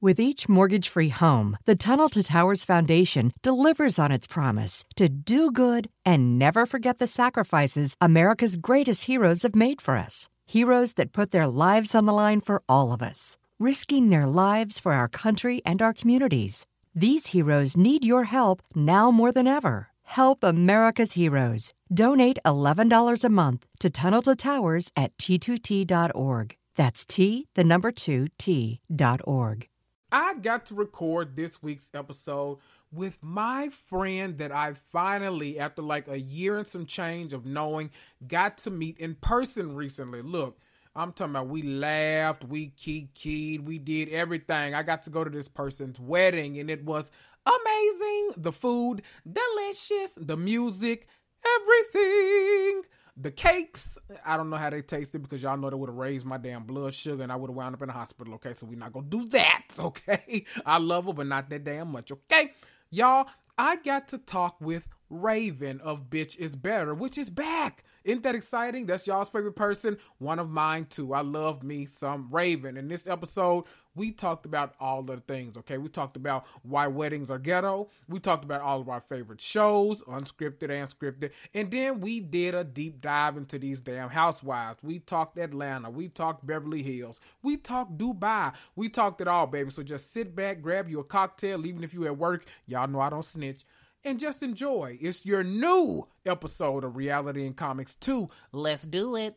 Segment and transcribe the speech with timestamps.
[0.00, 5.08] With each mortgage free home, the Tunnel to Towers Foundation delivers on its promise to
[5.08, 10.28] do good and never forget the sacrifices America's greatest heroes have made for us.
[10.46, 14.78] Heroes that put their lives on the line for all of us, risking their lives
[14.78, 16.64] for our country and our communities.
[16.94, 19.88] These heroes need your help now more than ever.
[20.04, 21.74] Help America's heroes.
[21.92, 26.56] Donate $11 a month to Tunnel to Towers at t2t.org.
[26.76, 29.68] That's T, the number 2, T.org.
[30.10, 32.58] I got to record this week's episode
[32.90, 37.90] with my friend that I finally, after like a year and some change of knowing,
[38.26, 40.22] got to meet in person recently.
[40.22, 40.58] Look,
[40.96, 44.74] I'm talking about we laughed, we kikied, we did everything.
[44.74, 47.10] I got to go to this person's wedding and it was
[47.44, 48.30] amazing.
[48.38, 50.14] The food, delicious.
[50.16, 51.06] The music,
[51.44, 52.82] everything
[53.20, 56.24] the cakes, I don't know how they tasted because y'all know they would have raised
[56.24, 58.34] my damn blood sugar and I would have wound up in the hospital.
[58.34, 59.64] Okay, so we're not gonna do that.
[59.78, 62.12] Okay, I love her, but not that damn much.
[62.12, 62.52] Okay,
[62.90, 67.84] y'all, I got to talk with Raven of Bitch is Better, which is back.
[68.04, 68.86] Isn't that exciting?
[68.86, 71.14] That's y'all's favorite person, one of mine too.
[71.14, 72.76] I love me some Raven.
[72.76, 73.64] In this episode,
[73.98, 75.76] we talked about all the things, okay?
[75.76, 77.90] We talked about why weddings are ghetto.
[78.08, 81.30] We talked about all of our favorite shows, unscripted and scripted.
[81.52, 84.78] And then we did a deep dive into these damn housewives.
[84.82, 85.90] We talked Atlanta.
[85.90, 87.20] We talked Beverly Hills.
[87.42, 88.54] We talked Dubai.
[88.76, 89.70] We talked it all, baby.
[89.70, 92.44] So just sit back, grab you a cocktail, even if you're at work.
[92.66, 93.64] Y'all know I don't snitch
[94.04, 94.98] and just enjoy.
[95.00, 98.28] It's your new episode of Reality and Comics 2.
[98.52, 99.36] Let's do it.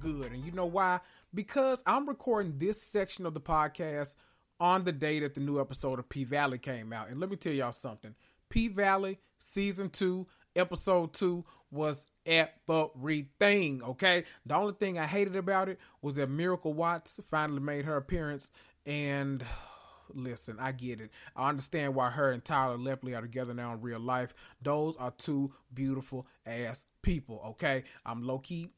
[0.00, 0.32] Good.
[0.32, 1.00] And you know why?
[1.32, 4.16] Because I'm recording this section of the podcast
[4.58, 7.08] on the day that the new episode of P Valley came out.
[7.08, 8.14] And let me tell y'all something
[8.48, 10.26] P Valley season two,
[10.56, 13.82] episode two was everything.
[13.82, 14.24] Okay.
[14.44, 18.50] The only thing I hated about it was that Miracle Watts finally made her appearance.
[18.84, 19.44] And
[20.14, 21.10] listen, I get it.
[21.36, 24.34] I understand why her and Tyler Lepley are together now in real life.
[24.60, 27.40] Those are two beautiful ass people.
[27.50, 27.84] Okay.
[28.04, 28.70] I'm low key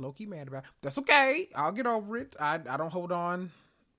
[0.00, 0.64] low key mad about.
[0.80, 1.48] That's okay.
[1.54, 2.36] I'll get over it.
[2.38, 3.50] I, I don't hold on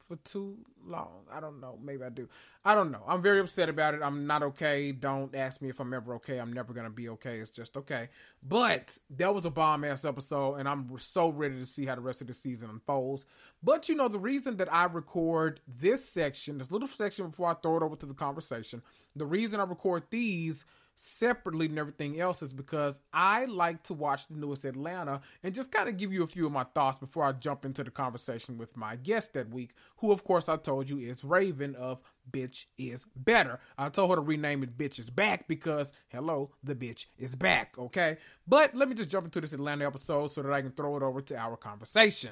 [0.07, 1.25] for too long.
[1.31, 1.77] I don't know.
[1.81, 2.27] Maybe I do.
[2.65, 3.03] I don't know.
[3.07, 4.01] I'm very upset about it.
[4.03, 4.91] I'm not okay.
[4.91, 6.37] Don't ask me if I'm ever okay.
[6.37, 7.39] I'm never gonna be okay.
[7.39, 8.09] It's just okay.
[8.41, 12.01] But that was a bomb ass episode, and I'm so ready to see how the
[12.01, 13.25] rest of the season unfolds.
[13.61, 17.55] But you know, the reason that I record this section, this little section before I
[17.55, 18.81] throw it over to the conversation,
[19.15, 24.27] the reason I record these separately and everything else is because I like to watch
[24.27, 27.23] the newest Atlanta and just kind of give you a few of my thoughts before
[27.23, 30.89] I jump into the conversation with my guest that week, who of course I told
[30.89, 31.99] you is Raven of
[32.31, 33.59] Bitch is Better.
[33.77, 37.75] I told her to rename it Bitch is Back because hello, the bitch is back,
[37.77, 38.17] okay?
[38.47, 41.03] But let me just jump into this Atlanta episode so that I can throw it
[41.03, 42.31] over to our conversation.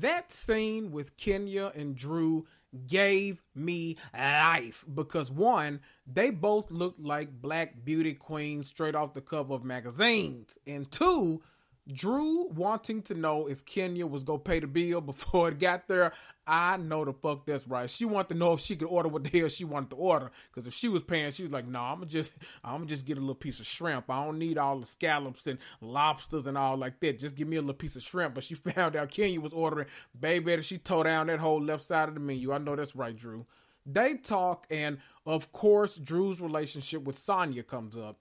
[0.00, 2.46] That scene with Kenya and Drew
[2.86, 4.84] gave me life.
[4.92, 10.58] Because one, they both looked like black beauty queens straight off the cover of magazines,
[10.66, 11.42] and two,
[11.90, 16.12] Drew wanting to know if Kenya was gonna pay the bill before it got there.
[16.46, 17.88] I know the fuck that's right.
[17.88, 20.30] She wanted to know if she could order what the hell she wanted to order.
[20.50, 22.32] Because if she was paying, she was like, "No, nah, I'm gonna just,
[22.64, 24.10] I'm gonna just get a little piece of shrimp.
[24.10, 27.18] I don't need all the scallops and lobsters and all like that.
[27.18, 29.88] Just give me a little piece of shrimp." But she found out Kenya was ordering,
[30.18, 30.60] baby.
[30.62, 32.52] She tore down that whole left side of the menu.
[32.52, 33.46] I know that's right, Drew.
[33.84, 38.18] They talk, and of course, Drew's relationship with Sanya comes up.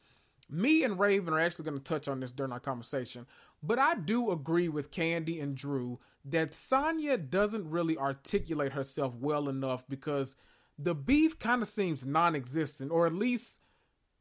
[0.50, 3.25] Me and Raven are actually going to touch on this during our conversation,
[3.63, 9.50] but I do agree with Kandi and Drew that Sanya doesn't really articulate herself well
[9.50, 10.36] enough because
[10.78, 13.60] the beef kind of seems non-existent, or at least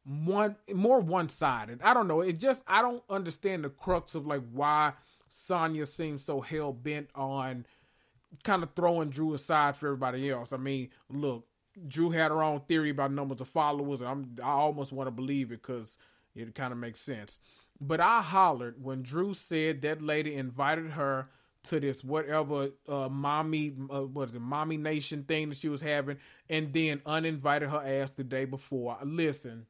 [0.03, 1.81] one more one-sided.
[1.81, 2.21] I don't know.
[2.21, 4.93] It just I don't understand the crux of like why
[5.31, 7.65] Sanya seems so hell bent on
[8.43, 10.53] kind of throwing Drew aside for everybody else.
[10.53, 11.45] I mean, look,
[11.87, 15.11] Drew had her own theory about numbers of followers, and I'm I almost want to
[15.11, 15.97] believe it because
[16.35, 17.39] it kind of makes sense.
[17.81, 21.29] But I hollered when Drew said that lady invited her
[21.63, 25.81] to this whatever uh, mommy uh, what is it mommy nation thing that she was
[25.81, 26.17] having
[26.49, 29.67] and then uninvited her ass the day before listen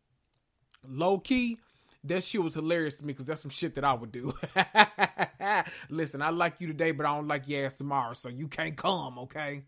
[0.88, 1.58] low key
[2.04, 4.34] that shit was hilarious to me because that's some shit that I would do.
[5.90, 8.76] Listen, I like you today, but I don't like your ass tomorrow, so you can't
[8.76, 9.64] come, okay?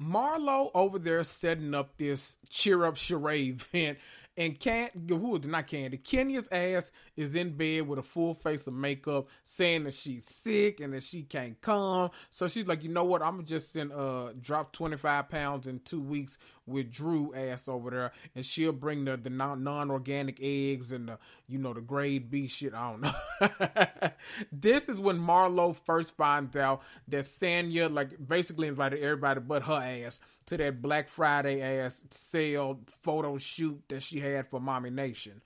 [0.00, 3.98] Marlo over there setting up this cheer up charade event
[4.40, 6.00] and can't who is not Kandi?
[6.02, 10.80] Kenya's ass is in bed with a full face of makeup, saying that she's sick
[10.80, 12.10] and that she can't come.
[12.30, 13.20] So she's like, you know what?
[13.20, 18.12] I'm just send uh drop 25 pounds in two weeks with Drew ass over there,
[18.34, 22.46] and she'll bring the the non organic eggs and the you know the grade B
[22.46, 22.72] shit.
[22.72, 24.10] I don't know.
[24.52, 29.74] this is when Marlo first finds out that Sanya like basically invited everybody but her
[30.06, 35.40] ass to that Black Friday ass sale photo shoot that she had for Mommy Nation.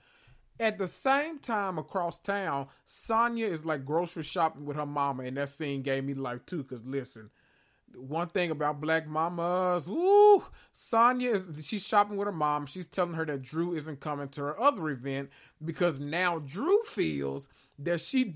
[0.59, 5.35] At the same time, across town, Sanya is like grocery shopping with her mama, and
[5.35, 6.63] that scene gave me life too.
[6.63, 7.29] Cause listen,
[7.97, 10.43] one thing about black mamas, woo,
[10.73, 12.65] Sanya is she's shopping with her mom.
[12.65, 15.29] She's telling her that Drew isn't coming to her other event
[15.63, 17.47] because now Drew feels
[17.79, 18.35] that she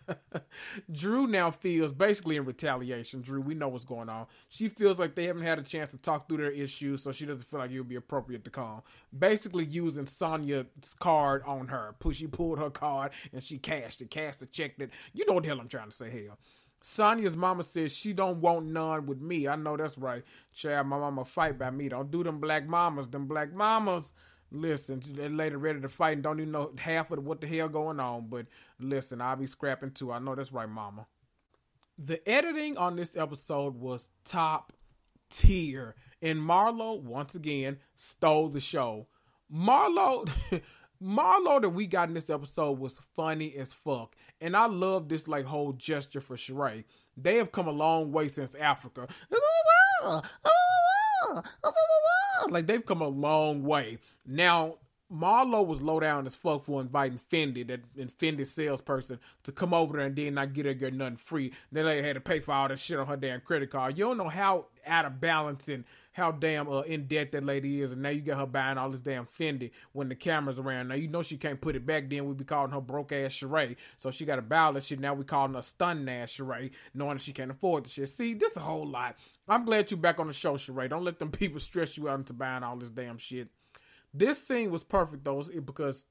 [0.92, 3.20] Drew now feels basically in retaliation.
[3.20, 4.26] Drew, we know what's going on.
[4.48, 7.26] She feels like they haven't had a chance to talk through their issues, so she
[7.26, 8.84] doesn't feel like it would be appropriate to call.
[9.16, 11.94] Basically, using Sanya's card on her.
[12.12, 15.42] She pulled her card and she cashed it, cashed the check that you know what
[15.42, 16.10] the hell I'm trying to say.
[16.10, 16.38] Hell.
[16.82, 19.46] Sanya's mama says she don't want none with me.
[19.46, 20.24] I know that's right.
[20.52, 21.88] Chad, my mama fight by me.
[21.88, 23.06] Don't do them black mamas.
[23.06, 24.12] Them black mamas.
[24.50, 27.68] Listen, they later ready to fight and don't even know half of what the hell
[27.68, 28.26] going on.
[28.28, 28.46] But
[28.78, 30.12] listen, I'll be scrapping too.
[30.12, 31.06] I know that's right, mama.
[31.98, 34.72] The editing on this episode was top
[35.30, 35.94] tier.
[36.20, 39.06] And Marlo, once again, stole the show.
[39.52, 40.28] Marlo
[41.02, 44.14] Marlo that we got in this episode was funny as fuck.
[44.40, 46.84] And I love this like whole gesture for Sheree.
[47.16, 49.08] They have come a long way since Africa.
[52.48, 53.98] Like they've come a long way.
[54.26, 54.76] Now
[55.12, 57.82] Marlo was low down as fuck for inviting Fendi, that
[58.18, 61.52] Fendi salesperson, to come over there and then not get her get nothing free.
[61.70, 63.98] Then they had to pay for all that shit on her damn credit card.
[63.98, 67.80] You don't know how out of balance and how damn uh, in debt that lady
[67.80, 70.88] is, and now you got her buying all this damn Fendi when the camera's around.
[70.88, 72.08] Now you know she can't put it back.
[72.08, 75.00] Then we be calling her broke ass Sheree, so she got to buy shit.
[75.00, 78.10] Now we calling her stun ass Sheree, knowing that she can't afford the shit.
[78.10, 79.16] See, this a whole lot.
[79.48, 80.90] I'm glad you back on the show, Sheree.
[80.90, 83.48] Don't let them people stress you out into buying all this damn shit.
[84.14, 86.04] This scene was perfect though because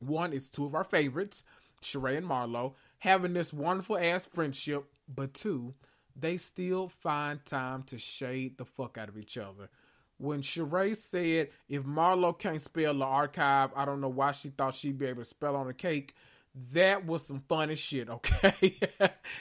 [0.00, 1.44] one, it's two of our favorites,
[1.82, 5.74] Sheree and Marlo, having this wonderful ass friendship, but two,
[6.18, 9.68] they still find time to shade the fuck out of each other.
[10.18, 14.74] When Sheree said if Marlo can't spell the archive, I don't know why she thought
[14.74, 16.14] she'd be able to spell on a cake.
[16.72, 18.78] that was some funny shit, okay?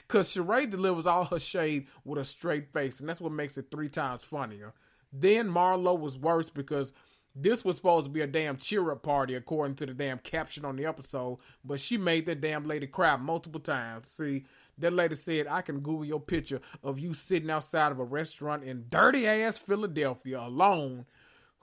[0.06, 3.72] Because Sheree delivers all her shade with a straight face, and that's what makes it
[3.72, 4.74] three times funnier.
[5.14, 6.92] Then Marlo was worse because
[7.34, 10.66] this was supposed to be a damn cheer up party, according to the damn caption
[10.66, 14.10] on the episode, but she made that damn lady cry multiple times.
[14.10, 14.46] See,
[14.78, 18.64] that lady said, I can Google your picture of you sitting outside of a restaurant
[18.64, 21.06] in dirty ass Philadelphia alone.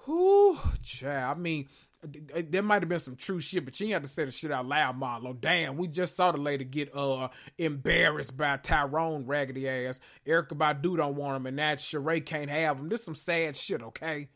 [0.07, 1.39] Whoo, child.
[1.39, 1.69] I mean,
[2.03, 4.67] there might have been some true shit, but ain't have to say the shit out
[4.67, 5.39] loud, Marlo.
[5.41, 7.29] Damn, we just saw the lady get uh
[7.59, 10.01] embarrassed by Tyrone raggedy ass.
[10.27, 12.89] Erykah Badu don't want him, and that Sheree can't have him.
[12.89, 14.29] This some sad shit, okay?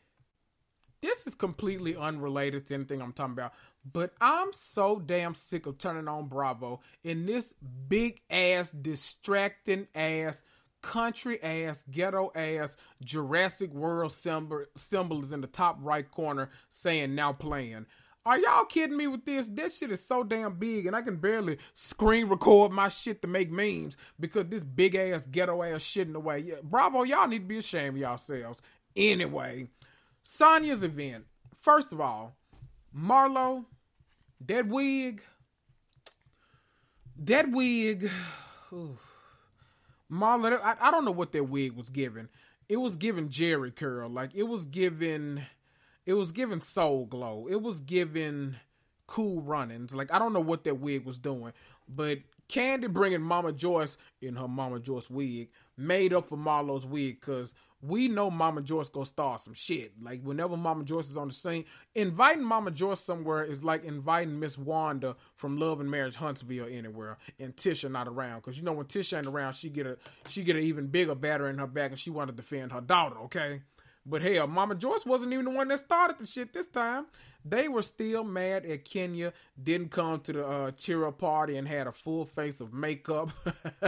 [1.01, 3.53] This is completely unrelated to anything I'm talking about,
[3.93, 7.53] but I'm so damn sick of turning on Bravo in this
[7.87, 10.43] big ass, distracting ass
[10.81, 17.15] country ass, ghetto ass, Jurassic World symbol, symbol is in the top right corner saying
[17.15, 17.85] now playing.
[18.25, 19.47] Are y'all kidding me with this?
[19.47, 23.27] This shit is so damn big, and I can barely screen record my shit to
[23.27, 26.39] make memes because this big ass ghetto ass shit in the way.
[26.39, 28.61] Yeah, bravo, y'all need to be ashamed of yourselves.
[28.97, 29.67] Anyway,
[30.25, 31.25] Sanya's event.
[31.55, 32.35] First of all,
[32.95, 33.65] Marlo,
[34.45, 35.21] that wig,
[37.17, 38.11] that wig.
[38.71, 38.99] Oof.
[40.11, 42.29] Marlon, I, I don't know what that wig was given.
[42.69, 45.45] It was given Jheri curl, like it was given,
[46.05, 47.47] it was given Soul Glo.
[47.49, 48.57] It was given
[49.07, 49.95] Cool Runnings.
[49.95, 51.53] Like I don't know what that wig was doing,
[51.87, 57.19] but Kandi bringing Mama Joyce in her Mama Joyce wig made up for Marlo's wig
[57.19, 59.93] because we know Mama Joyce gonna start some shit.
[60.01, 64.39] Like whenever Mama Joyce is on the scene, inviting Mama Joyce somewhere is like inviting
[64.39, 68.41] Miss Wanda from Love and Marriage Huntsville anywhere, and Tisha not around.
[68.41, 71.15] Cause you know when Tisha ain't around, she get a she get an even bigger
[71.15, 73.17] batter in her back, and she want to defend her daughter.
[73.25, 73.61] Okay,
[74.05, 77.05] but hell, Mama Joyce wasn't even the one that started the shit this time.
[77.43, 81.67] They were still mad at Kenya didn't come to the uh, cheer up party and
[81.67, 83.31] had a full face of makeup.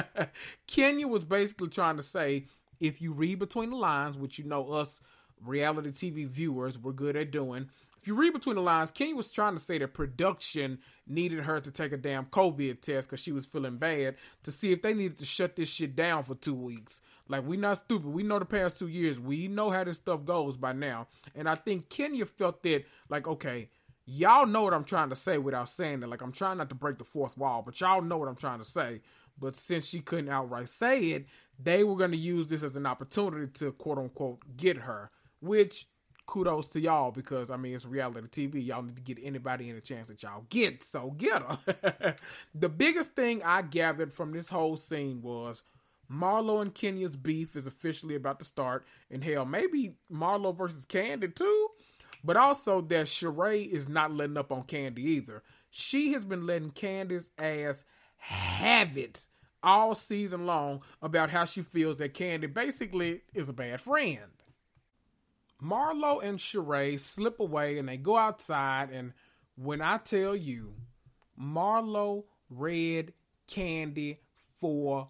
[0.67, 2.46] Kenya was basically trying to say
[2.79, 5.01] if you read between the lines, which you know us
[5.43, 7.69] reality TV viewers were good at doing,
[8.01, 11.59] if you read between the lines, Kenya was trying to say that production needed her
[11.59, 14.93] to take a damn COVID test because she was feeling bad to see if they
[14.93, 17.01] needed to shut this shit down for two weeks.
[17.27, 18.07] Like, we not stupid.
[18.07, 19.19] We know the past two years.
[19.19, 21.07] We know how this stuff goes by now.
[21.36, 23.69] And I think Kenya felt that, like, okay,
[24.05, 26.09] y'all know what I'm trying to say without saying it.
[26.09, 28.59] Like, I'm trying not to break the fourth wall, but y'all know what I'm trying
[28.59, 29.01] to say.
[29.38, 31.25] But since she couldn't outright say it,
[31.62, 35.12] they were going to use this as an opportunity to quote unquote get her,
[35.42, 35.88] which
[36.25, 38.66] kudos to y'all because I mean it's reality TV.
[38.66, 42.16] Y'all need to get anybody in a chance that y'all get, so get her.
[42.56, 45.63] the biggest thing I gathered from this whole scene was
[46.12, 51.34] Marlo and Kenya's beef is officially about to start, and hell, maybe Marlo versus Kandi
[51.36, 51.68] too.
[52.24, 55.42] But also that Sheree is not letting up on Kandi either.
[55.70, 57.86] She has been letting Kandi's ass
[58.18, 59.25] have it
[59.63, 64.32] all season long about how she feels that Kandi basically is a bad friend.
[65.62, 69.13] Marlo and Sheree slip away and they go outside, and
[69.56, 70.74] when I tell you,
[71.39, 73.13] Marlo read
[73.48, 74.18] Kandi
[74.60, 75.10] for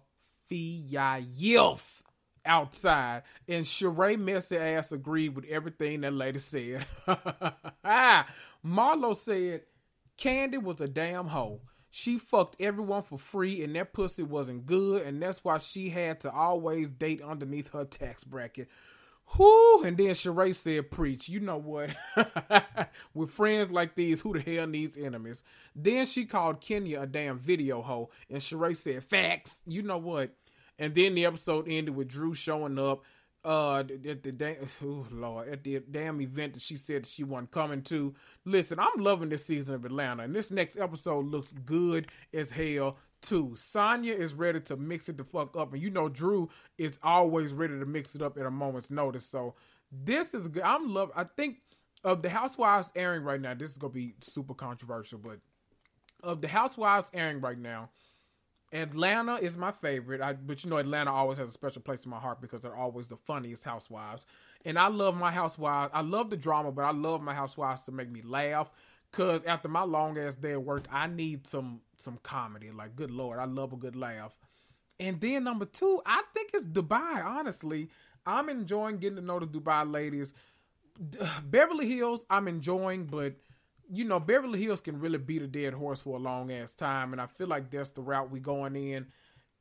[0.50, 2.02] Fiyath
[2.44, 6.84] outside, and Sheree messy ass agreed with everything that lady said.
[8.64, 9.62] Marlo said
[10.18, 11.60] Kandi was a damn hoe.
[11.90, 16.20] She fucked everyone for free and that pussy wasn't good and that's why she had
[16.20, 18.68] to always date underneath her tax bracket.
[19.38, 19.82] Whoo!
[19.84, 21.28] And then Sheree said, Preach.
[21.28, 21.90] You know what?
[23.14, 25.42] With friends like these, who the hell needs enemies?
[25.74, 28.10] Then she called Kenya a damn video hoe.
[28.28, 29.62] And Sheree said, Facts.
[29.66, 30.34] You know what?
[30.78, 33.04] And then the episode ended with Drew showing up
[33.44, 37.50] uh at the damn oh lord at the damn event that she said she wasn't
[37.50, 38.14] coming to.
[38.44, 42.96] Listen i'm loving this season of atlanta and this next episode looks good as hell
[43.22, 43.48] too.
[43.50, 47.52] Sanya is ready to mix it the fuck up and you know drew is always
[47.52, 49.54] ready to mix it up at a moment's notice so
[49.92, 50.62] this is good.
[50.62, 51.58] I'm love i think
[52.04, 55.38] of the housewives airing right now this is gonna be super controversial but
[56.22, 57.90] of the housewives airing right now
[58.72, 62.10] Atlanta is my favorite, I, but you know Atlanta always has a special place in
[62.10, 64.24] my heart because they're always the funniest housewives.
[64.64, 65.90] And I love my housewives.
[65.94, 68.70] I love the drama, but I love my housewives to make me laugh.
[69.12, 72.70] Cause after my long ass day of work, I need some some comedy.
[72.70, 74.36] Like, good lord, I love a good laugh.
[75.00, 77.24] And then number two, I think it's Dubai.
[77.24, 77.88] Honestly,
[78.24, 80.32] I'm enjoying getting to know the Dubai ladies.
[81.44, 83.34] Beverly Hills, I'm enjoying, but
[83.92, 87.12] you know, Beverly Hills can really beat a dead horse for a long ass time,
[87.12, 89.06] and I feel like that's the route we're going in.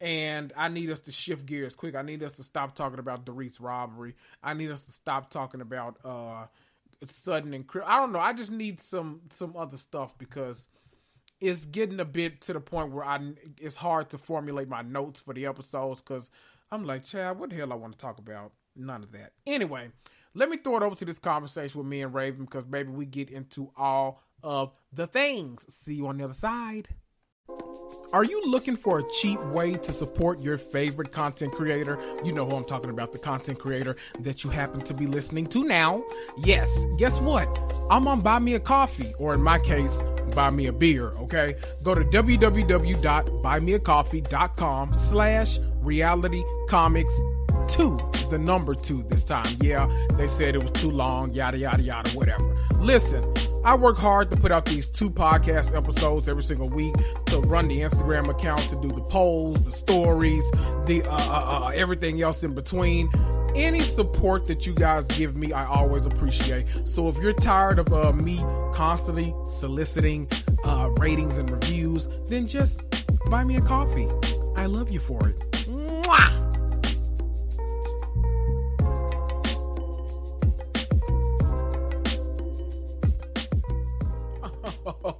[0.01, 1.95] And I need us to shift gears quick.
[1.95, 4.15] I need us to stop talking about Dorit's robbery.
[4.41, 6.45] I need us to stop talking about uh
[7.05, 8.19] Sutton and I don't know.
[8.19, 10.67] I just need some some other stuff because
[11.39, 13.19] it's getting a bit to the point where I
[13.57, 16.29] it's hard to formulate my notes for the episodes because
[16.71, 18.51] I'm like, Chad, what the hell I want to talk about?
[18.75, 19.33] None of that.
[19.45, 19.89] Anyway,
[20.33, 23.05] let me throw it over to this conversation with me and Raven because maybe we
[23.05, 25.65] get into all of the things.
[25.73, 26.89] See you on the other side.
[28.13, 31.99] Are you looking for a cheap way to support your favorite content creator?
[32.23, 35.45] You know who I'm talking about, the content creator that you happen to be listening
[35.47, 36.03] to now.
[36.37, 37.47] Yes, guess what?
[37.89, 40.01] I'm on Buy Me a Coffee, or in my case,
[40.35, 41.55] Buy Me a Beer, okay?
[41.83, 47.13] Go to www.buymeacoffee.com slash reality comics
[47.69, 47.97] two,
[48.29, 49.55] the number two this time.
[49.61, 52.55] Yeah, they said it was too long, yada, yada, yada, whatever.
[52.75, 53.23] Listen,
[53.63, 56.95] I work hard to put out these two podcast episodes every single week
[57.25, 60.43] to run the Instagram account, to do the polls, the stories,
[60.85, 63.09] the uh, uh, uh, everything else in between.
[63.55, 66.65] Any support that you guys give me, I always appreciate.
[66.85, 68.37] So if you're tired of uh, me
[68.73, 70.29] constantly soliciting
[70.63, 72.81] uh, ratings and reviews, then just
[73.29, 74.07] buy me a coffee.
[74.55, 75.39] I love you for it.
[75.67, 76.48] Mwah!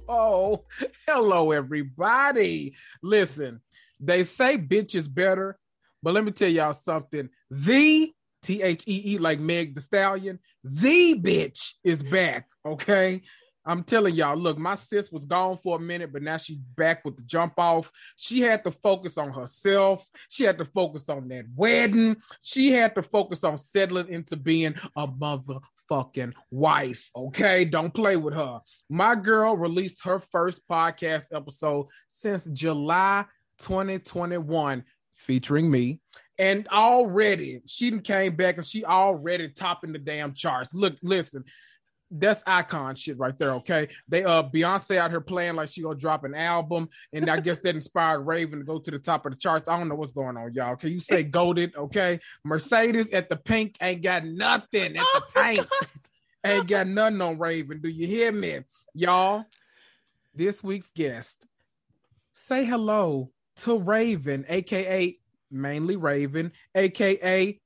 [0.08, 0.64] Oh,
[1.06, 2.74] hello, everybody.
[3.02, 3.60] Listen,
[3.98, 5.58] they say bitch is better,
[6.02, 7.28] but let me tell y'all something.
[7.50, 8.12] The
[8.42, 12.46] T H E E, like Meg the Stallion, the bitch is back.
[12.64, 13.22] Okay.
[13.66, 17.04] I'm telling y'all, look, my sis was gone for a minute, but now she's back
[17.04, 17.92] with the jump off.
[18.16, 20.08] She had to focus on herself.
[20.28, 22.16] She had to focus on that wedding.
[22.40, 25.06] She had to focus on settling into being a
[25.90, 27.10] motherfucking wife.
[27.14, 28.60] Okay, don't play with her.
[28.88, 33.24] My girl released her first podcast episode since July
[33.58, 36.00] 2021, featuring me.
[36.38, 40.72] And already she came back and she already topping the damn charts.
[40.72, 41.44] Look, listen,
[42.10, 43.52] that's icon shit right there.
[43.52, 47.38] Okay, they uh Beyonce out here playing like she gonna drop an album, and I
[47.38, 49.68] guess that inspired Raven to go to the top of the charts.
[49.68, 50.76] I don't know what's going on, y'all.
[50.76, 51.74] Can you say goaded?
[51.76, 55.66] Okay, Mercedes at the Pynk ain't got nothing at the oh Pynk.
[56.44, 57.80] ain't got nothing on Raven.
[57.80, 58.60] Do you hear me,
[58.94, 59.44] y'all?
[60.34, 61.46] This week's guest,
[62.32, 65.16] say hello to Raven, aka
[65.50, 67.60] mainly Raven, aka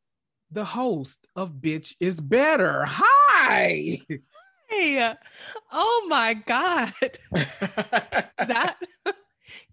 [0.51, 2.85] the host of Bitch is Better.
[2.87, 3.99] Hi.
[5.73, 6.93] Oh my God.
[8.39, 8.77] that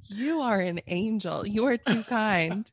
[0.08, 1.48] you are an angel.
[1.48, 2.70] You are too kind.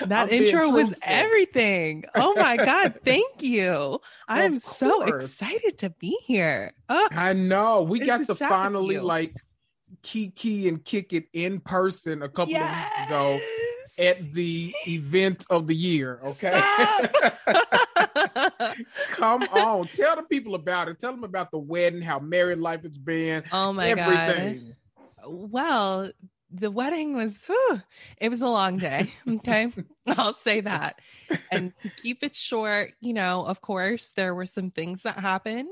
[0.00, 2.04] That I'm intro was everything.
[2.14, 3.00] Oh my God.
[3.04, 4.00] Thank you.
[4.28, 6.72] I'm so excited to be here.
[6.88, 7.82] Oh, I know.
[7.82, 9.36] We got to, to finally like
[10.02, 12.70] kiki and kick it in person a couple yes.
[12.70, 13.40] of weeks ago
[13.98, 16.20] at the event of the year.
[16.24, 16.50] Okay.
[19.10, 19.86] Come on.
[19.88, 20.98] Tell the people about it.
[20.98, 23.44] Tell them about the wedding, how married life has been.
[23.52, 24.74] Oh my everything.
[25.22, 25.50] God.
[25.50, 26.10] Well,
[26.52, 27.80] the wedding was whew,
[28.16, 29.72] it was a long day okay
[30.08, 30.96] i'll say that
[31.52, 35.68] and to keep it short you know of course there were some things that happened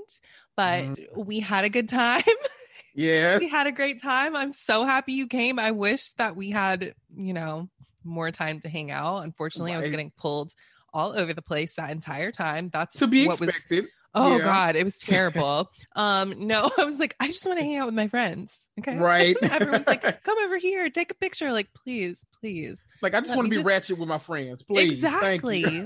[0.57, 1.17] but mm.
[1.17, 2.23] we had a good time
[2.95, 6.49] yes we had a great time i'm so happy you came i wish that we
[6.49, 7.69] had you know
[8.09, 9.19] more time to hang out.
[9.19, 9.79] Unfortunately, right.
[9.79, 10.55] I was getting pulled
[10.93, 12.71] all over the place that entire time.
[12.73, 13.85] That's to be expected.
[13.85, 14.45] Was, oh yeah.
[14.45, 15.71] God, it was terrible.
[15.97, 18.59] um, no, I was like, I just want to hang out with my friends.
[18.79, 18.97] Okay.
[18.97, 19.37] Right.
[19.43, 21.53] Everyone's like, come over here, take a picture.
[21.53, 22.85] Like, please, please.
[23.03, 23.67] Like, I just want to be just...
[23.67, 24.63] ratchet with my friends.
[24.63, 25.03] Please.
[25.03, 25.85] Exactly.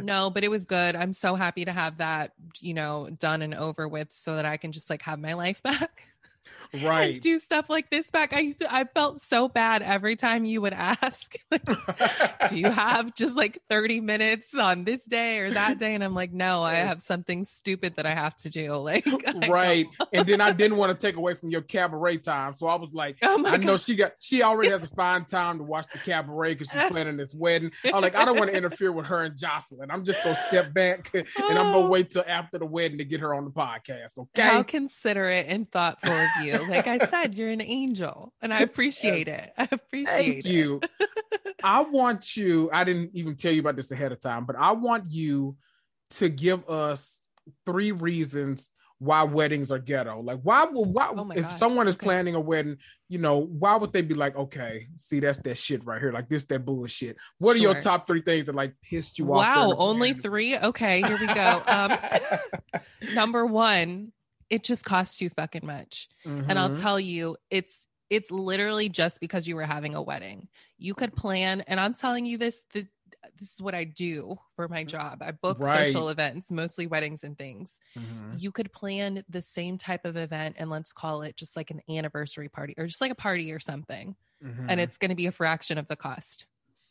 [0.00, 0.96] no, but it was good.
[0.96, 4.56] I'm so happy to have that, you know, done and over with so that I
[4.56, 6.08] can just like have my life back
[6.82, 7.20] right.
[7.20, 8.32] do stuff like this back.
[8.32, 11.64] I used to i felt so bad every time you would ask like,
[12.50, 15.94] do you have just like 30 minutes on this day or that day?
[15.94, 16.72] And i'm like no yes.
[16.72, 18.74] i have something stupid that i have to do.
[18.76, 19.06] Like
[19.48, 19.86] right.
[20.12, 22.54] and then i didn't want to take away from your cabaret time.
[22.54, 23.64] So i was like oh i God.
[23.64, 26.90] know she got she already has a fine time to watch the cabaret because she's
[26.90, 27.70] planning this wedding.
[27.84, 29.90] I'm like i don't want to interfere with her and jocelyn.
[29.90, 31.88] I'm just gonna step back and i'm gonna oh.
[31.88, 34.42] wait till after the wedding to get her on the podcast okay?
[34.42, 39.26] how considerate and thoughtful of you like I said, you're an angel, and I appreciate
[39.26, 39.46] yes.
[39.46, 39.52] it.
[39.56, 40.50] I appreciate Thank it.
[40.50, 40.80] you.
[41.62, 42.70] I want you.
[42.72, 45.56] I didn't even tell you about this ahead of time, but I want you
[46.10, 47.20] to give us
[47.64, 50.20] three reasons why weddings are ghetto.
[50.20, 51.58] Like, why would why oh if God.
[51.58, 52.04] someone is okay.
[52.04, 55.84] planning a wedding, you know, why would they be like, okay, see, that's that shit
[55.84, 57.16] right here, like this, that bullshit.
[57.38, 57.70] What sure.
[57.70, 59.68] are your top three things that like pissed you wow, off?
[59.68, 60.56] Wow, only three.
[60.56, 61.62] Okay, here we go.
[61.66, 61.98] Um,
[63.14, 64.12] number one,
[64.50, 66.08] it just costs too fucking much.
[66.26, 66.50] Mm-hmm.
[66.50, 66.82] And I'll mm-hmm.
[66.82, 70.48] tell you, it's it's literally just because you were having a wedding.
[70.78, 72.86] You could plan, and I'm telling you this, the
[73.38, 75.22] this is what I do for my job.
[75.22, 75.86] I book Right.
[75.86, 77.80] social events, mostly weddings and things.
[77.96, 78.40] Mhm.
[78.40, 81.80] You could plan the same type of event and let's call it just like an
[81.88, 84.16] anniversary party or just like a party or something.
[84.42, 84.66] Mhm.
[84.68, 86.46] And it's going to be a fraction of the cost,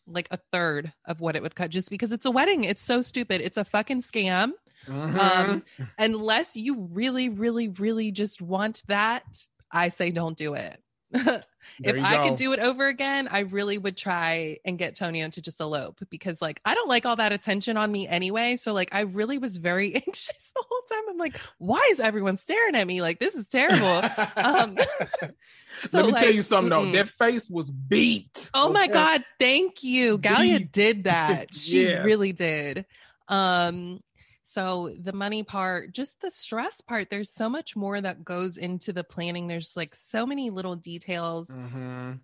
[0.08, 2.64] like a third of what it would cut just because it's a wedding.
[2.64, 3.42] It's so stupid.
[3.42, 4.54] It's a fucking scam.
[4.88, 5.20] Mhm.
[5.20, 5.64] Um,
[5.98, 9.24] unless you really, really, really just want that,
[9.72, 10.80] I say don't do it.
[11.82, 12.24] If I go.
[12.28, 16.02] could do it over again, I really would try and get Tonio to just elope
[16.10, 18.58] because, like, I don't like all that attention on me anyway.
[18.58, 21.10] So, like, I really was very anxious the whole time.
[21.10, 23.02] I'm like, why is everyone staring at me?
[23.02, 24.04] Like, this is terrible.
[24.36, 24.78] um,
[25.88, 26.82] so, Let me tell you something though.
[26.84, 26.94] mm-mm.
[26.94, 28.52] That face was beat.
[28.54, 30.18] Oh my god, thank you.
[30.18, 31.56] Galia did that.
[31.56, 32.04] She Yes.
[32.04, 32.86] really did.
[33.30, 34.02] Um
[34.44, 38.92] so the money part, just the stress part, there's so much more that goes into
[38.94, 39.48] the planning.
[39.48, 41.58] There's like so many little details.
[41.58, 42.24] Mhm.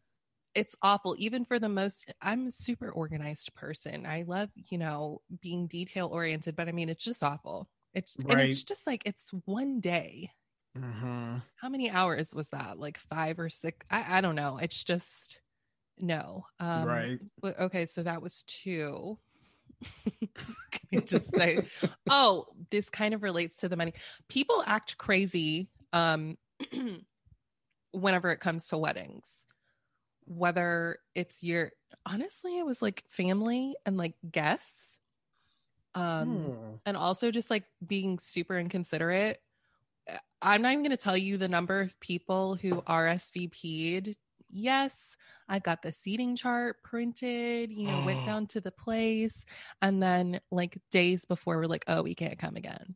[0.56, 4.06] It's awful even for the most I'm a super organized person.
[4.06, 7.70] I love, you know, being detail oriented, but I mean it's just awful.
[7.94, 10.32] It's and it's just like it's one day.
[10.76, 11.44] Mhm.
[11.56, 12.80] How many hours was that?
[12.80, 13.86] Like 5 or 6?
[13.90, 14.58] I I don't know.
[14.58, 15.42] It's just
[15.98, 16.48] no.
[16.60, 17.22] Um right.
[17.44, 19.20] okay, so that was two.
[20.72, 21.68] Can you just say,
[22.10, 23.94] oh, this kind of relates to the money.
[24.28, 26.38] People act crazy um,
[27.92, 29.48] whenever it comes to weddings,
[30.26, 31.72] whether it's your,
[32.06, 35.00] honestly, it was like family and like guests.
[35.96, 36.76] Um, Hmm.
[36.86, 39.42] and also just like being super inconsiderate.
[40.10, 44.16] Uh, I'm not even going to tell you the number of people who RSVP'd.
[44.52, 45.16] Yes,
[45.48, 48.26] I've got the seating chart printed, you know, went mm.
[48.26, 49.46] down to the place.
[49.82, 52.96] And then, like, days before, we're like, oh, we can't come again.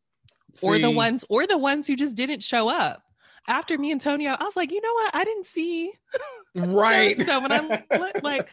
[0.61, 3.01] Or the ones, or the ones who just didn't show up.
[3.47, 5.15] After me and Tonio, I was like, you know what?
[5.15, 5.91] I didn't see.
[6.55, 7.19] right.
[7.25, 7.69] so when I'm
[8.23, 8.49] like,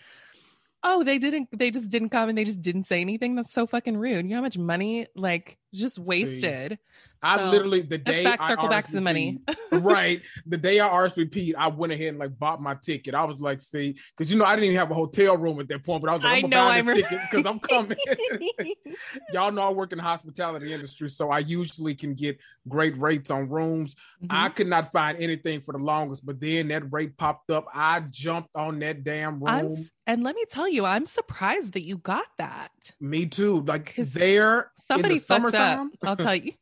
[0.82, 3.34] oh, they didn't, they just didn't come and they just didn't say anything.
[3.34, 4.24] That's so fucking rude.
[4.24, 6.78] You know how much money, like, just wasted.
[7.22, 9.40] I So, literally the day back I circle back to the money.
[9.72, 10.22] Right.
[10.46, 13.14] The day I RSVP'd, I went ahead and like bought my ticket.
[13.14, 15.68] I was like, see, because you know I didn't even have a hotel room at
[15.68, 17.20] that point, but I was like, I I'm know, gonna buy I this remember- ticket
[17.30, 17.98] because I'm coming.
[19.33, 23.30] Y'all know I work in the hospitality industry, so I usually can get great rates
[23.30, 23.94] on rooms.
[24.28, 24.56] I Mhm.
[24.56, 27.66] could not find anything for the longest, but then that rate popped up.
[27.74, 29.48] I jumped on that damn room.
[29.48, 29.74] I'm,
[30.06, 32.70] and let me tell you, I'm surprised that you got that.
[33.00, 33.61] Me too.
[33.62, 35.88] Like there, Somebody in the fucked up.
[36.04, 36.52] I'll tell you.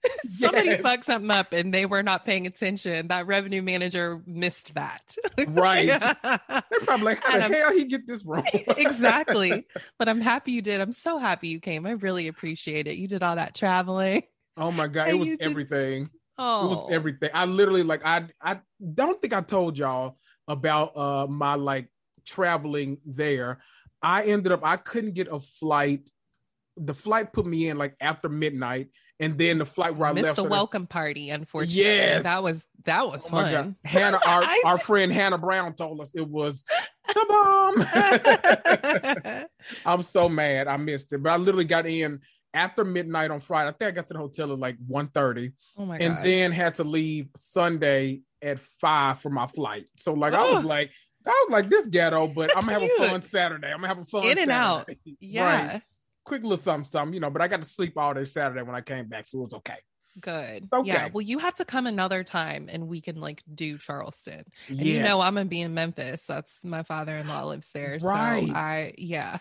[0.48, 0.80] Somebody Yes.
[0.82, 3.08] fucked something up and they were not paying attention.
[3.08, 5.14] That revenue manager missed that.
[5.48, 5.86] Right.
[5.88, 8.44] They're probably like, how And the I'm- hell he get this wrong?
[8.76, 9.66] exactly.
[9.98, 10.80] But I'm happy you did.
[10.80, 11.86] I'm so happy you came.
[11.86, 12.96] I really appreciate it.
[12.96, 14.22] You did all that traveling.
[14.56, 16.10] Oh my god, it was did- everything.
[16.38, 17.30] Oh, It was everything.
[17.34, 18.60] I literally like I I
[18.94, 21.88] don't think I told y'all about uh my like
[22.26, 23.58] traveling there.
[24.02, 26.08] I ended up I couldn't get a flight.
[26.76, 28.88] The flight put me in like after midnight,
[29.20, 30.36] and then the flight where I missed left.
[30.36, 31.30] the so welcome party.
[31.30, 32.22] Unfortunately, Yes.
[32.24, 33.76] that was that was Oh fun.
[33.84, 36.64] Hannah, our, our friend Hannah Brown told us it was
[37.06, 39.44] the bomb.
[39.86, 42.20] I'm so mad I missed it, but I literally got in
[42.54, 43.68] after midnight on Friday.
[43.68, 46.24] I think I got to the hotel at like 1.30 oh my and god!
[46.24, 49.86] then had to leave Sunday at five for my flight.
[49.96, 50.56] So like I Oh.
[50.56, 50.90] was like,
[51.26, 53.66] I was like this ghetto, but I'm gonna have a fun Saturday.
[53.68, 54.88] I'm gonna have a fun In and out.
[55.20, 55.82] Yeah, Right.
[56.28, 57.30] Quick little something, something, you know.
[57.30, 59.54] But I got to sleep all day Saturday when I came back, so it was
[59.54, 59.78] okay.
[60.20, 60.68] good.
[60.72, 60.88] Okay.
[60.88, 61.08] Yeah.
[61.12, 64.44] Well, you have to come another time, and we can like do Charleston.
[64.68, 66.26] And you know, I'm gonna be in Memphis.
[66.26, 67.98] That's my father-in-law lives there.
[68.02, 68.46] Right.
[68.46, 69.38] So I yeah.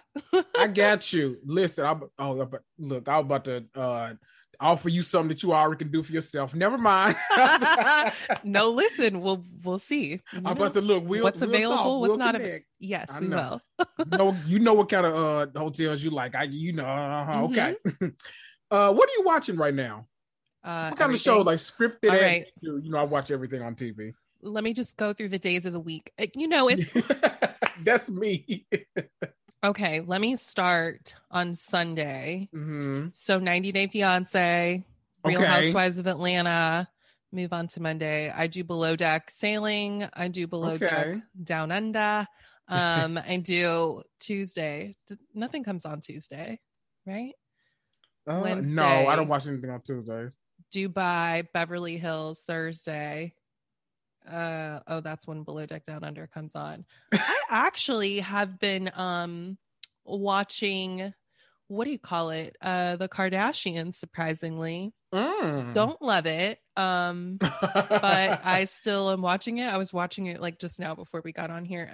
[0.57, 1.37] I got you.
[1.45, 2.33] Listen, I'm oh
[2.79, 4.13] look, I was about to uh
[4.59, 6.55] offer you something that you already can do for yourself.
[6.55, 7.15] Never mind.
[8.43, 10.05] no, listen, we'll we'll see.
[10.11, 11.03] You I'm about to look.
[11.05, 11.99] We'll, What's we'll available, talk.
[12.01, 12.65] what's We'll not available?
[12.79, 13.61] Yes, I we know.
[13.79, 13.85] will.
[14.11, 15.15] you know, you know what kind of
[15.55, 16.35] uh hotels you like.
[16.35, 17.43] I you know, uh Mm-hmm.
[17.51, 17.75] okay.
[18.71, 20.07] uh what are you watching right now?
[20.63, 22.09] Uh, What kind of show like scripted?
[22.09, 22.47] Right.
[22.61, 24.13] You know, I watch everything on TV.
[24.41, 26.11] Let me just go through the days of the week.
[26.19, 26.89] Uh, You know, it's
[27.83, 28.65] That's me.
[29.63, 30.01] Okay.
[30.01, 32.49] Let me start on Sunday.
[32.51, 34.83] hmm So 90 Day Fiance,
[35.23, 35.49] Real Okay.
[35.49, 36.87] Housewives of Atlanta.
[37.31, 38.29] Move on to Monday.
[38.29, 40.07] I do below deck sailing.
[40.13, 42.25] I do below deck down under.
[42.69, 44.95] Um, I do Tuesday.
[45.07, 46.59] D- nothing comes on Tuesday,
[47.05, 47.33] right?
[48.25, 50.31] Uh, no, I don't watch anything on Tuesdays.
[50.73, 53.33] Dubai, Beverly Hills Thursday.
[54.27, 56.85] Uh oh, that's when Below Deck Down Under comes on.
[57.13, 59.57] I actually have been um
[60.05, 61.13] watching
[61.69, 62.55] what do you call it?
[62.61, 64.93] Uh the Kardashians surprisingly.
[65.13, 65.73] Mm.
[65.73, 66.59] Don't love it.
[66.75, 67.51] Um but
[68.43, 69.67] I still am watching it.
[69.67, 71.91] I was watching it like just now before we got on here.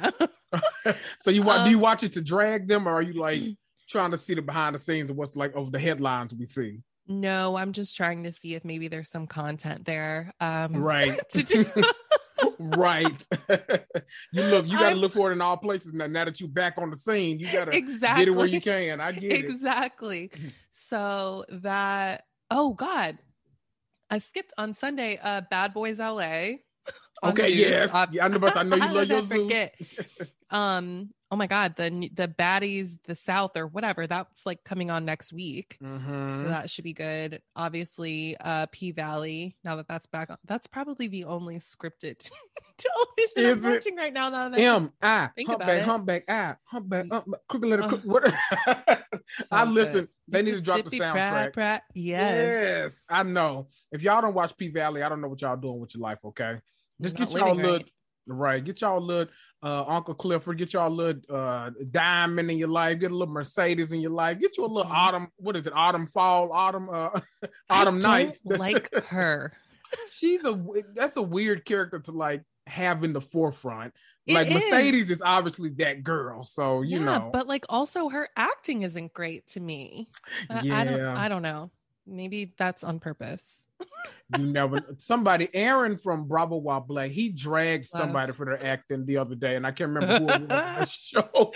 [1.19, 3.41] so you do Um, you watch it to drag them, or are you like
[3.89, 6.79] trying to see the behind the scenes of what's like of the headlines we see.
[7.05, 10.33] No, I'm just trying to see if maybe there's some content there.
[10.39, 11.19] Um, right.
[12.59, 13.27] Right.
[14.31, 16.07] you look, you got to look for it in all places now.
[16.07, 18.25] Now that you're back on the scene, you got to exactly.
[18.25, 18.99] get it where you can.
[18.99, 20.23] I get exactly.
[20.23, 20.31] it.
[20.31, 20.31] Exactly.
[20.85, 23.17] So that, oh God,
[24.11, 25.17] I skipped on Sunday.
[25.23, 26.57] Uh, Bad Boys LA.
[27.23, 27.89] Okay, yes.
[28.11, 28.47] yeah, I know.
[28.47, 29.69] I know you love your Zeus.
[30.53, 35.03] Um, oh my god the the baddies the south or whatever that's like coming on
[35.03, 35.77] next week.
[35.83, 36.29] Mm-hmm.
[36.29, 37.41] so that should be good.
[37.55, 42.29] Obviously uh p valley now that that's back on that's probably the only scripted
[42.77, 47.07] television Is i'm watching right now now that m i humpback humpback i humpback
[47.49, 48.23] crooked letter uh, what
[49.29, 51.13] so i listen they need to drop the soundtrack.
[51.13, 51.83] Pratt, Pratt.
[51.95, 52.35] yes.
[52.35, 53.67] Yes i know.
[53.91, 56.19] If y'all don't watch p valley i don't know what y'all doing with your life
[56.23, 56.59] okay?
[57.01, 57.79] Just get y'all a little
[58.27, 58.63] right.
[58.63, 59.33] Get y'all a little
[59.63, 63.33] uh, Uncle Clifford, get y'all a little uh, diamond in your life, get a little
[63.33, 64.99] Mercedes in your life, get you a little mm-hmm.
[64.99, 67.09] autumn, what is it, autumn, fall, autumn, uh,
[67.69, 68.41] autumn nights.
[68.45, 69.53] like her.
[70.11, 70.59] She's a
[70.93, 73.93] that's a weird character to like have in the forefront.
[74.25, 74.55] It like is.
[74.55, 77.29] Mercedes is obviously that girl, so you yeah, know.
[77.31, 80.09] But like also her acting isn't great to me.
[80.49, 80.77] Yeah.
[80.79, 81.71] I don't I don't know.
[82.07, 83.63] Maybe that's on purpose
[84.37, 89.35] you never somebody Aaron from Bravo Black he dragged somebody for their acting the other
[89.35, 91.53] day and I can't remember who it was on the show.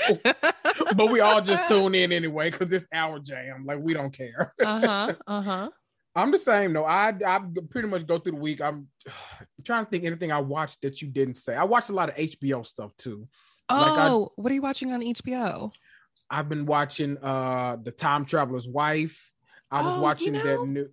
[0.95, 4.53] But we all just tune in anyway because it's our jam like we don't care.
[4.63, 5.69] Uh-huh uh-huh.
[6.15, 6.85] I'm the same though.
[6.85, 8.61] I I pretty much go through the week.
[8.61, 8.87] I'm
[9.63, 11.55] trying to think anything I watched that you didn't say.
[11.55, 13.27] I watched a lot of HBO stuff too.
[13.69, 15.71] Oh like I, what are you watching on HBO
[16.29, 19.31] I've been watching uh the Time Traveler's Wife.
[19.69, 20.89] I was oh, watching you know, that new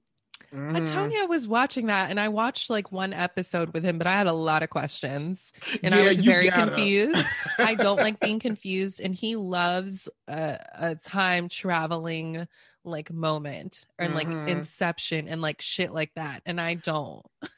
[0.55, 0.77] Mm-hmm.
[0.77, 4.29] Antonio was watching that, and I watched like one episode with him, but I had
[4.29, 7.27] a lot of questions, and yeah, I was very confused.
[7.59, 12.47] I don't like being confused, and he loves a, a time traveling
[12.85, 14.31] like moment and mm-hmm.
[14.33, 17.25] like Inception and like shit like that, and I don't.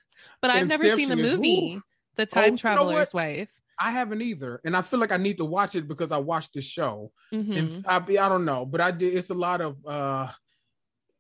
[0.43, 1.83] But I've Inception never seen the movie, is,
[2.17, 3.63] The Time oh, Traveler's you know Wife.
[3.79, 6.55] I haven't either, and I feel like I need to watch it because I watched
[6.55, 7.53] the show, mm-hmm.
[7.53, 9.15] and I, I don't know, but I did.
[9.15, 9.77] It's a lot of.
[9.87, 10.29] uh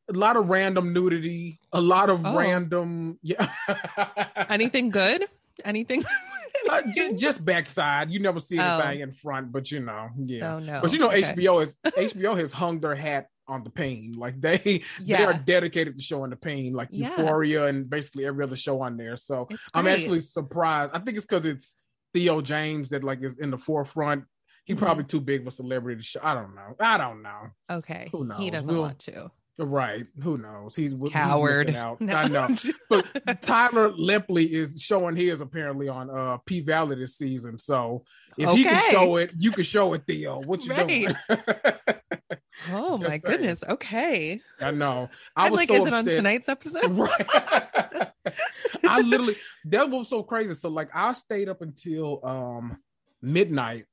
[0.08, 2.36] a lot of random nudity, a lot of oh.
[2.36, 3.48] random yeah.
[4.48, 5.26] Anything good?
[5.64, 6.04] Anything?
[6.70, 8.10] uh, just, just, backside.
[8.10, 9.04] You never see anything oh.
[9.04, 10.40] in front, but you know, yeah.
[10.40, 10.80] So no.
[10.82, 11.22] But you know, okay.
[11.22, 14.14] HBO is HBO has hung their hat on the pain.
[14.16, 15.18] Like they yeah.
[15.18, 17.08] they are dedicated to showing the pain, like yeah.
[17.08, 19.16] Euphoria and basically every other show on there.
[19.16, 20.92] So I'm actually surprised.
[20.94, 21.74] I think it's because it's
[22.14, 24.24] Theo James that like is in the forefront.
[24.64, 24.84] He mm-hmm.
[24.84, 26.20] probably too big of a celebrity to show.
[26.22, 26.74] I don't know.
[26.80, 27.50] I don't know.
[27.70, 28.08] Okay.
[28.10, 28.40] Who knows?
[28.40, 29.30] He doesn't we'll, want to.
[29.58, 30.06] Right.
[30.22, 30.76] Who knows?
[30.76, 31.68] He's coward.
[31.68, 32.00] He's out.
[32.00, 32.14] No.
[32.16, 32.48] I know.
[32.90, 33.06] but
[33.42, 37.58] Tyler Lepley is showing his apparently on uh P Valley this season.
[37.58, 38.04] So
[38.36, 38.56] if okay.
[38.58, 40.42] he can show it, you can show it, Theo.
[40.42, 40.86] What you right.
[40.86, 41.16] doing?
[42.70, 43.22] oh my saying.
[43.24, 43.64] goodness.
[43.66, 44.40] Okay.
[44.60, 45.08] I know.
[45.34, 45.92] I I'm was like, so is upset.
[45.92, 46.90] it on tonight's episode?
[46.90, 48.10] right.
[48.86, 50.52] I literally that was so crazy.
[50.52, 52.76] So like I stayed up until um
[53.22, 53.86] midnight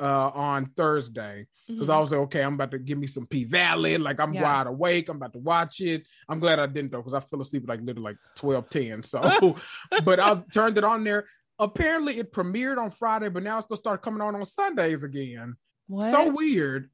[0.00, 1.92] uh, on Thursday because mm-hmm.
[1.92, 3.98] I was like, okay, I'm about to give me some P Valley.
[3.98, 4.42] Like I'm yeah.
[4.42, 5.08] wide awake.
[5.08, 6.06] I'm about to watch it.
[6.28, 9.02] I'm glad I didn't though because I fell asleep like literally like 12, 10.
[9.02, 9.56] So,
[10.04, 11.26] but I turned it on there.
[11.58, 15.56] Apparently, it premiered on Friday, but now it's gonna start coming on on Sundays again.
[15.88, 16.10] What?
[16.10, 16.90] So weird.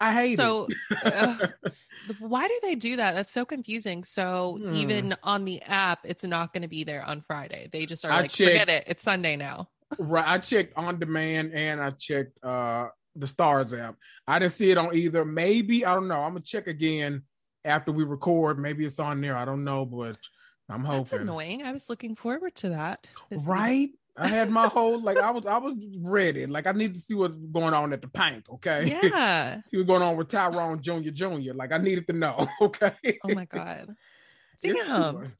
[0.00, 1.12] I hate so, it.
[1.12, 1.48] uh,
[2.20, 3.16] why do they do that?
[3.16, 4.04] That's so confusing.
[4.04, 4.74] So hmm.
[4.74, 7.68] even on the app, it's not going to be there on Friday.
[7.72, 8.84] They just are I like, checked, forget it.
[8.86, 10.26] It's Sunday now right.
[10.26, 13.96] I checked on demand and I checked uh the Starz app.
[14.26, 15.24] I didn't see it on either.
[15.24, 16.20] Maybe I don't know.
[16.20, 17.22] I'm gonna check again
[17.64, 18.58] after we record.
[18.58, 19.36] Maybe it's on there.
[19.36, 20.16] I don't know, but
[20.68, 21.04] I'm hoping.
[21.04, 21.62] That's annoying.
[21.62, 23.06] I was looking forward to that.
[23.30, 23.90] Right.
[24.16, 26.46] I had my whole like I was I was ready.
[26.46, 28.44] Like I need to see what's going on at the pank.
[28.54, 28.98] Okay.
[29.02, 29.60] Yeah.
[29.70, 31.10] see what's going on with Tyrone Jr.
[31.10, 31.54] Jr.
[31.54, 32.46] Like I needed to know.
[32.60, 33.18] Okay.
[33.24, 33.94] Oh my god.
[34.60, 35.32] Damn.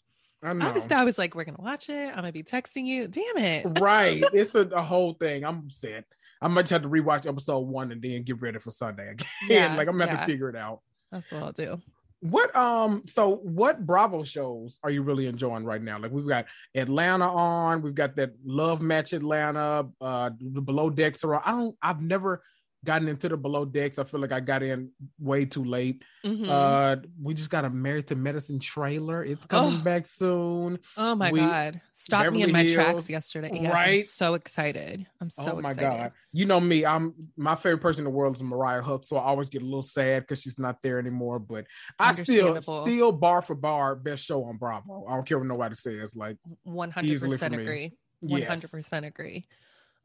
[0.42, 0.68] I know.
[0.68, 2.08] I was, I was like, we're gonna watch it.
[2.08, 3.08] I'm gonna be texting you.
[3.08, 3.66] Damn it.
[3.80, 4.22] Right.
[4.32, 5.44] it's a, a whole thing.
[5.44, 6.04] I'm upset.
[6.40, 9.26] I might just have to rewatch episode one and then get ready for Sunday again.
[9.48, 10.16] Yeah, like I'm gonna yeah.
[10.16, 10.80] have to figure it out.
[11.10, 11.80] That's what I'll do.
[12.20, 15.98] What um so what Bravo shows are you really enjoying right now?
[15.98, 21.24] Like we've got Atlanta on, we've got that Love Match Atlanta, uh the Below Decks
[21.24, 21.42] are on.
[21.44, 22.42] I don't I've never
[22.88, 23.98] gotten into the below decks.
[23.98, 24.88] I feel like I got in
[25.20, 26.02] way too late.
[26.24, 26.48] Mm-hmm.
[26.48, 29.22] Uh, we just got a Married to Medicine trailer.
[29.22, 29.84] It's coming oh.
[29.84, 30.78] back soon.
[30.96, 31.82] Oh my we, god!
[31.92, 33.50] Stopped Beverly me in my Hills, tracks yesterday.
[33.52, 33.98] Yes, right?
[33.98, 35.06] I'm so excited.
[35.20, 35.52] I'm so.
[35.52, 35.98] Oh my excited.
[35.98, 36.12] god!
[36.32, 36.86] You know me.
[36.86, 39.66] I'm my favorite person in the world is Mariah Huq, so I always get a
[39.66, 41.38] little sad because she's not there anymore.
[41.38, 41.66] But
[41.98, 45.04] I still, still bar for bar, best show on Bravo.
[45.06, 46.16] I don't care what nobody says.
[46.16, 47.92] Like, one hundred percent agree.
[48.20, 49.46] One hundred percent agree.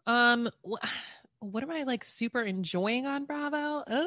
[0.06, 0.50] Um
[1.44, 3.84] what am I like super enjoying on Bravo?
[3.88, 4.06] Uh,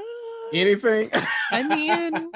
[0.52, 1.10] Anything?
[1.52, 2.30] I mean,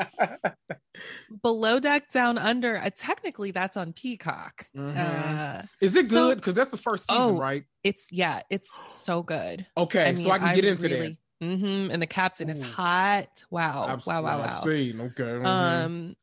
[1.43, 2.77] below deck, down under.
[2.77, 4.67] Uh, technically, that's on Peacock.
[4.77, 4.97] Mhm.
[4.99, 6.37] Uh, Is it good?
[6.39, 7.65] Because that's the first season, Oh, right?
[7.85, 9.67] it's yeah, it's so good.
[9.77, 13.45] Okay, I so I can get into really, hmm and the captain is hot.
[13.51, 13.93] Wow, that.
[13.99, 14.61] I've, wow, wow, I've wow.
[14.61, 15.01] seen.
[15.01, 15.23] Okay.
[15.23, 15.47] mhm.
[15.47, 16.17] Um,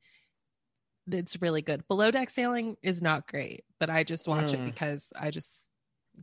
[1.10, 1.88] it's really good.
[1.88, 4.66] Below deck sailing is not great, but I just watch it Mm.
[4.66, 5.70] because I just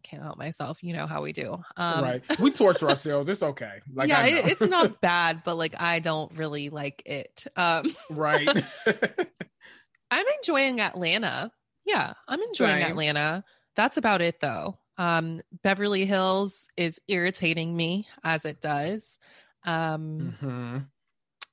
[0.02, 0.82] can't help myself.
[0.82, 1.62] You know how we do.
[1.76, 2.22] Um, right.
[2.38, 3.28] We torture ourselves.
[3.28, 3.80] It's okay.
[3.92, 7.46] Like yeah, it, it's not bad, but like I don't really like it.
[7.56, 8.48] Um, right.
[10.10, 11.50] I'm enjoying Atlanta.
[11.84, 12.90] Yeah, I'm enjoying Same.
[12.90, 13.44] Atlanta.
[13.76, 14.78] That's about it though.
[14.96, 19.18] Um, Beverly Hills is irritating me as it does.
[19.64, 20.78] Um, hmm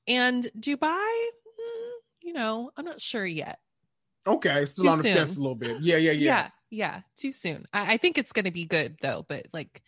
[0.08, 3.60] and Dubai, mm, you know, I'm not sure yet.
[4.26, 5.80] Okay, still Too on the fence a little bit.
[5.80, 6.26] Yeah, yeah, yeah.
[6.26, 9.82] yeah yeah too soon I, I think it's going to be good though but like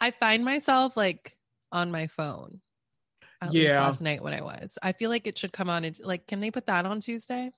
[0.00, 1.32] i find myself like
[1.72, 2.60] on my phone
[3.40, 3.80] at Yeah.
[3.80, 6.40] last night when i was i feel like it should come on and like can
[6.40, 7.50] they put that on tuesday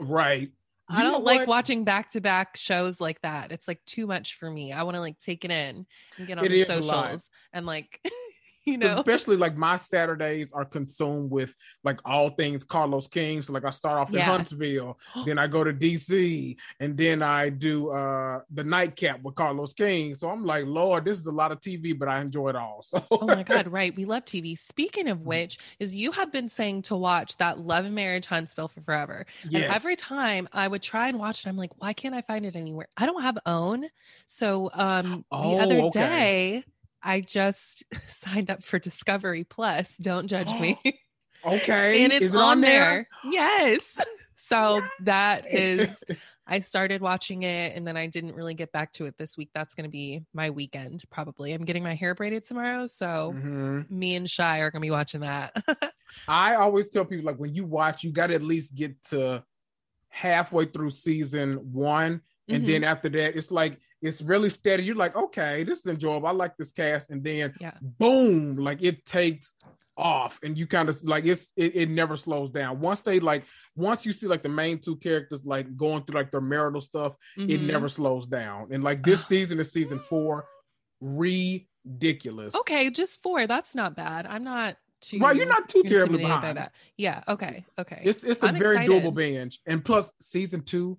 [0.00, 0.50] Right.
[0.88, 1.48] i You know don't like what?
[1.48, 5.18] watching back-to-back shows like that it's like too much for me i want to like
[5.18, 5.86] take it in
[6.18, 7.06] and get on It the is a lot.
[7.06, 8.00] socials and like
[8.64, 13.42] you know Especially like my Saturdays are consumed with like all things Carlos King.
[13.42, 14.30] So like I start off in Yeah.
[14.30, 19.72] Huntsville, then I go to DC, and then I do uh the nightcap with Carlos
[19.72, 20.14] King.
[20.16, 22.84] So I'm like, Lord, this is a lot of TV, but I enjoy it all.
[22.92, 26.48] So oh my god right we love tv speaking of which is you have been
[26.48, 29.62] saying to watch that love and marriage huntsville for forever yes.
[29.62, 32.44] And every time I would try and watch it, I'm like, why can't I find
[32.44, 32.88] it anywhere?
[32.96, 33.88] I don't have OWN.
[34.26, 36.00] So um Oh, the other okay.
[36.00, 36.64] day
[37.02, 39.96] I just signed up for Discovery Plus.
[39.96, 40.78] Don't judge me.
[41.44, 42.04] Okay.
[42.04, 43.08] and it's is it on, on there.
[43.24, 43.80] Yes.
[44.36, 45.88] So that is
[46.46, 49.48] I started watching it and then I didn't really get back to it this week.
[49.54, 51.52] That's gonna be my weekend, probably.
[51.54, 52.86] I'm getting my hair braided tomorrow.
[52.86, 53.90] So Mhm.
[53.90, 55.64] me and Shy are gonna be watching that.
[56.28, 59.42] I always tell people like when you watch, you got to at least get to
[60.10, 62.66] halfway through season one, and Mhm.
[62.66, 64.82] then after that, it's like it's really steady.
[64.82, 66.26] You're like, okay, this is enjoyable.
[66.26, 67.72] I like this cast, and then Yeah.
[67.80, 69.54] boom, like it takes
[69.96, 72.80] off, and you kind of like it's it, it never slows down.
[72.80, 73.44] Once they like
[73.76, 77.14] once you see like the main two characters like going through like their marital stuff,
[77.36, 77.66] it Mhm.
[77.66, 78.72] never slows down.
[78.72, 80.46] And like this season is season four,
[81.86, 82.54] ridiculous.
[82.54, 83.46] Okay, just four.
[83.46, 84.26] That's not bad.
[84.26, 86.42] I'm not too Right, you're not too terribly behind.
[86.42, 86.72] by that.
[86.96, 87.22] Yeah.
[87.28, 87.64] Okay.
[87.78, 88.00] Okay.
[88.04, 89.02] It's it's a I'm very excited.
[89.04, 90.98] doable binge, and plus season two.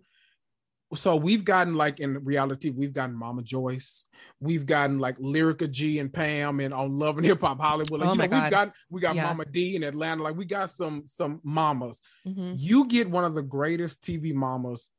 [0.95, 4.05] So we've gotten like in reality, we've gotten Mama Joyce,
[4.39, 7.99] we've gotten like Lyrica G and Pam, and on Love and Hip Hop Hollywood.
[8.01, 9.23] Like, Oh you my know, we've got we got Yeah.
[9.23, 10.23] Mama Dee in Atlanta.
[10.23, 12.01] Like we got some some mamas.
[12.27, 12.55] Mhm.
[12.57, 14.89] You get one of the greatest TV mamas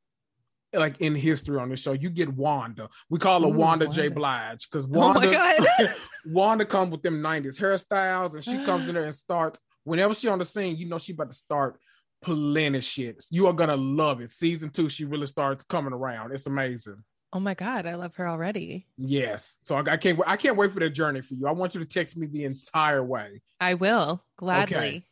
[0.72, 1.92] like in history on the show.
[1.92, 2.88] You get Wanda.
[3.08, 4.02] We call her Ooh, Wanda, J.
[4.08, 4.14] Wanda.
[4.16, 5.30] Blige because Oh Wanda.
[5.30, 5.64] God.
[6.26, 10.28] Wanda comes with them 90s hairstyles and she comes in there and starts whenever she
[10.28, 11.78] on the scene, you know she about to start
[12.24, 13.24] plenty shit.
[13.30, 14.30] You are gonna love it.
[14.30, 16.32] Season two, she really starts coming around.
[16.32, 17.04] It's amazing.
[17.32, 18.86] Oh my God, I love her already.
[18.96, 19.58] Yes.
[19.64, 21.46] So I, I can't I can't wait for that journey for you.
[21.46, 23.42] I want you to text me the entire way.
[23.60, 25.06] I will gladly.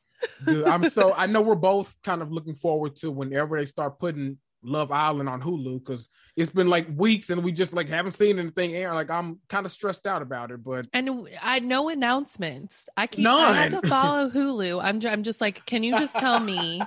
[0.45, 0.67] Good.
[0.67, 4.39] I'm so I know we're both kind of looking forward to whenever they start putting
[4.65, 8.39] Love Island on Hulu because it's been like weeks and we just like haven't seen
[8.39, 8.95] anything air.
[8.95, 12.89] Like I'm kind of stressed out about it, but And I no announcements.
[12.97, 14.83] I keep I had to follow Hulu.
[14.83, 16.83] I'm I'm just like, can you just tell me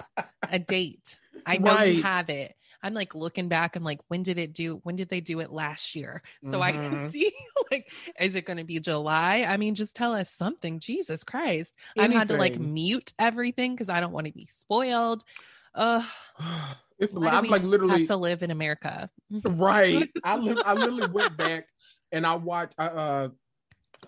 [0.49, 1.19] a date?
[1.45, 2.55] I know you have it.
[2.81, 3.75] I'm like looking back.
[3.75, 4.79] I'm like, when did it do?
[4.83, 6.21] When did they do it last year?
[6.43, 7.11] So I can Mhm.
[7.11, 7.33] see
[7.71, 9.45] like, is it going to be July?
[9.47, 10.79] I mean, just tell us something.
[10.79, 11.75] Jesus Christ!
[11.97, 15.25] I've had to like mute everything because I don't want to be spoiled.
[15.73, 16.03] Uh,
[16.99, 17.34] it's a lot.
[17.34, 19.10] I'm like literally have to live in America.
[19.45, 20.10] right.
[20.23, 21.67] I li- I literally went back
[22.12, 22.75] and I watched.
[22.77, 23.29] I, uh,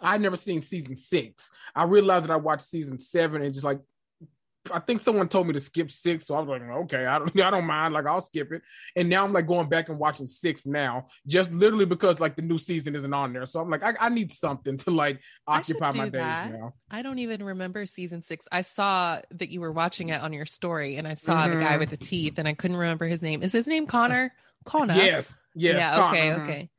[0.02, 1.50] I never seen season six.
[1.76, 3.80] I realized that I watched season seven and just like.
[4.72, 7.40] I think someone told me to skip six, so I was like, okay, I don't,
[7.42, 7.94] I don't mind.
[7.94, 8.62] Like, I'll skip it.
[8.96, 12.42] And now I'm like going back and watching six now, just literally because like the
[12.42, 13.46] new season isn't on there.
[13.46, 16.74] So I'm like, I, I need something to like occupy my do days now.
[16.92, 18.48] I don't even remember season six.
[18.52, 21.76] I saw that you were watching it on your story, and I saw the guy
[21.76, 21.80] Mhm.
[21.80, 23.44] with the teeth, and I couldn't remember his name.
[23.44, 24.34] Is his name Connor?
[24.66, 24.94] Connor.
[24.96, 25.78] Yes, yes.
[25.78, 25.96] yeah.
[25.96, 26.32] Connor, Okay.
[26.42, 26.70] Okay.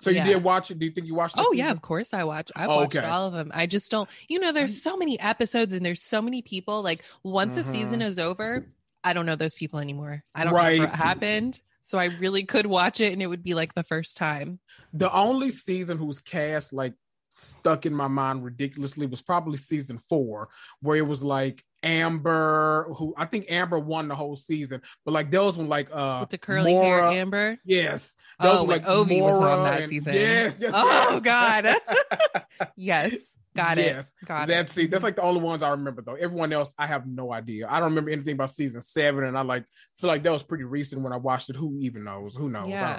[0.00, 0.24] So you Yeah.
[0.24, 0.78] did watch it?
[0.78, 1.36] Do you think you watched?
[1.36, 2.52] the Oh yeah, of course I watch.
[2.54, 3.06] I Oh, watched okay.
[3.06, 3.50] all of them.
[3.54, 4.08] I just don't.
[4.28, 6.82] You know, there's so many episodes, and there's so many people.
[6.82, 8.08] Like once a season mm-hmm.
[8.08, 8.66] is over,
[9.02, 10.22] I don't know those people anymore.
[10.34, 11.60] I don't know what happened.
[11.80, 14.60] So I really could watch it, and it would be like the first time.
[14.92, 16.94] the only season whose cast like
[17.30, 20.48] stuck in my mind ridiculously was probably season four,
[20.80, 25.30] where it was like Amber, who I think Amber won the whole season, but like
[25.30, 27.58] those one like uh With the curly Mora- hair, Amber.
[27.64, 30.14] Yes, Oh, were, when Ovie was on that and- season.
[30.14, 30.72] Yes, yes.
[30.74, 31.22] Oh, yes.
[31.22, 32.44] God.
[32.76, 33.14] Yes.
[33.56, 34.14] Got yes.
[34.22, 34.26] it.
[34.26, 34.74] Got that's it.
[34.74, 36.14] see, that's like the only ones I remember though.
[36.14, 37.66] Everyone else, I have no idea.
[37.68, 39.64] I don't remember anything about season seven, and I like
[39.96, 41.56] feel like that was pretty recent when I watched it.
[41.56, 42.36] Who even knows?
[42.36, 42.66] Who knows?
[42.66, 42.98] I Yeah.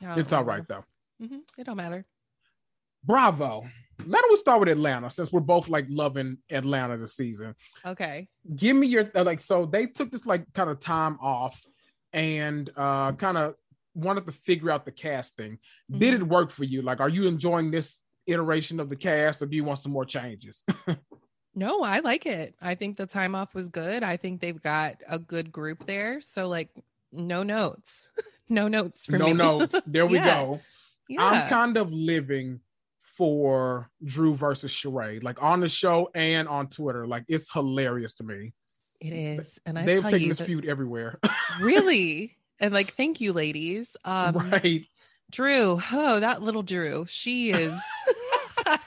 [0.00, 0.14] don't know.
[0.20, 0.84] It's all right though.
[1.20, 2.04] hmm It don't matter.
[3.04, 3.66] Bravo.
[4.06, 7.54] Now we start with Atlanta, since we're both like loving Atlanta this season.
[7.84, 8.28] Okay.
[8.56, 9.40] Give me your uh, like.
[9.40, 11.60] So they took this like kind of time off,
[12.12, 13.54] and uh kind of
[13.94, 15.58] wanted to figure out the casting.
[15.90, 16.22] Did Mm-hmm.
[16.22, 16.82] it work for you?
[16.82, 20.04] Like, are you enjoying this iteration of the cast, or do you want some more
[20.04, 20.64] changes?
[21.52, 22.54] No, I like it.
[22.62, 24.04] I think the time off was good.
[24.04, 26.20] I think they've got a good group there.
[26.20, 26.68] So like
[27.10, 28.08] no notes.
[28.48, 29.32] no notes for no me.
[29.32, 29.74] No notes.
[29.84, 30.42] There we Yeah.
[30.44, 30.60] go.
[31.08, 31.22] yeah.
[31.24, 32.60] I'm kind of living
[33.20, 37.06] for Drew versus Sheree, like on the show and on Twitter.
[37.06, 38.54] Like it's hilarious to me.
[38.98, 39.58] it is.
[39.66, 41.18] And I They've taken this feud everywhere.
[41.60, 42.38] really.
[42.60, 43.94] And like, thank you, ladies.
[44.06, 44.86] Um right.
[45.30, 47.78] Drew, oh, that little Drew, she is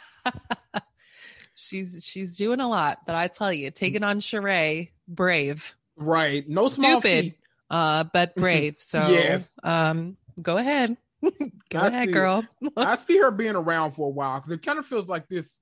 [1.54, 5.76] she's she's doing a lot, but I tell you, taking on Sheree, brave.
[5.96, 6.48] Right.
[6.50, 7.24] No small Stupid.
[7.26, 7.38] feat.
[7.70, 8.78] Uh, but brave.
[8.80, 9.54] So Yes.
[9.64, 10.98] um go ahead.
[11.70, 12.44] go I ahead, see girl.
[12.78, 15.60] I see her being around for a while because it kind of feels like this.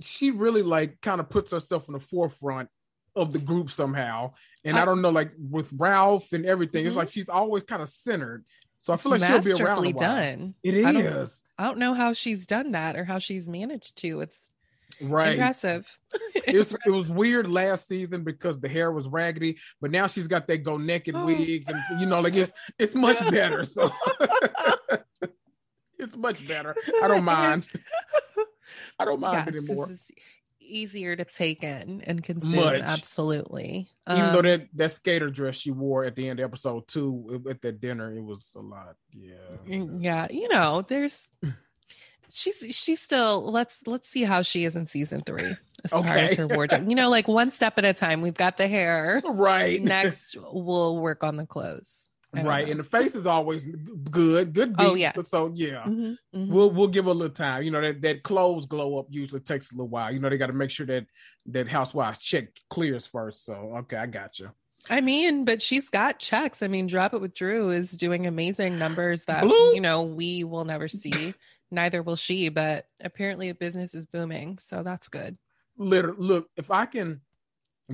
[0.00, 2.68] She really like kind of puts herself in the forefront
[3.16, 4.32] of the group somehow.
[4.64, 6.98] And I, I- don't know, like with Ralph and everything, it's Mhm.
[6.98, 8.44] like she's always kind of centered.
[8.80, 9.96] So I feel like she'll be around.
[9.96, 10.54] Done.
[10.62, 10.86] It is.
[10.86, 11.28] I don't-
[11.58, 14.20] I don't know how she's done that or how she's managed to.
[14.20, 14.50] It's
[15.00, 15.32] right.
[15.34, 15.86] impressive.
[16.34, 20.26] it was it was weird last season because the hair was raggedy, but now she's
[20.28, 21.26] got that go naked Oh.
[21.26, 23.64] wigs and you know like it's it's much better.
[23.64, 23.90] So
[25.98, 26.74] it's much better.
[27.02, 27.68] I don't mind.
[28.98, 29.88] I don't mind yes, anymore.
[30.60, 32.64] easier to take in and consume.
[32.64, 32.82] Much.
[32.82, 33.88] Absolutely.
[34.10, 37.42] Even though Um, that that skater dress she wore at the end of episode two
[37.48, 38.96] at that dinner, it was a lot.
[39.12, 39.34] Yeah.
[39.66, 41.30] Mm, yeah you know there's
[42.30, 45.54] she's she's still let's let's see how she is in season three
[45.84, 48.56] as far as her wardrobe you know like one step at a time we've got
[48.56, 49.82] the hair Right.
[49.82, 52.66] next we'll work on the clothes right.
[52.66, 52.70] know.
[52.72, 54.52] And the face is always good.
[54.52, 54.90] Good beats.
[54.90, 55.12] Oh, yeah.
[55.12, 55.84] So, so yeah.
[55.84, 56.48] Mhm, mhm.
[56.48, 57.62] We'll we'll give a little time.
[57.62, 60.12] You know that that clothes glow up usually takes a little while.
[60.12, 61.06] You know they got to make sure that
[61.46, 63.44] that housewives check clears first.
[63.46, 64.50] So okay, I got you.
[64.90, 66.62] I mean, but she's got checks.
[66.62, 69.74] I mean, Drop It with Drew is doing amazing numbers that Blue.
[69.74, 71.34] you know we will never see.
[71.70, 75.36] Neither will she, but apparently, a business is booming, so that's good.
[75.76, 77.20] Literally, look if I can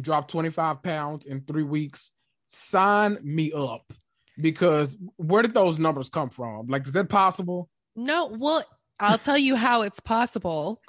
[0.00, 2.10] drop twenty five pounds in three weeks,
[2.48, 3.92] sign me up.
[4.40, 6.66] Because where did those numbers come from?
[6.66, 7.70] Like, is that possible?
[7.94, 8.64] No, well,
[9.00, 10.80] I'll tell you how it's possible.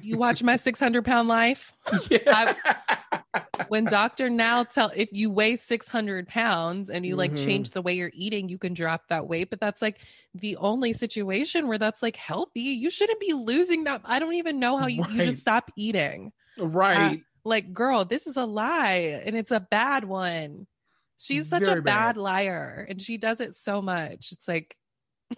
[0.00, 1.72] You watch my 600 pound life.
[2.10, 2.54] Yeah.
[3.68, 4.28] When Dr.
[4.30, 7.44] Now tell if you weigh 600 pounds and you like Mhm.
[7.44, 9.50] change the way you're eating, you can drop that weight.
[9.50, 10.00] But that's like
[10.34, 12.60] the only situation where that's like healthy.
[12.60, 14.02] You shouldn't be losing that.
[14.04, 16.32] I don't even know how you, you just stop eating.
[16.58, 17.22] right.
[17.44, 20.66] Like, girl, this is a lie and it's a bad one.
[21.18, 22.14] She's such Very a bad.
[22.14, 24.30] bad liar and she does it so much.
[24.32, 24.76] It's like,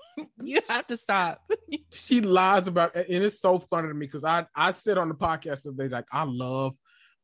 [0.42, 1.40] you have to stop.
[1.90, 5.14] she lies about and it's so funny to me because I I said on the
[5.14, 6.74] podcast and they like I love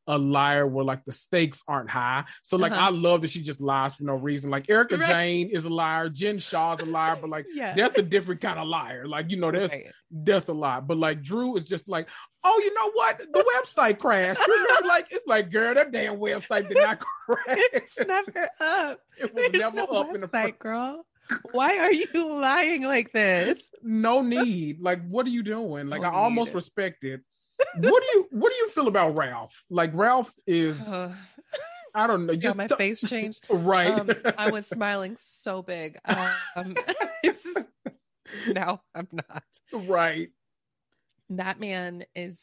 [0.07, 2.23] a liar where like the stakes aren't high.
[2.41, 2.87] So like Uh-huh.
[2.87, 4.49] I love that she just lies for no reason.
[4.49, 5.07] Like Erika Right.
[5.07, 7.75] Jayne is a liar, Jen Shah's a liar, but like Yeah.
[7.75, 9.05] that's a different kind of liar.
[9.07, 9.91] Like you know that's Right.
[10.11, 10.79] that's a lie.
[10.79, 12.09] But like Drew is just like,
[12.43, 13.19] oh, you know what?
[13.19, 14.41] The website crashed.
[14.45, 17.59] Remember, like it's like girl, that damn website did not crash.
[17.71, 18.99] It's never up.
[19.19, 20.59] it was There's never no up in the website, first.
[20.59, 21.05] girl.
[21.51, 23.63] Why are you lying like this?
[23.83, 24.79] no need.
[24.81, 25.87] Like, what are you doing?
[25.87, 27.21] Like, No I almost respect it.
[27.77, 29.63] what do you What do you feel about Ralph?
[29.69, 30.87] Like, Ralph is.
[31.93, 32.33] I don't know.
[32.35, 33.45] Just my t- face changed.
[33.49, 33.91] right.
[33.99, 35.99] Um, I was smiling so big.
[36.55, 36.75] Um,
[38.53, 39.43] no, I'm not.
[39.73, 40.29] right.
[41.31, 42.37] That man is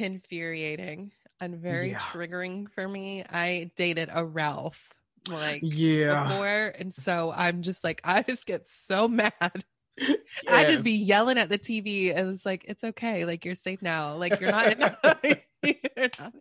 [0.00, 1.98] infuriating and very Yeah.
[1.98, 3.24] triggering for me.
[3.28, 4.92] I dated a Ralph
[5.30, 6.24] like Yeah.
[6.24, 9.32] before, and so I'm just like I just get so mad.
[10.48, 13.82] I just be yelling at the TV, and it's like it's okay, like you're safe
[13.82, 14.72] now, like you're not.
[14.72, 15.38] In the,
[15.96, 16.32] you're not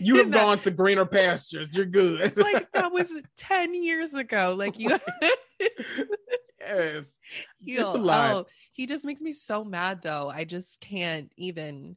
[0.00, 1.74] You have that- gone to greener pastures.
[1.74, 2.36] You're good.
[2.36, 4.54] like that was ten years ago.
[4.58, 4.90] Like you,
[6.60, 7.04] yes.
[7.60, 8.34] you It's a lot.
[8.34, 10.28] oh, he just makes me so mad though.
[10.28, 11.96] I just can't even.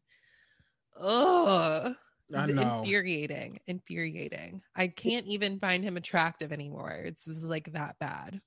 [1.00, 1.94] Oh,
[2.36, 2.80] I it's know.
[2.80, 4.62] infuriating, infuriating.
[4.76, 6.92] I can't even find him attractive anymore.
[7.06, 8.40] It's just like that bad.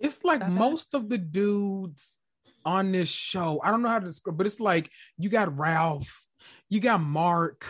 [0.00, 0.58] It's like That bad?
[0.58, 2.16] most of the dudes
[2.64, 3.60] on this show.
[3.62, 6.24] I don't know how to describe, but it's like you got Ralph,
[6.68, 7.64] you got Marc,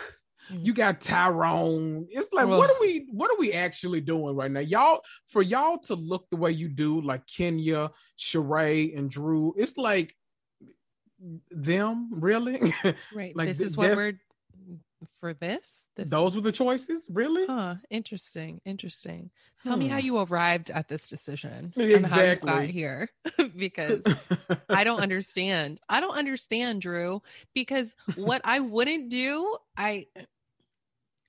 [0.51, 0.65] Mm.
[0.65, 2.07] you got Tyrone.
[2.09, 4.59] It's like, what are we what are we actually doing right now?
[4.61, 9.77] Y'all, for y'all to look the way you do, like Kenya, Sheree, and Drew, it's
[9.77, 10.15] like
[11.51, 12.59] them really
[13.13, 14.19] right like this th- is what we're
[15.19, 15.81] for this?
[15.95, 19.29] this those were the choices really huh interesting interesting
[19.63, 19.79] tell hmm.
[19.79, 21.93] me how you arrived at this decision exactly.
[21.95, 23.09] and how you got here
[23.57, 24.01] because
[24.69, 27.21] i don't understand i don't understand drew
[27.53, 30.05] because what i wouldn't do i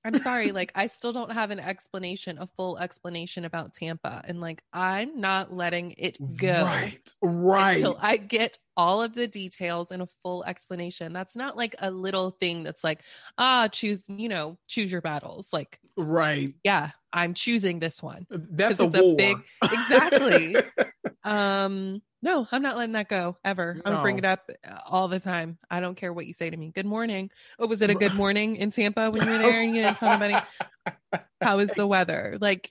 [0.04, 4.22] I'm sorry, like I still don't have an explanation, a full explanation about Tampa.
[4.24, 6.64] And like I'm not letting it go.
[6.64, 7.14] Right.
[7.22, 7.76] Right.
[7.76, 11.12] Until I get all of the details and a full explanation.
[11.12, 13.00] That's not like a little thing that's like,
[13.38, 15.52] ah, choose, you know, choose your battles.
[15.52, 16.52] Like right.
[16.64, 18.26] Yeah, I'm choosing this one.
[18.30, 19.12] That's a, war.
[19.12, 20.56] a big exactly.
[21.24, 23.74] um no, I'm not letting that go ever.
[23.74, 23.82] No.
[23.84, 25.58] I'm gonna bring it up uh, all the time.
[25.68, 26.70] I don't care what you say to me.
[26.70, 27.30] Good morning.
[27.58, 29.96] Oh, was it a good morning in Tampa when you were there and you didn't
[29.96, 30.44] tell anybody?
[31.42, 32.38] How is the weather?
[32.40, 32.70] Like,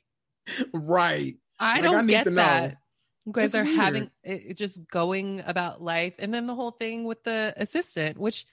[0.74, 1.36] right.
[1.60, 2.78] I like, don't I get that.
[3.26, 3.76] You guys it's are weird.
[3.76, 8.18] having it just going about life, and then the whole thing with the assistant.
[8.18, 8.46] Which,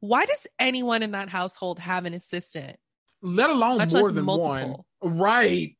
[0.00, 2.76] why does anyone in that household have an assistant?
[3.20, 4.86] Let alone Much more than multiple.
[5.00, 5.18] one.
[5.18, 5.76] Right.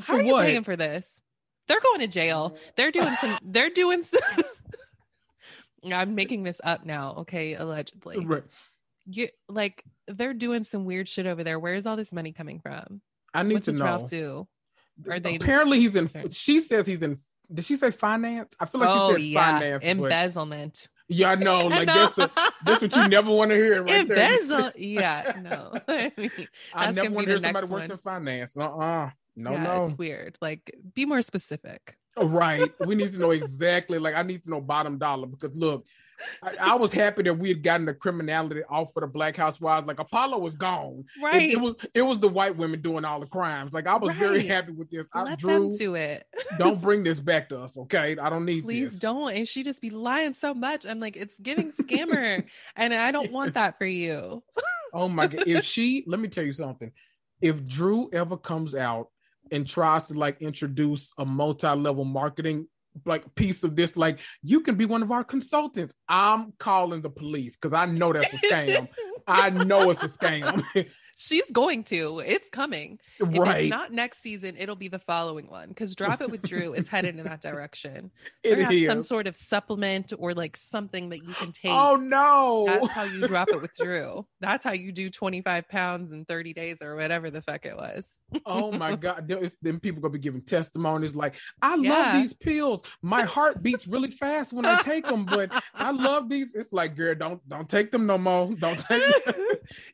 [0.00, 0.46] For How are you what?
[0.46, 1.22] paying for this?
[1.70, 2.56] They're going to jail.
[2.74, 3.38] They're doing some.
[3.44, 4.44] They're doing some.
[5.92, 7.14] I'm making this up now.
[7.18, 8.26] Okay, allegedly.
[8.26, 8.42] Right.
[9.06, 11.60] You like they're doing some weird shit over there.
[11.60, 13.00] Where is all this money coming from?
[13.32, 13.84] I need What's to know.
[13.84, 14.48] Ralph do?
[15.08, 16.08] Are they apparently he's in?
[16.30, 17.16] She says he's in.
[17.52, 18.56] Did she say finance?
[18.58, 19.52] I feel like oh, she said yeah.
[19.52, 19.84] finance.
[19.84, 20.88] Embezzlement.
[21.08, 21.66] But, yeah, I know.
[21.68, 21.94] Like know.
[21.94, 22.30] that's a,
[22.64, 23.82] that's what you never want to hear.
[23.84, 24.72] Right Embezzle.
[24.76, 25.72] yeah, no.
[25.88, 26.30] I, mean,
[26.74, 28.56] I never want to hear somebody works in finance.
[28.56, 29.10] Uh uh-uh.
[29.42, 29.84] No, yeah, no.
[29.84, 30.36] It's weird.
[30.40, 31.96] Like, be more specific.
[32.16, 32.70] Oh, right.
[32.86, 33.98] we need to know exactly.
[33.98, 35.86] Like, I need to know bottom dollar because look,
[36.42, 39.86] I, I, was happy that we had gotten the criminality off of the Black Housewives.
[39.86, 41.04] Like Apollo was gone.
[41.22, 41.50] Right.
[41.50, 43.72] It, it, was it was the white women doing all the crimes.
[43.72, 44.18] Like I was right.
[44.18, 45.08] very happy with this.
[45.14, 46.26] Let I, Drew, them do it.
[46.58, 48.16] don't bring this back to us, okay?
[48.20, 49.00] I don't need Please this.
[49.00, 49.34] don't.
[49.34, 50.86] And she just be lying so much.
[50.86, 52.44] I'm like, it's giving scammer,
[52.76, 54.42] and I don't want that for you.
[54.92, 55.44] oh my god!
[55.46, 56.92] If she, let me tell you something.
[57.40, 59.08] If Drew ever comes out
[59.50, 62.66] and tries to like introduce a multi-level marketing
[63.06, 63.96] like piece of this.
[63.96, 65.94] Like you can be one of our consultants.
[66.08, 68.88] I'm calling the police because i know that's a scam.
[69.26, 70.64] I know it's a scam
[71.16, 72.20] she's going to.
[72.20, 72.98] It's coming.
[73.20, 73.48] Right.
[73.48, 76.74] If it's not next season, it'll be the following one because Drop It with Drew
[76.74, 78.10] is headed in that direction.
[78.42, 78.88] It is.
[78.88, 81.70] some sort of supplement or like something that you can take.
[81.70, 82.64] Oh no.
[82.66, 84.26] That's how you drop it with Drew.
[84.40, 88.14] That's how you do 25 pounds in 30 days or whatever the fuck it was.
[88.46, 89.32] oh my God.
[89.62, 91.90] Then people gonna be giving testimonies like, I yeah.
[91.90, 92.82] love these pills.
[93.02, 96.52] My heart beats really fast when I take them, but I love these.
[96.54, 98.54] It's like, girl, don't don't take them no more.
[98.54, 99.34] Don't take them.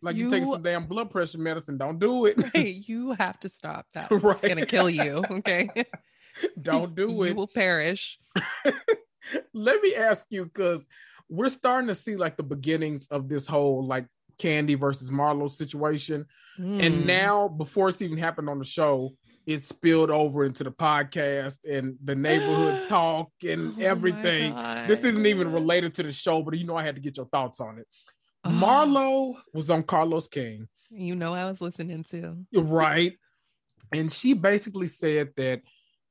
[0.03, 1.79] Like you, you taking some damn blood pressure medicine.
[1.79, 2.41] Don't do it.
[2.55, 2.75] Right.
[2.87, 3.87] You have to stop.
[3.95, 4.41] That's right.
[4.41, 5.25] gonna kill you.
[5.31, 5.69] Okay.
[6.61, 7.29] Don't do you it.
[7.31, 8.19] You will perish.
[9.53, 10.87] Let me ask you, because
[11.29, 14.07] we're starting to see like the beginnings of this whole like
[14.39, 16.27] Kandi versus Marlo situation.
[16.59, 16.85] Mm.
[16.85, 17.07] And hmm.
[17.07, 19.15] now, before it's even happened on the show,
[19.47, 24.55] it spilled over into the podcast and the neighborhood talk and oh everything.
[24.89, 27.27] This isn't even related to the show, but you know I had to get your
[27.27, 27.87] thoughts on it.
[28.49, 29.43] Marlo ah.
[29.53, 30.69] was on Carlos King.
[30.91, 32.37] You know, I was listening to.
[32.55, 33.17] Right.
[33.93, 35.61] And she basically said that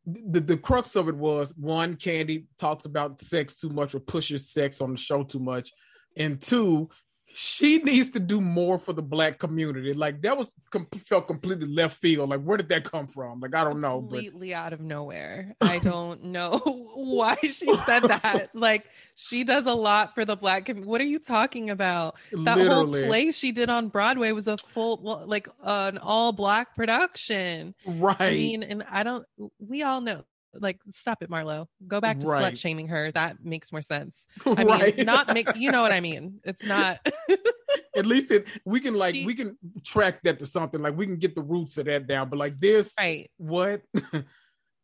[0.05, 4.49] the, the crux of it was one, Kandi talks about sex too much or pushes
[4.51, 5.71] sex on the show too much.
[6.15, 6.89] And two,
[7.27, 9.93] she needs to do more for the black community.
[9.93, 12.29] Like that was com- felt completely left field.
[12.29, 13.39] Like where did that come from?
[13.39, 13.99] Like I don't know.
[13.99, 14.55] Completely but...
[14.55, 15.55] out of nowhere.
[15.59, 16.59] I don't know
[16.95, 18.49] why she said that.
[18.53, 20.89] like she does a lot for the black community.
[20.89, 22.15] What are you talking about?
[22.31, 23.01] That Literally.
[23.01, 27.75] whole play she did on Broadway was a full like uh, an all black production.
[27.85, 28.15] Right.
[28.19, 29.25] I mean, and I don't.
[29.59, 30.23] We all know
[30.59, 31.67] like stop it marlo.
[31.87, 32.53] Go back to right.
[32.53, 33.11] slut shaming her.
[33.11, 34.25] That makes more sense.
[34.45, 34.97] I right.
[34.97, 36.39] mean not make you know what i mean.
[36.43, 36.99] It's not
[37.95, 40.81] at least it we can like she, we can track that to something.
[40.81, 42.29] Like we can get the roots of that down.
[42.29, 43.29] But like this right.
[43.37, 43.81] what?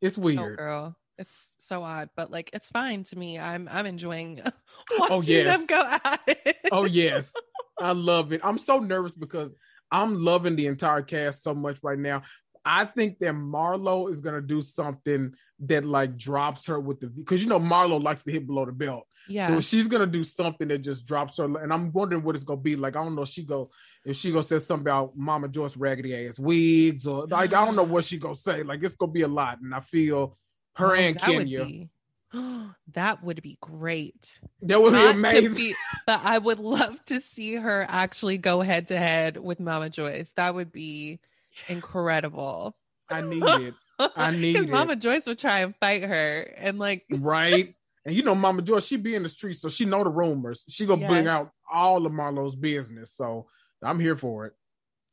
[0.02, 0.58] It's oh, weird.
[0.58, 0.96] girl.
[1.18, 2.10] It's so odd.
[2.16, 3.40] But like it's fine to me.
[3.40, 5.58] I'm i'm enjoying oh, watching oh, yes.
[5.58, 6.58] them go at it.
[6.72, 7.34] Oh yes.
[7.80, 8.42] I love it.
[8.44, 9.54] I'm so nervous because
[9.92, 12.22] i'm loving the entire cast so much right now
[12.64, 17.42] I think that Marlo is gonna do something that like drops her with the because
[17.42, 19.08] you know Marlo likes to hit below the belt.
[19.28, 19.48] Yeah.
[19.48, 22.62] So she's gonna do something that just drops her, and I'm wondering what it's gonna
[22.62, 22.96] be like.
[22.96, 23.24] I don't know.
[23.24, 23.72] If she go
[24.06, 27.76] if she gonna say something about Mama Joyce raggedy ass wigs or like I don't
[27.76, 28.64] know what she gonna say.
[28.64, 30.38] Like it's gonna be a lot, and I feel
[30.76, 31.88] her oh, and Kenya.
[32.94, 34.40] That would be great.
[34.62, 35.54] That would Not be amazing.
[35.54, 39.90] Be, but I would love to see her actually go head to head with Mama
[39.90, 40.32] Joyce.
[40.38, 41.20] That would be
[41.54, 41.70] yes.
[41.70, 42.76] incredible.
[43.10, 43.74] I need it.
[44.00, 44.70] I need it.
[44.70, 47.76] Mama Joyce would try and fight her and like right.
[48.06, 50.64] And you know, Mama Joyce, she be in the streets, so she know the rumors.
[50.70, 51.10] She gonna yes.
[51.10, 53.14] bring out all of Marlo's business.
[53.16, 53.48] So
[53.84, 54.54] I'm here for it.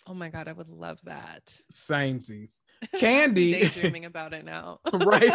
[0.06, 1.54] Oh my god, I would love that.
[1.72, 2.54] Samesies.
[2.96, 4.80] Kandi daydreaming about it now.
[4.92, 5.32] right.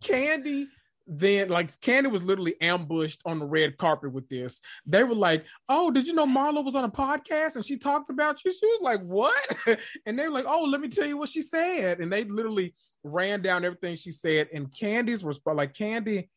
[0.00, 0.66] Kandi
[1.06, 4.60] then like Kandi was literally ambushed on the red carpet with this.
[4.86, 8.10] They were like, "Oh, did you know Marlo was on a podcast and she talked
[8.10, 9.56] about you?" She was like, "What?"
[10.06, 12.74] and they were like, "Oh, let me tell you what she said." And they literally
[13.04, 14.48] ran down everything she said.
[14.52, 16.28] And Kandi's response, like Kandi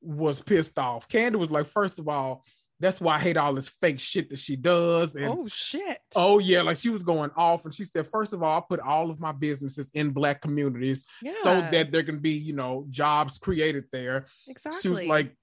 [0.00, 1.08] was pissed off.
[1.08, 2.44] Kandi was like, first of all,
[2.80, 5.16] that's why I hate all this fake shit that she does.
[5.16, 5.98] And, oh shit.
[6.14, 8.80] Oh yeah, like she was going off, and she said, first of all, I put
[8.80, 11.32] all of my businesses in black communities yeah.
[11.42, 14.26] so that there can be, you know, jobs created there.
[14.46, 14.80] Exactly.
[14.80, 15.36] She was like,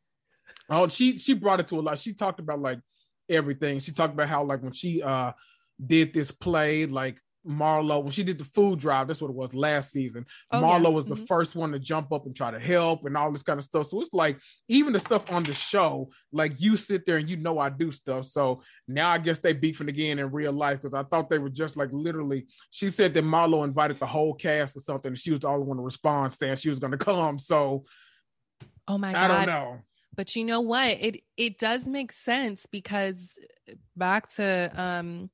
[0.69, 1.99] oh, she she brought it to a lot.
[1.99, 2.79] She talked about like
[3.29, 3.79] everything.
[3.79, 5.33] She talked about how like when she uh
[5.85, 7.17] did this play, like
[7.47, 9.07] Marlo when she did the food drive.
[9.07, 10.25] That's what it was last season.
[10.51, 10.89] Oh, Marlo yeah.
[10.89, 11.21] was mm-hmm.
[11.21, 13.65] the first one to jump up and try to help and all this kind of
[13.65, 13.87] stuff.
[13.87, 17.37] So it's like even the stuff on the show, like you sit there and you
[17.37, 18.25] know I do stuff.
[18.25, 21.49] So now I guess they beefing again in real life because I thought they were
[21.49, 22.45] just like literally.
[22.71, 25.65] She said that Marlo invited the whole cast or something, and she was the only
[25.65, 27.39] one to respond saying she was going to come.
[27.39, 27.85] So
[28.87, 29.79] oh my god, I don't know.
[30.15, 30.87] But you know what?
[30.87, 33.37] It it does make sense because
[33.95, 35.29] back to um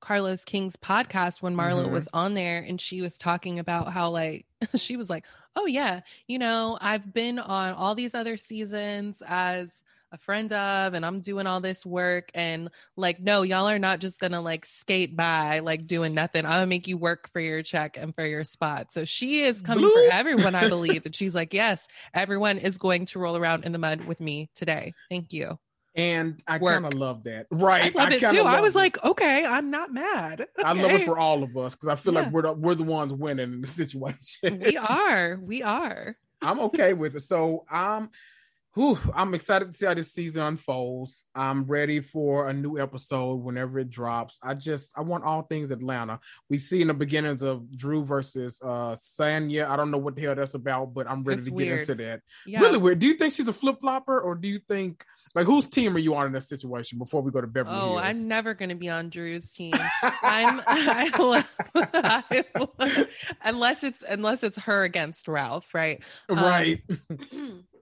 [0.00, 1.92] Carlos King's podcast when Marlo mm-hmm.
[1.92, 5.24] was on there and she was talking about how like she was like,
[5.54, 9.82] "Oh yeah, you know, I've been on all these other seasons as
[10.12, 13.98] a friend of and I'm doing all this work and like no, y'all are not
[13.98, 16.44] just going to like skate by like doing nothing.
[16.44, 19.42] I'm going to make you work for your check and for your spot." So she
[19.42, 21.06] is coming for everyone, I believe.
[21.06, 24.50] and she's like, "Yes, everyone is going to roll around in the mud with me
[24.54, 24.94] today.
[25.10, 25.58] Thank you."
[25.96, 27.46] And I kind of love that.
[27.50, 27.94] Right.
[27.96, 28.42] I love I it too.
[28.42, 28.78] I was it.
[28.78, 30.42] like, okay, I'm not mad.
[30.42, 30.50] Okay.
[30.64, 32.20] I love it for all of us because I feel yeah.
[32.20, 34.62] like we're the, we're the ones winning in the situation.
[34.64, 35.38] we are.
[35.42, 36.16] We are.
[36.42, 37.22] I'm okay with it.
[37.22, 38.10] So I'm
[38.76, 41.24] whew, I'm excited to see how this season unfolds.
[41.34, 44.38] I'm ready for a new episode whenever it drops.
[44.42, 46.20] I just I want all things Atlanta.
[46.50, 49.66] We see in the beginnings of Drew versus uh Sanya.
[49.66, 51.86] I don't know what the hell that's about, but I'm ready it's to weird.
[51.86, 52.20] get into that.
[52.44, 52.60] Yeah.
[52.60, 52.98] Really weird.
[52.98, 55.04] Do you think she's a flip flopper or do you think
[55.34, 57.88] like, whose team are you on in this situation before we go to Beverly oh,
[57.88, 58.00] Hills?
[58.02, 59.74] I'm never going to be on Drew's team.
[60.02, 63.06] I'm I, I,
[63.44, 66.02] unless it's unless it's her against Ralph, right?
[66.30, 66.82] Right.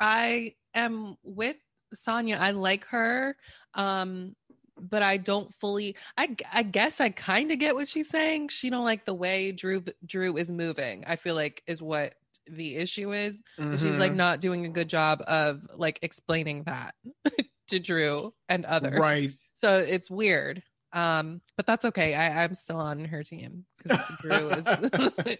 [0.00, 1.56] I am with
[1.94, 2.38] Sanya.
[2.38, 3.36] I like her.
[3.74, 4.34] Um,
[4.80, 8.48] but I don't fully I I guess I kind of get what she's saying.
[8.48, 11.04] She don't like the way Drew Drew is moving.
[11.06, 12.14] I feel like is what
[12.46, 13.42] the issue is.
[13.58, 13.72] Mm-hmm.
[13.72, 14.18] She's like mm-hmm.
[14.18, 16.94] not doing a good job of like explaining that
[17.68, 18.98] to Drew and others.
[18.98, 19.32] Right.
[19.54, 20.62] So it's weird.
[20.92, 22.14] Um, but that's okay.
[22.14, 24.66] I, I'm still on her team because Drew is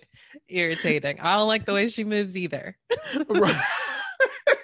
[0.49, 1.21] irritating.
[1.21, 2.77] I don't like the way she moves either.
[3.29, 3.63] right.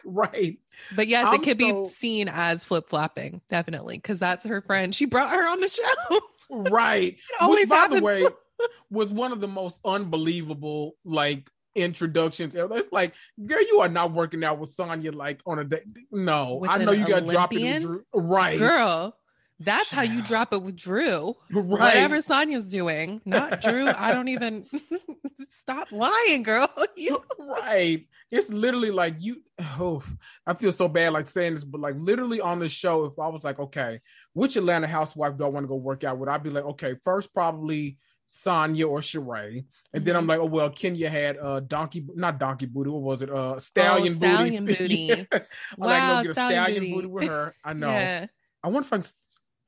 [0.06, 0.58] right.
[0.94, 1.84] But yes, I'm it could so...
[1.84, 4.94] be seen as flip flopping, definitely, because that's her friend.
[4.94, 6.20] She brought her on the show.
[6.70, 7.16] right.
[7.42, 8.26] Which, by the way,
[8.90, 12.54] was one of the most unbelievable like introductions.
[12.56, 15.82] It's like, girl, you are not working out with Sanya like on a day.
[16.10, 17.86] No, with I know you got to drop it.
[18.12, 19.16] Right, girl.
[19.64, 21.34] That's how you drop it with Drew.
[21.50, 21.64] Right.
[21.64, 23.88] Whatever Sanya's doing, not Drew.
[23.88, 24.66] I don't even
[25.50, 26.68] stop lying, girl.
[26.96, 27.24] You...
[27.38, 28.06] right.
[28.30, 29.42] It's literally like you.
[29.58, 30.02] Oh,
[30.46, 33.28] I feel so bad like saying this, but like literally on the show, if I
[33.28, 34.00] was like, okay,
[34.32, 36.28] which Atlanta housewife do I want to go work out with?
[36.28, 37.98] I'd be like, okay, first probably
[38.30, 39.64] Sanya or Sheree.
[39.92, 40.30] And then I'm mm-hmm.
[40.30, 42.90] like, oh well, Kenya had uh donkey, not donkey booty.
[42.90, 43.30] What was it?
[43.30, 44.82] Uh stallion, oh, stallion booty.
[44.82, 44.94] booty.
[45.32, 45.38] yeah.
[45.76, 46.92] wow, like, go get stallion booty.
[46.94, 47.06] booty.
[47.06, 47.54] with her.
[47.64, 47.88] I know.
[47.88, 48.26] yeah.
[48.62, 49.02] I wonder if I'm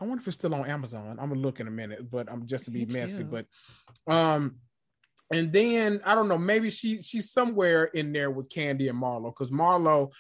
[0.01, 1.19] I wonder if it's still on Amazon.
[1.21, 3.19] I'm gonna look in a minute, but I'm just to be Me messy.
[3.19, 3.25] Too.
[3.25, 3.47] But
[4.13, 4.57] um
[5.33, 9.33] and then I don't know, maybe she she's somewhere in there with Kandi and Marlo
[9.33, 10.13] because Marlo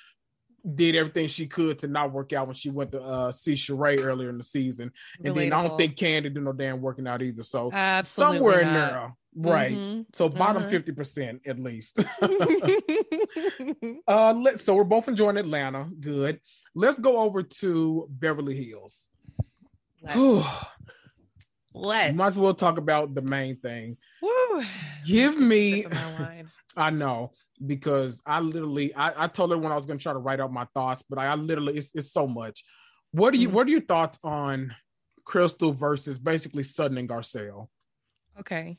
[0.74, 4.02] did everything she could to not work out when she went to uh, see Sheree
[4.02, 4.90] earlier in the season.
[5.22, 5.38] And Relatable.
[5.38, 7.44] then I don't think Kandi did no damn working out either.
[7.44, 8.66] So Absolutely somewhere not.
[8.66, 9.12] in there.
[9.38, 9.76] Right.
[9.76, 10.00] Mm-hmm.
[10.14, 10.72] So bottom uh-huh.
[10.72, 11.98] 50% at least.
[14.08, 15.88] uh let so we're both enjoying Atlanta.
[16.00, 16.40] Good.
[16.74, 19.08] Let's go over to Beverly Hills.
[20.14, 20.66] Let's.
[21.74, 22.14] Let's.
[22.14, 23.96] Might as well talk about the main thing.
[24.22, 24.64] Woo.
[25.04, 25.86] Give me
[26.76, 27.32] I know
[27.64, 30.52] because I literally I, I told her when I was gonna try to write out
[30.52, 32.64] my thoughts, but I, I literally it's, it's so much.
[33.12, 33.56] What do you mm-hmm.
[33.56, 34.74] what are your thoughts on
[35.24, 37.68] Crystal versus basically Sutton and Garcelle?
[38.40, 38.78] Okay.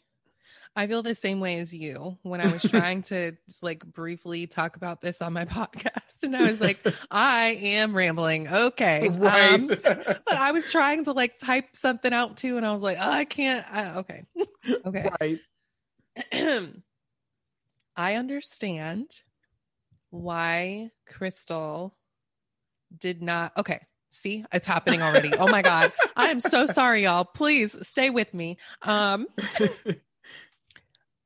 [0.78, 4.46] I feel the same way as you when I was trying to just like briefly
[4.46, 6.22] talk about this on my podcast.
[6.22, 6.80] And I was like,
[7.12, 8.48] I am rambling.
[8.48, 9.10] Okay.
[9.10, 9.54] Right.
[9.56, 12.58] Um, but I was trying to like type something out too.
[12.58, 13.66] And I was like, oh, I can't.
[13.74, 14.24] I, okay.
[14.86, 15.10] Okay.
[15.20, 15.40] Right.
[17.96, 19.20] I understand
[20.12, 21.98] why Crystal
[22.96, 23.52] did not.
[23.58, 23.80] Okay.
[24.12, 25.34] See, it's happening already.
[25.34, 25.92] oh my God.
[26.16, 27.26] I am so sorry, y'all.
[27.26, 28.58] Please stay with me.
[28.84, 29.28] Um,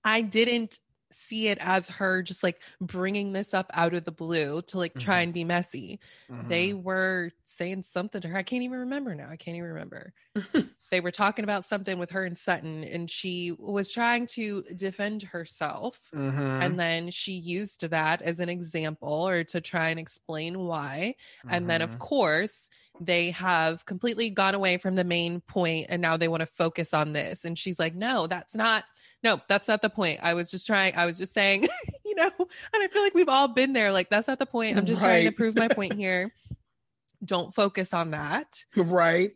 [0.04, 0.80] I didn't
[1.12, 4.98] see it as her just like bringing this up out of the blue to like
[4.98, 5.24] try Mhm.
[5.24, 6.00] and be messy.
[6.30, 6.48] Mhm.
[6.48, 8.38] They were saying something to her.
[8.38, 9.30] I can't even remember now.
[9.30, 10.14] I can't even remember.
[10.90, 15.24] they were talking about something with her and Sutton, and she was trying to defend
[15.24, 16.14] herself.
[16.14, 16.32] Mhm.
[16.62, 21.16] And then she used that as an example or to try and explain why.
[21.50, 22.00] And then, of Mhm.
[22.00, 26.46] course, they have completely gone away from the main point and now they want to
[26.48, 27.46] focus on this.
[27.46, 28.86] And she's like, no, that's not,
[29.24, 30.20] no, that's not the point.
[30.24, 31.68] I was just trying, I was just saying,
[32.06, 33.92] you know, and I feel like we've all been there.
[33.92, 34.78] Like, that's not the point.
[34.78, 36.34] I'm just trying to prove my point here.
[37.24, 38.64] Don't focus on that.
[38.76, 39.32] right.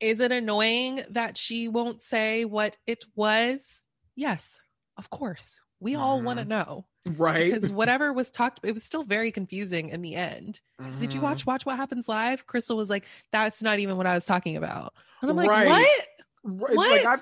[0.00, 3.82] Is it annoying that she won't say what it was?
[4.16, 4.60] Yes,
[4.96, 5.60] of course.
[5.78, 6.48] We all want to Mhm.
[6.48, 7.44] know Right.
[7.52, 10.60] because whatever was talked, it was still very confusing in the end.
[10.78, 11.24] 'Cause Did you Mhm.
[11.24, 12.46] watch Watch What Happens Live?
[12.48, 15.68] Crystal was like, "That's not even what I was talking about," and I'm like, Right.
[15.68, 16.08] "What?
[16.44, 17.16] Right, Like I,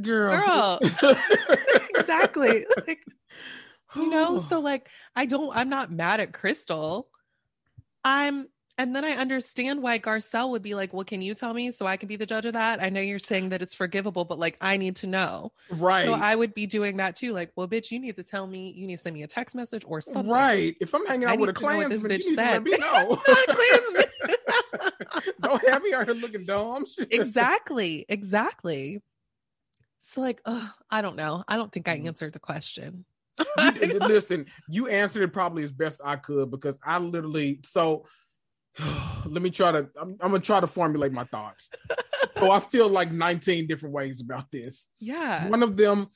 [0.00, 0.78] girl.
[0.80, 0.80] Girl.
[1.94, 3.04] exactly." like,
[3.94, 5.54] you know, so like, I don't.
[5.56, 7.08] I'm not mad at Crystal.
[8.04, 8.48] I'm.
[8.76, 11.86] And then I understand why Garcelle would be like, "Well, can you tell me so
[11.86, 14.36] I can be the judge of that?" I know you're saying that it's forgivable, but
[14.40, 15.52] like, I need to know.
[15.70, 16.04] right.
[16.04, 17.32] So I would be doing that too.
[17.32, 18.74] Like, well, bitch, you need to tell me.
[18.76, 20.28] You need to send me a text message or something.
[20.28, 20.76] Right.
[20.80, 22.64] If I'm hanging I out with a to this bitch you need to let said.
[22.64, 23.22] me know.
[23.28, 24.04] Not a Klansman.
[25.40, 26.84] Don't have me out here looking dumb.
[27.10, 28.06] Exactly.
[28.08, 29.00] Exactly.
[30.16, 31.44] Like, ugh, I don't know.
[31.48, 32.06] I don't think I Mhm.
[32.08, 33.04] answered the question.
[33.58, 38.06] You listen, you answered it probably as best I could because I literally so
[39.26, 41.70] let me try to I'm, I'm gonna try to formulate my thoughts.
[42.38, 44.88] so I feel like 19 different ways about this.
[44.98, 45.48] yeah.
[45.48, 46.08] One of them,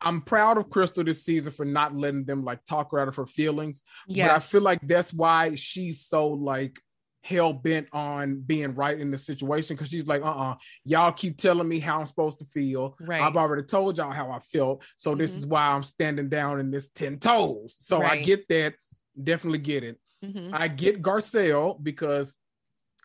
[0.00, 3.16] I'm proud of Crystal this season for not letting them like talk her out of
[3.16, 3.82] her feelings.
[4.08, 4.28] Yeah.
[4.28, 6.80] But I feel like that's why she's so like
[7.26, 10.54] hell bent on being right in the situation because she's like, uh uh-uh, uh,
[10.84, 12.96] you all keep telling me how I'm supposed to feel.
[13.00, 13.20] Right.
[13.20, 14.84] I've already told y'all how I felt.
[14.96, 15.38] So this Mhm.
[15.38, 17.74] is why I'm standing down in this 10 toes.
[17.80, 18.74] So I get that.
[19.20, 19.98] Definitely get it.
[20.24, 20.50] Mhm.
[20.52, 22.36] I get Garcelle because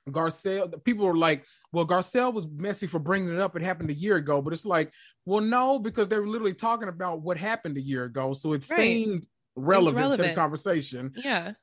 [0.09, 3.55] Garcelle, people are like, well, Garcelle was messy for bringing it up.
[3.55, 4.91] It happened a year ago, but it's like,
[5.25, 8.33] well, no, because they were literally talking about what happened a year ago.
[8.33, 8.77] So it Right.
[8.77, 11.13] seemed relevant, to the conversation.
[11.15, 11.53] Yeah.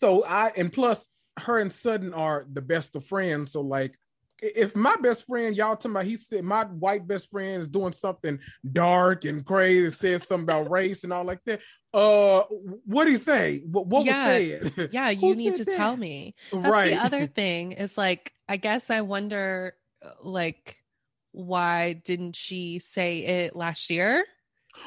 [0.00, 3.52] So I, and plus, her and Sutton are the best of friends.
[3.52, 3.94] So, like,
[4.40, 7.92] if my best friend, y'all talking about, he said my white best friend is doing
[7.92, 8.38] something
[8.70, 11.60] dark and crazy, says something about race and all like that.
[11.92, 12.42] Uh,
[12.84, 13.62] what did he say?
[13.66, 14.26] What, what Yeah.
[14.38, 14.88] was said?
[14.92, 15.10] Yeah.
[15.10, 16.34] You need to said tell me.
[16.52, 16.90] That's right.
[16.90, 19.74] the other thing is like, I guess I wonder,
[20.04, 20.76] uh, like,
[21.32, 24.24] why didn't she say it last year?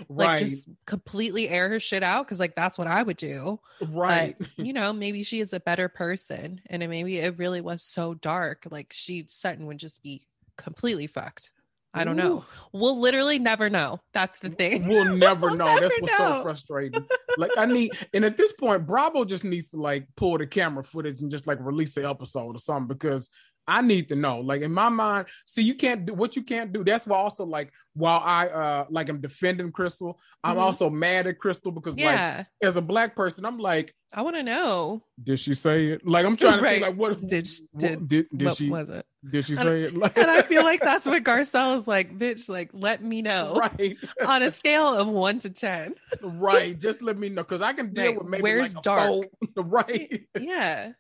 [0.10, 0.40] Like, right.
[0.40, 3.60] just completely air her shit out because, like, that's what I would do.
[3.88, 4.36] right.
[4.58, 8.14] you know, maybe she is a better person, and it, maybe it really was so
[8.14, 8.68] dark.
[8.70, 10.26] Like she Sutton would just be
[10.58, 11.52] completely fucked.
[11.94, 12.46] I don't know.
[12.72, 14.00] We'll literally never know.
[14.14, 14.88] That's the thing.
[14.88, 15.66] We'll never We'll know.
[15.66, 17.06] never That's what's so frustrating.
[17.38, 20.86] Like I need, and at this point, Bravo just needs to like pull the camera
[20.86, 23.30] footage and just like release the episode or something because
[23.68, 24.40] I need to know.
[24.40, 26.84] Like in my mind, see, you can't do what you can't do.
[26.84, 30.62] That's why also like while I uh like I'm defending Crystal, I'm Mhm.
[30.62, 34.36] also mad at Crystal because like yeah, as a black person, I'm like, I want
[34.36, 35.04] to know.
[35.24, 36.06] did she say it?
[36.06, 36.82] Like I'm trying to Right.
[36.82, 39.06] think like what Did sh- what- did- did, did what she was it?
[39.30, 39.96] did she And- say it?
[39.96, 42.50] Like, And I feel like that's what Garcelle is like, bitch.
[42.50, 43.96] Like, let me know right.
[44.26, 45.94] on a scale of one to ten.
[46.24, 46.78] right.
[46.80, 49.10] Just let me know because I can deal with maybe Where's like dark?
[49.10, 49.26] four.
[49.64, 50.24] right.
[50.40, 50.92] Yeah,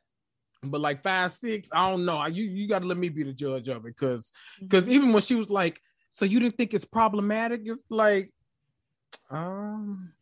[0.63, 2.25] But like five, six, I don't know.
[2.27, 3.97] You you gotta let me be the judge of it.
[3.97, 4.65] Cause Mm-hmm.
[4.67, 5.81] because even when she was like,
[6.11, 7.61] so you didn't think it's problematic?
[7.65, 8.31] It's like,
[9.29, 10.13] um,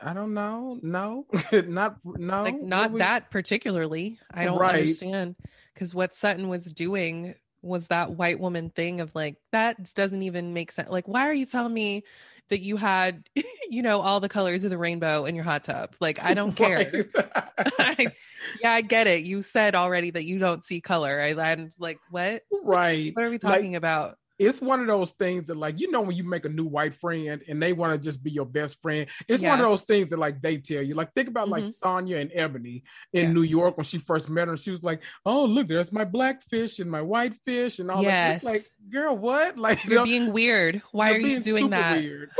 [0.00, 0.78] I don't know.
[0.82, 1.26] No,
[1.66, 2.42] not no.
[2.44, 4.18] like not we- that particularly.
[4.32, 4.76] I don't Right.
[4.76, 5.34] understand
[5.74, 10.52] because what Sutton was doing was that white woman thing of like that doesn't even
[10.54, 10.90] make sense.
[10.90, 12.04] Like, why are you telling me
[12.48, 13.28] that you had,
[13.70, 15.94] you know, all the colors of the rainbow in your hot tub?
[16.00, 17.06] Like, I don't care.
[17.78, 18.08] Right.
[18.62, 19.24] yeah, I get it.
[19.24, 21.20] You said already that you don't see color.
[21.20, 22.42] I, I'm like, what?
[22.62, 23.14] right.
[23.14, 24.16] What are we Like, talking about?
[24.38, 26.94] It's one of those things that like you know when you make a new white
[26.94, 30.10] friend and they want to just be your best friend it's one of those things
[30.10, 31.80] that like they tell you like think about like Mhm.
[31.80, 32.82] Sonja and Eboni
[33.12, 33.34] in Yes.
[33.34, 36.42] new york when she first met her she was like oh look there's my black
[36.44, 38.36] fish and my white fish and all that Yes.
[38.36, 40.82] It's like girl what like you You're know, being weird.
[40.92, 41.96] Why are you doing that?
[41.98, 42.30] weird.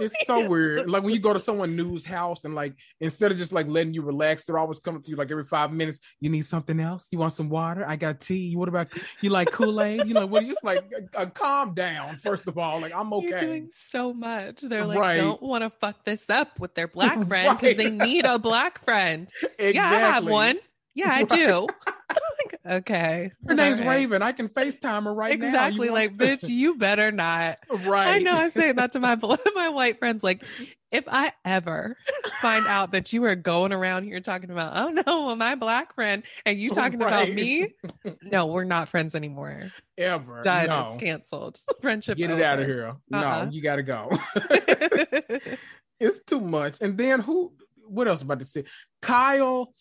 [0.00, 0.88] it's so weird.
[0.88, 3.94] Like when you go to someone new's house and like instead of just like letting
[3.94, 6.00] you relax, they're always coming to you like every five minutes.
[6.20, 7.08] You need something else?
[7.10, 7.84] You want some water?
[7.86, 8.48] I got tea.
[8.48, 10.06] You what about you like Kool Aid?
[10.06, 10.44] You know what?
[10.44, 10.84] You just like
[11.14, 12.16] uh, calm down.
[12.16, 13.28] First of all, like I'm okay.
[13.28, 14.60] You're doing so much.
[14.60, 15.16] They're like right.
[15.16, 17.76] don't want to fuck this up with their black friend because right.
[17.76, 19.28] they need a black friend.
[19.58, 19.70] Exactly.
[19.80, 20.58] Yeah, I have one.
[21.00, 21.28] Yeah, I right.
[21.28, 21.66] do.
[22.70, 23.32] okay.
[23.46, 23.88] Her name's right.
[23.88, 24.20] Raven.
[24.20, 25.96] I can FaceTime her right exactly, now.
[25.96, 26.26] Exactly.
[26.28, 27.58] Like, bitch, you better not.
[27.86, 28.06] Right.
[28.08, 29.16] I know I say that to my
[29.54, 30.22] my white friends.
[30.22, 30.44] Like,
[30.92, 31.96] if I ever
[32.40, 35.94] find out that you are going around here talking about, oh no, well, my black
[35.94, 37.28] friend, and you talking right.
[37.28, 37.74] about me,
[38.22, 39.70] no, we're not friends anymore.
[39.96, 40.40] Ever.
[40.42, 40.66] Done.
[40.66, 40.88] No.
[40.88, 41.58] It's canceled.
[41.80, 42.18] Friendship.
[42.18, 42.40] Get over.
[42.40, 42.88] it out of here.
[43.12, 43.44] Uh-uh.
[43.44, 44.10] No, you gotta go.
[45.98, 46.78] it's too much.
[46.80, 47.52] And then who
[47.86, 48.64] what else about to say?
[49.00, 49.72] Kyle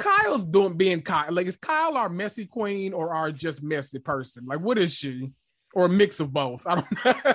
[0.00, 1.32] Kyle's doing being Kyle.
[1.32, 4.46] Like, is Kyle our messy queen or our just messy person?
[4.46, 5.32] Like, what is she?
[5.72, 6.66] Or a mix of both?
[6.66, 7.34] I don't know.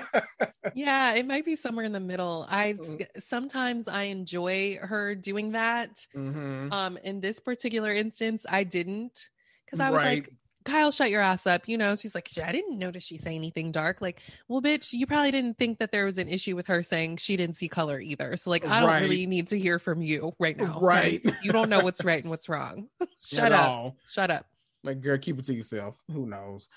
[0.76, 2.46] yeah, it might be somewhere in the middle.
[2.50, 3.06] I mm.
[3.20, 6.06] sometimes I enjoy her doing that.
[6.14, 6.74] Mm-hmm.
[6.74, 9.30] Um, in this particular instance, I didn't
[9.66, 10.16] because I was right.
[10.16, 10.34] like,
[10.66, 11.68] Kyle, shut your ass up.
[11.68, 14.02] You know, she's like, I didn't notice she say anything dark.
[14.02, 17.18] Like, well, bitch, you probably didn't think that there was an issue with her saying
[17.18, 18.36] she didn't see color either.
[18.36, 19.02] So, like, I don't right.
[19.02, 20.80] really need to hear from you right now.
[20.82, 21.24] Right.
[21.24, 22.90] Like, you don't know what's right and what's wrong.
[23.24, 23.70] shut At up.
[23.70, 23.96] All.
[24.08, 24.48] Shut up.
[24.84, 25.96] Like, girl, keep it to yourself.
[26.12, 26.68] Who knows?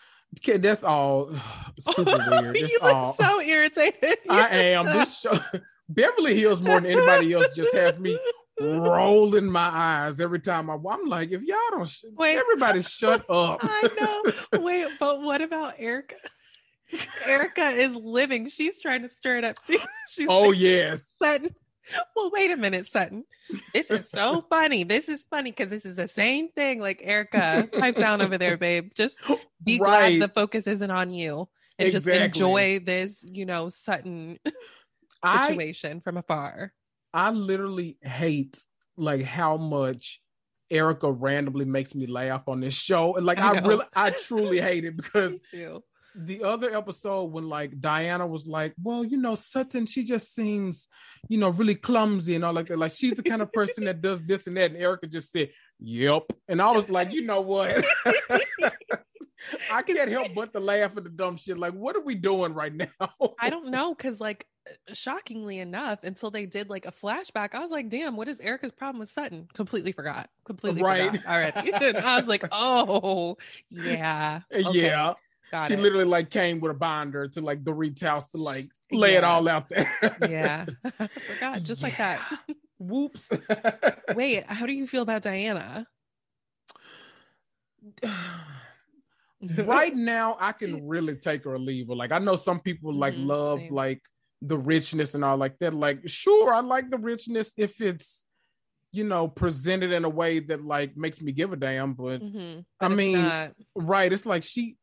[0.43, 1.31] Kid, that's all
[1.81, 2.57] super weird.
[2.57, 4.19] You look so irritated.
[4.29, 4.85] I am.
[4.85, 5.39] This show,
[5.89, 8.19] Beverly Hills more than anybody else just has me
[8.61, 13.21] rolling my eyes every time I, I'm like, if y'all don't, sh- wait, everybody shut
[13.31, 13.61] up.
[13.63, 14.61] I know.
[14.63, 16.17] Wait, but what about Erika?
[17.27, 18.49] Erika is living.
[18.49, 19.57] She's trying to stir it up.
[20.09, 21.55] She's oh like, yes, Sutton.
[22.15, 23.25] Well, wait a minute, Sutton.
[23.73, 24.85] This is so funny.
[24.85, 26.81] This is funny because this is the same thing.
[26.81, 28.91] Like Erika, pipe down over there, babe.
[28.95, 29.21] Just
[29.65, 30.19] be right.
[30.19, 31.49] glad the focus isn't on you,
[31.79, 32.13] and exactly.
[32.13, 34.39] just enjoy this, you know, Sutton
[35.25, 36.73] situation I, from afar.
[37.13, 38.63] I literally hate
[38.97, 40.21] like how much
[40.71, 43.17] Erika randomly makes me laugh on this show.
[43.17, 45.39] And like I, I really I truly hate it because
[46.19, 50.89] the other episode when like Diana was like, Well, you know, Sutton, she just seems,
[51.29, 52.79] you know, really clumsy and all like that.
[52.79, 54.73] Like she's the kind of person that does this and that.
[54.73, 55.51] And Erika just said,
[55.81, 56.33] Yep.
[56.49, 57.85] And I was like, you know what?
[59.73, 61.59] I can't help but to laugh at the dumb shit.
[61.59, 62.89] Like, what are we doing right now?
[63.41, 64.47] I don't know, because like
[64.93, 68.73] shockingly enough, until they did like a flashback, I was like, damn, what is Erika's
[68.73, 69.49] problem with Sutton?
[69.55, 70.29] Completely forgot.
[70.45, 71.11] Completely right.
[71.11, 71.73] forgot already.
[71.99, 73.37] I was like, oh
[73.71, 74.41] yeah.
[74.53, 74.87] Okay.
[74.87, 75.15] Yeah.
[75.51, 75.81] Got she it.
[75.81, 79.49] literally like came with a binder to like the house to like lay it all
[79.49, 79.91] out there.
[80.29, 80.67] yeah.
[80.99, 81.87] I forgot, just yeah.
[81.87, 82.41] like that.
[82.79, 83.31] Whoops.
[84.15, 85.87] Wait, how do you feel about Diana?
[89.65, 91.95] right now I can really take her or leave her.
[91.95, 93.75] Like I know some people like mm-hmm, love same.
[93.75, 94.03] like
[94.43, 95.75] the richness and all like that.
[95.75, 98.25] Like, sure, I like the richness if it's
[98.91, 101.95] you know presented in a way that like makes me give a damn.
[101.95, 102.61] But, mm-hmm.
[102.81, 103.53] I mean, not.
[103.75, 104.13] right?
[104.13, 104.77] It's like she,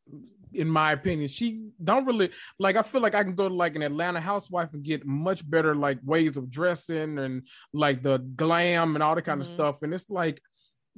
[0.56, 2.76] in my opinion, she don't really like.
[2.76, 5.76] I feel like I can go to like an Atlanta housewife and get much better
[5.76, 7.44] like ways of dressing and
[7.74, 9.52] like the glam and all that kind mm-hmm.
[9.52, 9.82] of stuff.
[9.82, 10.42] And it's like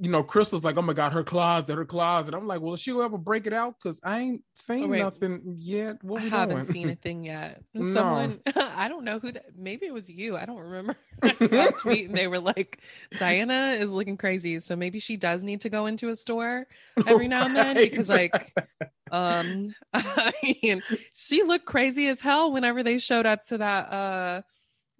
[0.00, 2.32] you know, Crystal's like, oh my God, her closet, her closet.
[2.32, 3.74] I'm like, well, she'll ever break it out?
[3.82, 6.02] Because I ain't seen oh, nothing yet.
[6.04, 6.66] What I haven't doing?
[6.66, 7.62] seen a thing yet.
[7.74, 8.70] Someone, no.
[8.76, 10.36] I don't know who that, maybe it was you.
[10.36, 10.96] I don't remember.
[11.80, 12.80] tweet and they were like,
[13.18, 14.60] Diana is looking crazy.
[14.60, 16.68] So maybe she does need to go into a store
[17.06, 17.90] every now and then right.
[17.90, 18.54] because, like,
[19.10, 20.32] um, I
[20.62, 20.80] mean,
[21.12, 24.42] she looked crazy as hell whenever they showed up to that, uh,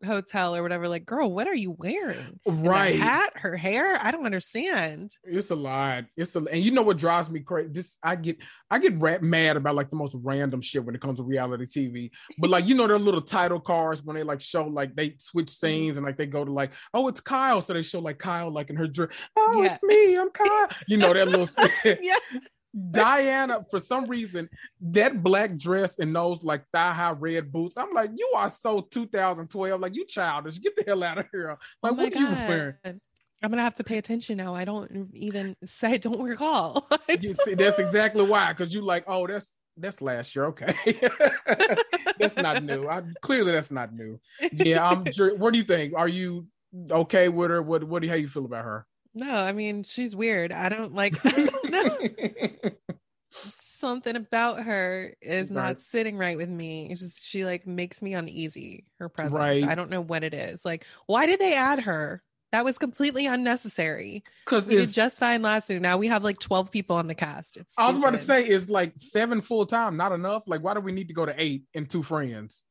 [0.04, 2.40] hotel or whatever like girl what are you wearing?
[2.46, 2.96] Right.
[2.96, 3.98] hat her hair?
[4.00, 5.12] I don't understand.
[5.24, 6.04] It's a lot.
[6.16, 8.38] It's a and you know what drives me crazy Just i get
[8.70, 11.66] i get ra- mad about like the most random shit when it comes to reality
[11.66, 15.14] tv but like you know their little title cards when they like show like they
[15.18, 15.66] switch mm-hmm.
[15.66, 17.60] scenes and like they go to like oh it's kyle.
[17.60, 19.72] So they show like kyle like in her dress oh yeah.
[19.72, 20.68] it's me i'm kyle.
[20.86, 21.48] You know that little
[22.00, 22.16] yeah
[22.90, 24.48] Diana, for some reason,
[24.80, 27.76] that black dress and those like thigh high red boots.
[27.76, 29.80] I'm like, you are so 2012.
[29.80, 30.60] Like, you childish.
[30.60, 31.50] Get the hell out of here.
[31.50, 32.22] Oh like, oh what God.
[32.22, 33.00] are you wearing?
[33.42, 34.54] I'm gonna have to pay attention now.
[34.54, 36.88] I don't even say don't recall.
[37.20, 38.52] you see, that's exactly why.
[38.52, 40.46] Because you like, oh, that's that's last year.
[40.46, 40.74] Okay,
[42.18, 42.88] that's not new.
[42.88, 44.18] I, clearly, that's not new.
[44.52, 45.04] Yeah, I'm.
[45.38, 45.94] What do you think?
[45.94, 46.48] Are you
[46.90, 47.62] okay with her?
[47.62, 48.86] What What do you, how you feel about her?
[49.18, 50.52] No, I mean she's weird.
[50.52, 51.14] I don't like.
[51.26, 52.70] I don't know.
[53.32, 55.62] Something about her is right.
[55.66, 56.88] not sitting right with me.
[56.88, 58.84] It's just she like makes me uneasy.
[59.00, 59.34] Her presence.
[59.34, 59.64] Right.
[59.64, 60.64] I don't know what it is.
[60.64, 62.22] Like, why did they add her?
[62.52, 64.22] That was completely unnecessary.
[64.44, 65.80] Because we did just fine last year.
[65.80, 67.56] Now we have like twelve people on the cast.
[67.56, 70.44] It's I was about to say, is like seven full time not enough?
[70.46, 72.64] Like, why do we need to go to eight and two friends?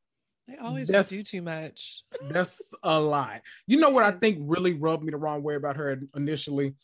[0.48, 2.02] They always that's, do too much.
[2.30, 3.42] that's a lot.
[3.66, 6.74] You know what I think really rubbed me the wrong way about her initially?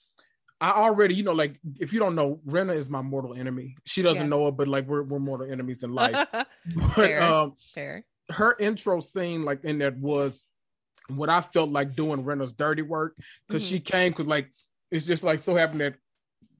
[0.60, 3.76] I already, you know, like if you don't know, Rinna is my mortal enemy.
[3.84, 4.30] She doesn't yes.
[4.30, 6.26] know it, but like we're we're mortal enemies in life.
[6.32, 6.46] but
[6.94, 8.04] fair, um fair.
[8.30, 10.44] Her intro scene, like in that was
[11.08, 13.16] what I felt like doing Rinna's dirty work
[13.48, 13.76] because mm-hmm.
[13.76, 14.50] she came because like
[14.90, 15.94] it's just like so happened that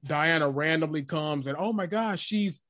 [0.05, 2.61] Diana randomly comes and oh my gosh, she's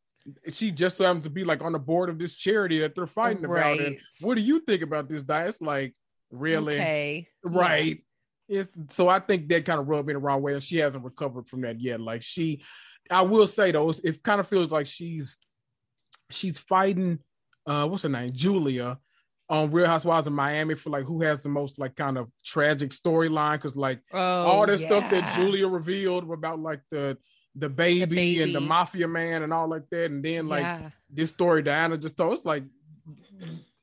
[0.50, 3.06] she just so happens to be like on the board of this charity that they're
[3.06, 3.74] fighting right.
[3.74, 3.86] about.
[3.86, 5.48] And what do you think about this, Diana?
[5.48, 5.94] It's like
[6.30, 7.28] really okay.
[7.44, 7.98] right.
[8.48, 8.60] Yeah.
[8.60, 11.04] It's so I think that kind of rubbed me the wrong way, and she hasn't
[11.04, 12.00] recovered from that yet.
[12.00, 12.62] Like she,
[13.10, 15.38] I will say though, it kind of feels like she's
[16.30, 17.20] she's fighting.
[17.66, 18.32] Uh, what's her name?
[18.34, 18.98] Julia
[19.48, 22.90] on Real Housewives of Miami for like who has the most like kind of tragic
[22.90, 24.88] storyline because like oh, all this yeah.
[24.88, 27.16] stuff that Julia revealed about like the
[27.54, 30.62] the baby, the baby, and the mafia man and all like that, and then like
[30.62, 30.90] yeah.
[31.10, 32.34] this story Diana just told.
[32.34, 32.64] It's like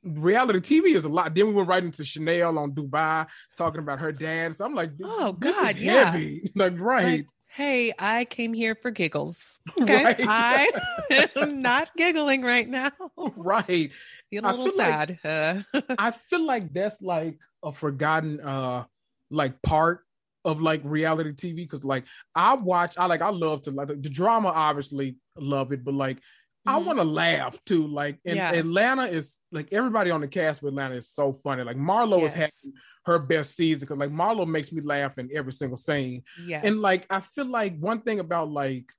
[0.04, 1.34] reality TV is a lot.
[1.34, 4.56] Then we went right into Chanel on Dubai talking about her dad.
[4.56, 6.52] So I'm like, oh god, yeah, heavy.
[6.56, 7.06] like right.
[7.06, 9.60] Like, hey, I came here for giggles.
[9.82, 10.04] Okay.
[10.04, 10.16] Right.
[10.28, 12.92] I am not giggling right now.
[13.36, 13.92] Right.
[14.30, 15.20] Feeling a little sad.
[15.24, 18.86] Like, I feel like that's like a forgotten uh
[19.30, 20.04] like part
[20.44, 24.10] of like reality TV because like I watch, I like I love to like the
[24.10, 26.70] drama, obviously love it, but like mm-hmm.
[26.70, 27.88] I want to laugh too.
[27.88, 28.52] Like and yeah.
[28.54, 31.64] Atlanta is like everybody on the cast with Atlanta is so funny.
[31.64, 32.32] Like Marlo yes.
[32.32, 36.24] is having her best season because like Marlo makes me laugh in every single scene.
[36.44, 38.92] Yeah, and like I feel like one thing about like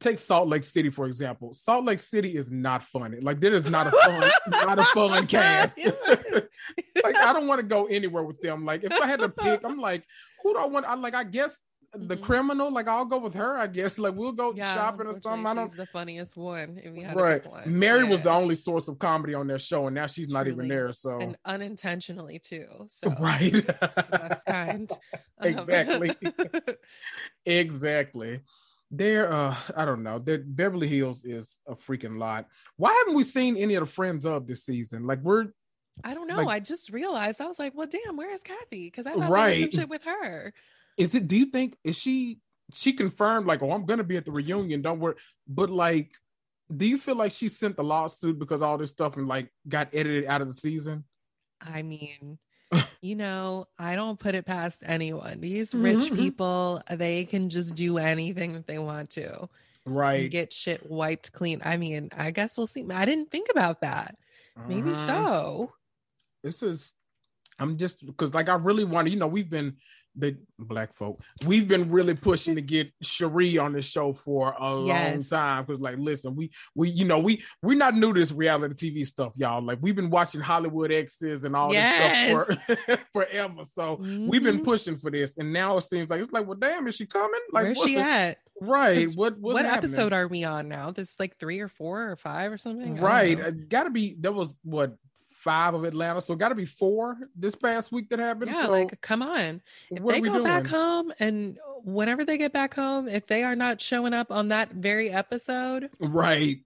[0.00, 1.54] take Salt Lake City for example.
[1.54, 3.18] Salt Lake City is not funny.
[3.20, 4.30] Like there is not a fun,
[4.66, 5.78] not a fun cast.
[7.02, 8.64] like I don't want to go anywhere with them.
[8.64, 10.04] Like if I had to pick, I'm like,
[10.42, 10.86] who do I want?
[10.86, 11.60] I like I guess
[11.92, 12.22] the mm-hmm.
[12.22, 12.72] criminal.
[12.72, 13.56] Like I'll go with her.
[13.56, 15.46] I guess like we'll go yeah, shopping or something.
[15.46, 15.70] I don't.
[15.70, 15.84] Know.
[15.84, 16.80] The funniest one.
[16.82, 17.66] If we had right.
[17.66, 18.10] Mary yeah.
[18.10, 20.92] was the only source of comedy on their show, and now she's not even there.
[20.92, 22.66] So and unintentionally too.
[22.88, 23.52] So right.
[24.10, 24.90] that's kind.
[25.42, 26.14] exactly.
[27.46, 28.40] exactly.
[28.90, 30.18] There, uh, I don't know.
[30.18, 32.46] The Beverly Hills is a freaking lot.
[32.76, 35.06] Why haven't we seen any of the friends of this season?
[35.06, 35.48] Like we're
[36.04, 36.36] I don't know.
[36.36, 38.86] Like, I just realized I was like, well, damn, where is Kathy?
[38.86, 39.72] Because I thought right.
[39.72, 40.52] shit with her.
[40.96, 41.28] Is it?
[41.28, 42.38] Do you think is she?
[42.72, 44.82] She confirmed like, oh, I'm gonna be at the reunion.
[44.82, 45.14] Don't worry.
[45.46, 46.12] But like,
[46.74, 49.88] do you feel like she sent the lawsuit because all this stuff and like got
[49.92, 51.04] edited out of the season?
[51.60, 52.38] I mean,
[53.00, 55.40] you know, I don't put it past anyone.
[55.40, 56.16] These rich mm-hmm.
[56.16, 59.48] people, they can just do anything that they want to.
[59.86, 60.30] Right.
[60.30, 61.62] Get shit wiped clean.
[61.64, 62.84] I mean, I guess we'll see.
[62.90, 64.16] I didn't think about that.
[64.66, 65.72] Maybe uh, so.
[66.42, 66.94] This is
[67.58, 69.76] I'm just because like I really want to, you know, we've been
[70.18, 71.20] the black folk.
[71.46, 75.14] We've been really pushing to get Sheree on the show for a yes.
[75.14, 78.32] long time because, like, listen, we we you know we we're not new to this
[78.32, 79.62] reality TV stuff, y'all.
[79.62, 82.46] Like, we've been watching Hollywood Exes and all yes.
[82.46, 83.64] this stuff for forever.
[83.64, 84.28] So mm-hmm.
[84.28, 84.64] we've been mm-hmm.
[84.64, 87.40] pushing for this, and now it seems like it's like, well, damn, is she coming?
[87.52, 88.38] Like, where's she at?
[88.60, 89.06] Right.
[89.14, 89.90] What what happening?
[89.90, 90.90] episode are we on now?
[90.90, 92.96] This like three or four or five or something.
[92.96, 93.68] Right.
[93.68, 94.16] Got to be.
[94.20, 94.96] That was what
[95.38, 98.50] five of Atlanta, so got to be four this past week that happened.
[98.50, 100.44] Yeah, so like come on, if they go doing?
[100.44, 104.48] back home and whenever they get back home, if they are not showing up on
[104.48, 106.58] that very episode, right?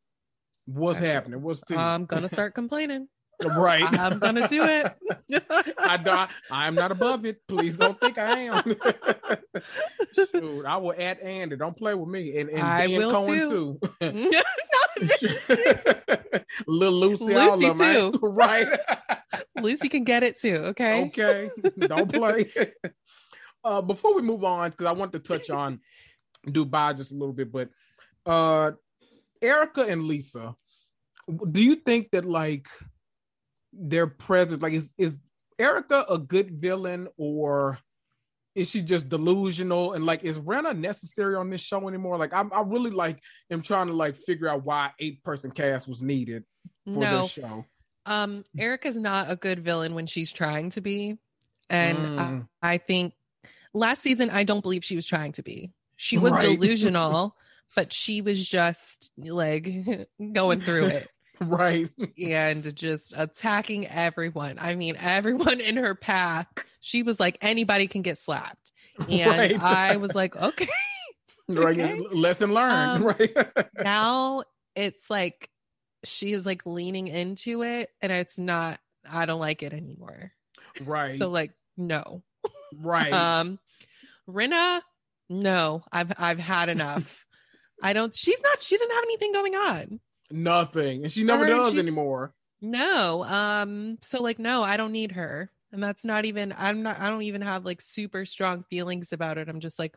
[0.67, 1.09] What's okay.
[1.09, 1.43] happening?
[1.43, 3.09] What's the- I'm gonna start complaining.
[3.45, 3.85] Right.
[3.99, 4.93] I'm gonna do it.
[5.79, 7.39] I don't, I'm not above it.
[7.49, 8.63] Please don't think I am.
[10.15, 11.57] Shoot, I will add Andy.
[11.57, 12.39] Don't play with me.
[12.39, 13.81] And, and I Dan will Cohen too.
[14.01, 14.43] too.
[16.67, 18.13] Little Lucy, Lucy too.
[18.23, 18.79] right.
[19.61, 20.57] Lucy can get it too.
[20.57, 21.05] Okay.
[21.07, 21.51] Okay.
[21.79, 22.51] Don't play.
[23.65, 25.81] Uh, before we move on, because I want to touch on
[26.47, 27.69] Dubai just a little bit, but
[28.27, 28.73] uh,
[29.41, 30.55] Erika and Lisa,
[31.51, 32.67] do you think that like
[33.73, 35.19] their presence, like is is
[35.59, 37.79] Erika a good villain or
[38.55, 42.19] is she just delusional and like is Rinna necessary on this show anymore?
[42.19, 43.19] Like I'm, I really like
[43.51, 46.45] am trying to like figure out why eight person cast was needed
[46.85, 47.23] for no.
[47.23, 47.65] this show.
[48.05, 51.19] Um, Erika's not a good villain when she's trying to be,
[51.71, 52.47] and mm.
[52.61, 53.15] I, I, think
[53.73, 55.71] last season I don't believe she was trying to be.
[55.97, 56.43] She was right.
[56.61, 57.37] delusional,
[57.77, 59.71] but she was just like
[60.33, 61.09] going through it.
[61.49, 61.91] right.
[62.23, 64.59] And just attacking everyone.
[64.59, 66.47] I mean everyone in her path
[66.81, 68.73] she was like anybody can get slapped.
[69.09, 69.63] And right.
[69.63, 70.69] i was like okay,
[71.49, 71.79] right.
[71.79, 71.99] okay.
[72.13, 73.35] lesson learned um, right.
[73.83, 74.43] now
[74.77, 75.49] it's like
[76.05, 78.79] she is like leaning into it and it's not
[79.11, 80.33] i don't like it anymore.
[80.85, 81.19] Right.
[81.19, 82.23] So like no.
[82.77, 83.13] Right.
[83.13, 83.59] Um
[84.29, 84.83] Rinna,
[85.31, 85.85] no.
[85.91, 87.25] I've i've had enough.
[87.83, 90.01] I don't she's not she didn't have anything going on
[90.33, 91.05] Nothing.
[91.05, 92.33] And she never does anymore.
[92.61, 93.25] No.
[93.25, 95.51] Um, so like no, I don't need her.
[95.73, 99.39] And that's not even I'm not I don't even have like super strong feelings about
[99.39, 99.49] it.
[99.49, 99.97] I'm just like,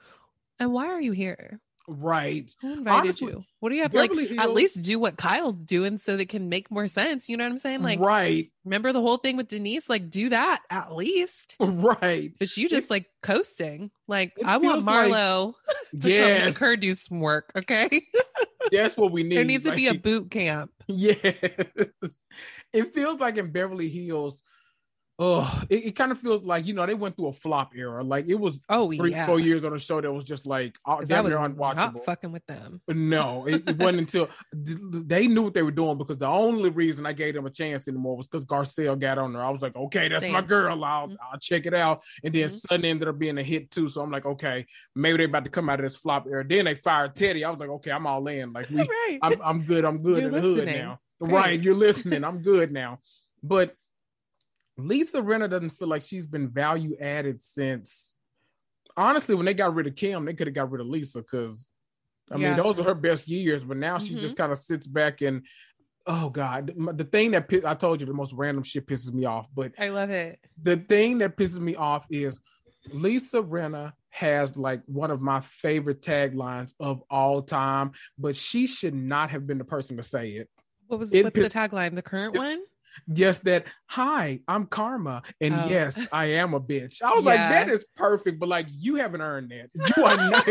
[0.59, 1.59] and why are you here?
[1.87, 2.51] Right.
[2.61, 3.43] Who invited Honestly, you?
[3.59, 6.49] What do you have Beverly like at least do what Kyle's doing so that can
[6.49, 7.29] make more sense?
[7.29, 7.83] You know what I'm saying?
[7.83, 8.49] Like right.
[8.63, 9.89] remember the whole thing with Denise?
[9.89, 11.55] Like do that at least.
[11.65, 12.31] Right.
[12.39, 13.91] But you just like coasting.
[14.07, 15.53] Like I want feels like- Marlo
[15.91, 16.45] to come Yes.
[16.45, 17.51] make her do some work.
[17.55, 18.07] Okay.
[18.71, 19.37] That's what we need.
[19.37, 20.71] there needs to be a boot camp.
[20.87, 21.19] Yes.
[22.73, 24.43] It feels like in Beverly Hills,
[25.17, 28.03] oh, it, it kind of feels like, you know, they went through a flop era.
[28.03, 29.25] Like it was Oh three, yeah.
[29.25, 31.75] four years on a show that was just like uh, damn near unwatchable.
[31.75, 32.81] not fucking with them.
[32.89, 37.05] No, it, it wasn't until they knew what they were doing because the only reason
[37.05, 39.41] I gave them a chance anymore was because Garcelle got on there.
[39.43, 40.83] I was like, okay, that's my girl.
[40.83, 41.15] I'll Mhm.
[41.31, 42.03] I'll check it out.
[42.23, 42.51] And then Mhm.
[42.69, 43.87] Sutton ended up being a hit too.
[43.87, 46.43] So I'm like, okay, maybe they're about to come out of this flop era.
[46.47, 47.45] Then they fired Teddi.
[47.45, 48.51] I was like, okay, I'm all in.
[48.51, 49.19] Like we, right.
[49.21, 49.85] I'm I'm good.
[49.85, 50.77] I'm good You're in the hood listening.
[50.79, 50.99] now.
[51.21, 51.31] Great.
[51.33, 52.23] Right, you're listening.
[52.25, 52.99] I'm good now.
[53.41, 53.73] But
[54.77, 58.13] Lisa Rinna doesn't feel like she's been value added since.
[58.97, 61.69] Honestly, when they got rid of Kim, they could have got rid of Lisa because,
[62.31, 62.55] I Yeah.
[62.55, 63.63] mean, those are her best years.
[63.63, 64.19] But now she Mhm.
[64.19, 65.45] just kind of sits back and,
[66.05, 66.67] oh god,
[66.97, 69.47] the- thing that I told you the most random shit pisses me off.
[69.53, 70.39] But I love it.
[70.61, 72.39] the thing that pisses me off is
[72.91, 78.93] Lisa Rinna has like one of my favorite taglines of all time, but she should
[78.93, 80.49] not have been the person to say it.
[80.87, 81.95] What was It what's the tagline?
[81.95, 82.63] The current one?
[83.11, 85.67] Just that, hi, I'm Karma, and Oh.
[85.69, 87.01] yes, I am a bitch.
[87.01, 89.69] I was like, that is perfect, but like, you haven't earned that.
[89.97, 90.45] You are not.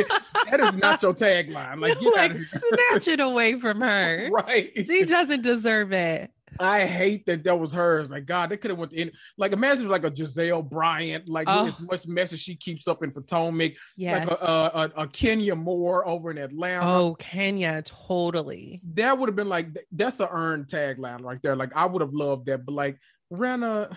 [0.51, 1.81] that is not your tagline.
[1.81, 4.29] Like, out like snatch it away from her.
[4.33, 4.71] right?
[4.85, 6.31] She doesn't deserve it.
[6.61, 8.11] I hate that that was hers.
[8.11, 9.13] Like, God, they could have went to any.
[9.37, 11.67] Like, imagine like a Gizelle Bryant, like Oh.
[11.69, 14.29] as much mess as she keeps up in Potomac, Yes.
[14.29, 16.81] like a, a, a, a Kenya Moore over in Atlanta.
[16.85, 18.81] oh, Kenya, totally.
[18.95, 21.57] that would have been like that's an earned tagline right there.
[21.57, 22.99] Like I would have loved that, but like
[23.33, 23.97] Rinna oh,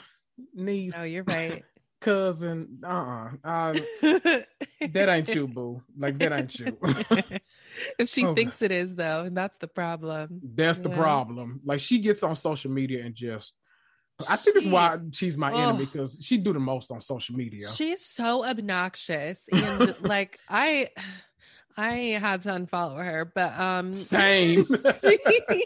[0.53, 1.64] niece, Oh, you're right.
[2.00, 5.82] cousin, uh, uh uh, that ain't you, boo.
[5.98, 6.78] Like that ain't you.
[8.00, 8.34] if she Oh.
[8.36, 10.41] thinks it is, though, and that's the problem.
[10.56, 10.95] that's the Yeah.
[10.98, 11.62] problem.
[11.66, 13.54] Like she gets on social media and just.
[14.28, 17.68] I think that's why she's my enemy because she do the most on social media.
[17.70, 20.89] She's so obnoxious, and like I,
[21.78, 24.64] I had to unfollow her, but um, Same.
[25.02, 25.66] she-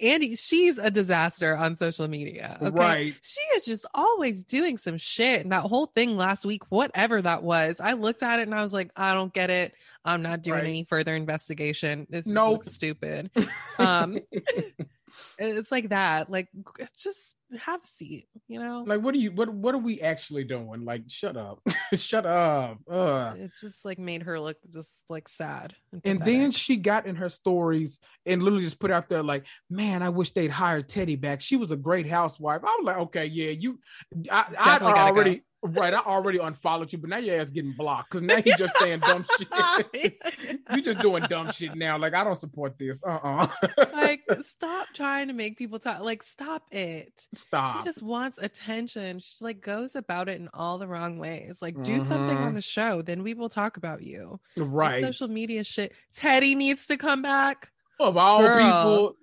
[0.00, 2.58] Andy, she's a disaster on social media.
[2.60, 2.70] Okay?
[2.70, 3.14] Right.
[3.22, 5.42] She is just always doing some shit.
[5.42, 8.62] And that whole thing last week, whatever that was, I looked at it and I
[8.62, 9.72] was like, I don't get it.
[10.04, 10.66] I'm not doing Right.
[10.68, 12.06] any further investigation.
[12.10, 12.52] This Nope.
[12.52, 13.30] looks stupid.
[13.78, 14.18] Um,
[15.38, 16.30] it's like that.
[16.30, 16.48] Like,
[16.96, 18.84] just have a seat, you know?
[18.86, 20.84] Like what are you what what are we actually doing?
[20.84, 21.60] Like shut up.
[21.94, 22.78] shut up.
[22.90, 23.38] Ugh.
[23.38, 25.74] it just like made her look just like sad.
[25.92, 26.24] And pathetic.
[26.24, 30.08] then she got in her stories and literally just put out there like, "Man, I
[30.08, 31.40] wish they'd hired Teddi back.
[31.40, 33.80] She was a great housewife." I was like, "Okay, yeah, you,
[34.30, 35.92] I, I gotta already right.
[35.94, 39.00] I already unfollowed you, but now your ass getting blocked because now you're just saying
[39.00, 39.24] dumb
[39.94, 40.16] shit.
[40.72, 41.98] you just doing dumb shit now.
[41.98, 43.02] Like I don't support this.
[43.06, 43.46] Uh uh
[43.92, 46.00] like, stop trying to make people talk.
[46.00, 47.26] Like, stop it.
[47.34, 47.78] Stop.
[47.82, 49.18] She just wants attention.
[49.20, 51.58] She like goes about it in all the wrong ways.
[51.60, 52.46] Like, do something Mhm.
[52.46, 54.40] on the show, then we will talk about you.
[54.56, 55.04] Right.
[55.04, 55.92] Social media shit.
[56.16, 57.70] Teddi needs to come back.
[58.00, 59.16] of all Girl, people,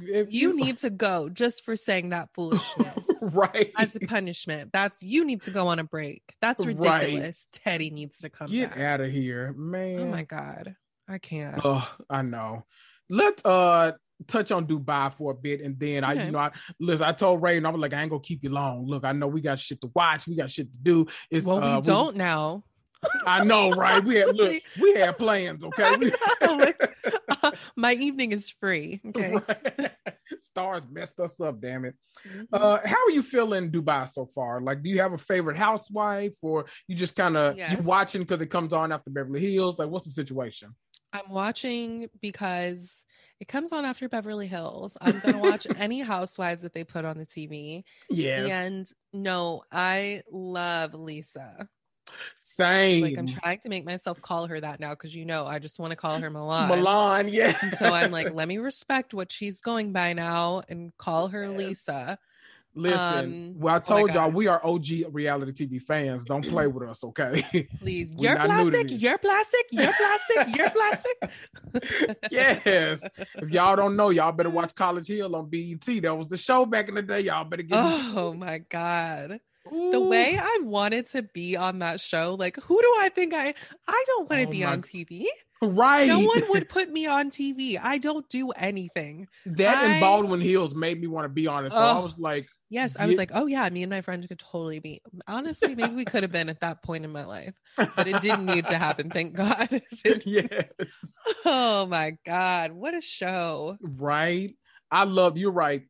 [0.00, 3.06] if You need to go just for saying that foolishness.
[3.22, 3.72] right.
[3.76, 4.70] As a punishment.
[4.72, 6.22] That's you need to go on a break.
[6.40, 6.76] That's Right.
[6.76, 7.46] ridiculous.
[7.52, 10.00] Teddi needs to come Get out of here, man.
[10.00, 10.76] Oh my god.
[11.08, 11.60] I can't.
[11.64, 12.64] Oh, I know.
[13.08, 13.92] Let's uh
[14.26, 17.04] touch on Dubai for a bit, and then I, you know, I listen.
[17.06, 18.86] I told Ray, and I was like, I ain't gonna keep you long.
[18.86, 21.06] Look, I know we got shit to watch, we got shit to do.
[21.30, 22.64] It's well, uh, we don't now.
[23.26, 24.02] I know, right?
[24.02, 25.84] We had look, we had plans, okay?
[25.84, 27.10] I know, like, uh,
[27.76, 29.00] my evening is free.
[29.06, 29.36] Okay.
[29.48, 29.90] Right.
[30.56, 31.94] Starz messed us up, damn it.
[32.26, 32.46] Mhm.
[32.52, 34.60] Uh, how are you feeling Dubai so far?
[34.60, 37.84] Like, do you have a favorite housewife, or you just kind of you Yes.
[37.84, 39.78] watching because it comes on after Beverly Hills?
[39.78, 40.74] Like, what's the situation?
[41.12, 43.06] I'm watching because
[43.38, 44.96] it comes on after Beverly Hills.
[45.00, 47.84] I'm gonna watch any housewives that they put on the TV.
[48.10, 48.46] Yeah.
[48.64, 51.68] And no, I love Lisa.
[52.36, 53.02] Same.
[53.02, 55.78] Like I'm trying to make myself call her that now because you know I just
[55.78, 56.68] want to call her Milan.
[56.68, 57.56] Milan, yeah.
[57.62, 61.46] And so I'm like, let me respect what she's going by now and call her
[61.46, 61.58] Yes.
[61.58, 62.18] Lisa.
[62.74, 66.24] Listen, Um, well, I oh told y'all we are OG reality TV fans.
[66.24, 67.68] Don't play with us, okay?
[67.80, 72.18] Please, you're not new to plastic, you're plastic, you're plastic, you're plastic.
[72.30, 73.06] yes.
[73.36, 75.84] If y'all don't know, y'all better watch College Hill on BET.
[76.02, 77.20] That was the show back in the day.
[77.20, 79.40] Y'all better get Oh my god.
[79.70, 83.54] The way I wanted to be on that show, like who do I think I
[83.88, 85.26] I don't want to Oh be on TV.
[85.60, 86.08] Right.
[86.08, 87.78] No one would put me on TV.
[87.80, 89.28] I don't do anything.
[89.46, 91.70] That I- and Baldwin Hills made me want to be on it.
[91.70, 91.76] Though.
[91.78, 94.78] I was like, Yes, I was like, oh yeah, me and my friend could totally
[94.78, 95.02] be.
[95.28, 98.46] Honestly, maybe we could have been at that point in my life, but it didn't
[98.46, 99.10] need to happen.
[99.10, 99.68] Thank God.
[100.24, 100.64] Yes.
[101.44, 103.76] Oh my God, what a show!
[103.82, 104.56] Right.
[104.90, 105.82] I love you're right.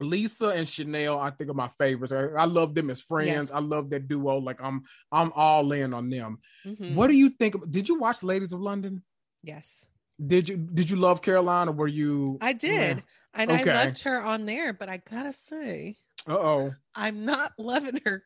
[0.00, 2.12] Lisa and Chanel, I think are my favorites.
[2.12, 3.28] I, I love them as friends.
[3.28, 3.52] Yes.
[3.52, 4.38] I love that duo.
[4.38, 6.38] Like I'm I'm all in on them.
[6.64, 6.94] Mhm.
[6.94, 7.54] What do you think?
[7.70, 9.02] Did you watch Ladies of London?
[9.42, 9.86] Yes,
[10.24, 13.02] Did you did you love Caroline or were you I did,
[13.34, 13.70] and Okay.
[13.70, 14.72] I loved her on there.
[14.72, 15.96] But I gotta say,
[16.26, 16.74] Uh oh.
[16.94, 18.24] I'm not loving her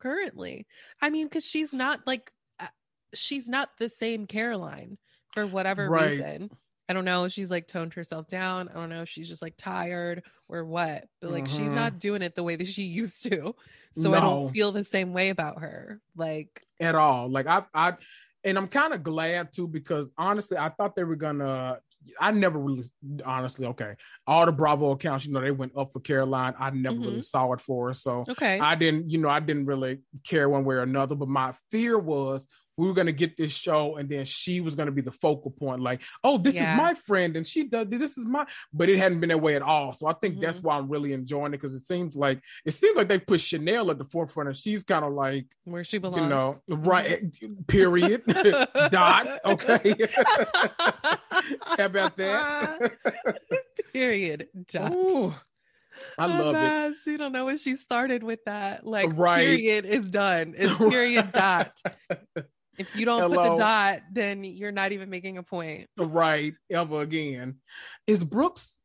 [0.00, 0.66] currently.
[1.02, 2.66] I mean, because she's not like uh,
[3.14, 4.96] she's not the same Caroline
[5.34, 6.10] for whatever Right.
[6.12, 6.50] reason.
[6.90, 8.68] I don't know if she's like toned herself down.
[8.68, 11.74] I don't know if she's just like tired or what, but like she's Mhm.
[11.76, 13.54] not doing it the way that she used to.
[13.94, 16.00] So I don't feel the same way about her.
[16.16, 17.30] Like, at all.
[17.30, 17.92] Like I, I,
[18.42, 21.78] and I'm kind of glad too because honestly, I thought they were gonna.
[22.18, 22.84] I never really,
[23.24, 23.94] honestly, okay.
[24.26, 26.54] All the Bravo accounts, you know, they went up for Caroline.
[26.58, 27.04] I never Mhm.
[27.04, 28.58] really saw it for her, so okay.
[28.58, 31.14] I didn't, you know, I didn't really care one way or another.
[31.14, 32.48] But my fear was
[32.80, 35.82] we were gonna get this show, and then she was gonna be the focal point.
[35.82, 36.72] Like, oh, this Yeah.
[36.72, 38.46] is my friend, and she does this is my.
[38.72, 39.92] But it hadn't been that way at all.
[39.92, 40.42] So I think Mm-hmm.
[40.44, 43.40] that's why I'm really enjoying it because it seems like it seems like they put
[43.40, 46.22] Chanel at the forefront, and she's kind of like Where she belongs.
[46.22, 47.22] you know, right?
[47.66, 48.22] Period.
[48.90, 49.28] Dot.
[49.44, 49.94] Okay.
[51.76, 52.92] How about that?
[53.92, 54.48] Period.
[54.68, 54.92] Dot.
[54.92, 55.34] Ooh,
[56.18, 56.96] I Oh, love it.
[57.04, 58.86] She don't know when she started with that.
[58.86, 59.40] Like, Right.
[59.40, 60.54] period is done.
[60.56, 61.72] It's period dot.
[62.80, 65.86] If you don't put the dot, then you're not even making a point.
[65.98, 66.54] Right.
[66.70, 67.56] Ever again.
[68.06, 68.78] Is Brooks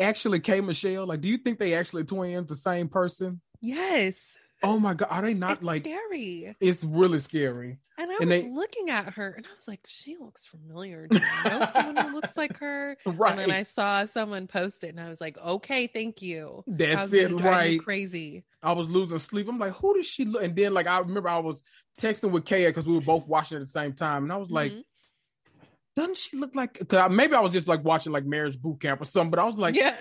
[0.00, 1.06] actually K Michelle?
[1.06, 3.42] Like, do you think they actually twins, the same person?
[3.60, 4.38] Yes.
[4.64, 5.84] Oh my god, are they not it's like?
[5.84, 6.56] scary.
[6.60, 7.78] It's really scary.
[7.98, 11.06] And I and was they- looking at her and I was like, she looks familiar.
[11.06, 12.96] Do you know someone who looks like her?
[13.06, 13.30] Right.
[13.38, 16.64] And then I saw someone post it and I was like, okay, thank you.
[16.66, 17.80] That's it, gonna drive me right?
[17.82, 18.44] Crazy.
[18.62, 19.48] I was losing sleep.
[19.48, 20.42] I'm like, who does she look?
[20.42, 21.62] And then like I remember I was
[22.00, 24.50] texting with Kaya because we were both watching at the same time, and I was
[24.50, 24.82] like, Mhm.
[25.96, 26.86] Doesn't she look like?
[26.88, 29.38] Cause I- maybe I was just like watching like Marriage Boot Camp or something, but
[29.38, 29.94] I was like, yeah.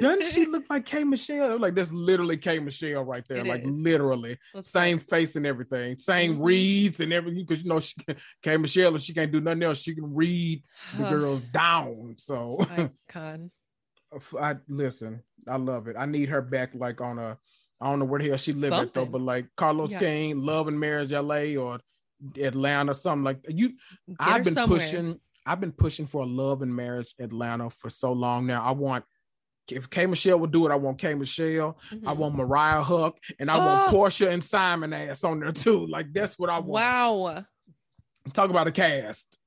[0.00, 1.58] doesn't she look like K Michelle?
[1.58, 3.68] Like that's literally K Michelle right there, It like is.
[3.70, 5.04] literally Let's same go.
[5.04, 6.44] face and everything, same Mhm.
[6.44, 7.44] reads and everything.
[7.46, 7.94] Because you know she
[8.42, 10.62] K Michelle, if she can't do nothing else, she can read
[10.98, 12.14] the girls down.
[12.18, 12.58] So
[13.08, 13.50] Icon.
[14.40, 15.96] I listen, I love it.
[15.98, 17.38] I need her back, like on a,
[17.80, 20.00] I don't know where the hell she live at though, but like Carlos Yeah.
[20.00, 21.78] Kane, Love and Marriage LA or
[22.38, 23.68] Atlanta, something like you.
[23.70, 24.78] Get I've been somewhere.
[24.80, 25.20] pushing.
[25.46, 28.62] I've been pushing for a Love and Marriage Atlanta for so long now.
[28.64, 29.04] I want.
[29.70, 31.78] If K Michelle would do it, I want K Michelle.
[31.92, 32.16] I Mhm.
[32.16, 33.96] want Mariah Huq, and I want Oh.
[33.96, 35.86] Porsha and Simon ass on there too.
[35.86, 36.68] Like that's what I want.
[36.70, 37.44] Wow.
[38.32, 39.38] Talk about a cast.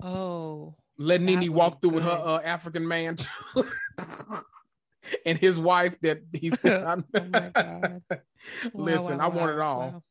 [0.00, 0.74] Oh.
[0.98, 3.16] Let Nene walk through with her uh, African man
[5.26, 6.84] and his wife that he said.
[7.14, 8.02] Oh my God.
[8.10, 8.18] Wow,
[8.74, 10.04] Listen, wow, I want it wow, all.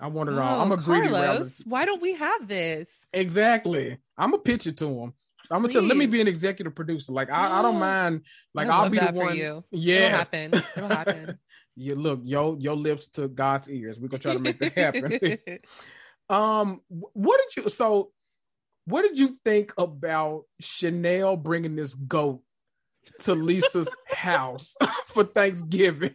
[0.00, 0.60] I want it all.
[0.60, 1.60] I'm Oh, a greedy Carlos.
[1.64, 2.98] Why don't we have this?
[3.12, 3.98] Exactly.
[4.16, 5.12] I'm gonna pitch it to him.
[5.50, 5.82] I'm gonna tell.
[5.82, 7.12] Let me be an executive producer.
[7.12, 8.22] Like I, I don't mind.
[8.54, 9.36] Like I'll be the one.
[9.36, 9.64] you.
[9.70, 10.32] Yes.
[10.32, 10.64] It'll happen.
[10.76, 11.38] It'll happen.
[11.76, 13.98] you look, yo, your lips to God's ears.
[13.98, 15.38] We're gonna try to make that happen.
[16.28, 17.70] um, what did you?
[17.70, 18.10] So,
[18.84, 22.42] what did you think about Chanel bringing this goat
[23.20, 24.76] to Lisa's house
[25.06, 26.14] for Thanksgiving?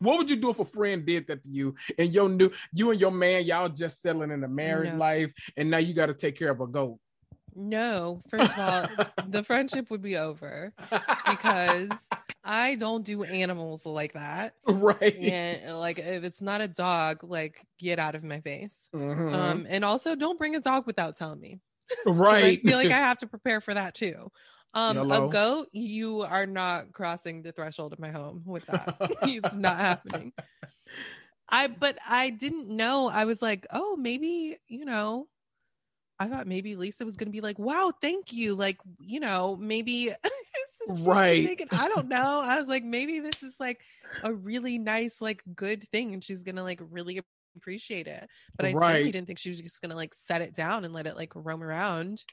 [0.00, 2.90] What would you do if a friend did that to you and your new you
[2.90, 4.98] and your man y'all just settling in a married No.
[4.98, 6.98] life and now you got to take care of a goat?
[7.60, 10.72] no, first of all, the friendship would be over
[11.28, 11.88] because
[12.44, 14.54] I don't do animals like that.
[14.64, 15.16] right.
[15.16, 18.76] And like if it's not a dog, like get out of my face.
[18.94, 19.34] Mhm.
[19.34, 21.58] Um, and also don't bring a dog without telling me.
[22.06, 22.60] right.
[22.64, 24.30] I feel like I have to prepare for that too.
[24.78, 28.96] Um, a goat, you are not crossing the threshold of my home with that.
[29.22, 30.32] it's not happening.
[31.48, 33.08] I but I didn't know.
[33.08, 35.26] I was like, oh, maybe, you know,
[36.18, 38.54] I thought maybe Lisa was gonna be like, wow, thank you.
[38.54, 40.12] Like, you know, maybe
[40.88, 41.42] Right.
[41.42, 42.40] Jamaican, I don't know.
[42.42, 43.80] I was like, maybe this is like
[44.22, 47.20] a really nice, like good thing, and she's gonna like really
[47.56, 48.28] appreciate it.
[48.56, 51.06] But I certainly didn't think she was just gonna like set it down and let
[51.06, 52.24] it like roam around.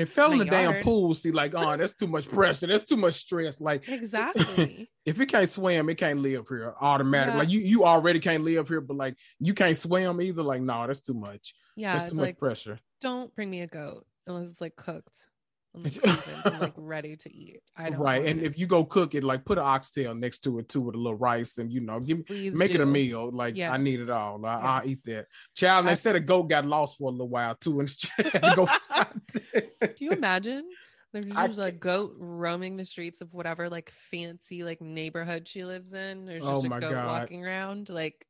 [0.00, 1.14] And it fell in the damn pool.
[1.14, 2.66] See, like, oh, that's too much pressure.
[2.66, 3.60] That's too much stress.
[3.60, 4.88] Like, Exactly.
[5.06, 7.32] if it can't swim, it can't live here automatically.
[7.32, 7.38] Yeah.
[7.38, 10.42] Like you, you already can't live here, but like you can't swim either.
[10.42, 11.54] Like, no, that's too much.
[11.76, 11.96] yeah.
[11.96, 12.78] that's too much like, pressure.
[13.00, 15.28] don't bring me a goat unless it's like cooked.
[16.44, 17.60] I'm like ready to eat.
[17.76, 18.24] I don't right.
[18.24, 18.46] And it.
[18.46, 20.98] if you go cook it, like put an oxtail next to it too with a
[20.98, 22.76] little rice and you know, give Please make do.
[22.76, 23.30] it a meal.
[23.30, 23.72] Like yes.
[23.72, 24.44] I need it all.
[24.44, 24.62] I, yes.
[24.64, 25.26] I'll eat that.
[25.54, 27.94] Child, they said a goat got lost for a little while too, and
[28.56, 28.66] go
[29.80, 30.64] Can you imagine?
[31.12, 35.92] There's just a goat roaming the streets of whatever like fancy like neighborhood she lives
[35.92, 36.26] in.
[36.26, 37.06] There's oh just oh a goat God.
[37.06, 37.88] walking around.
[37.88, 38.26] Like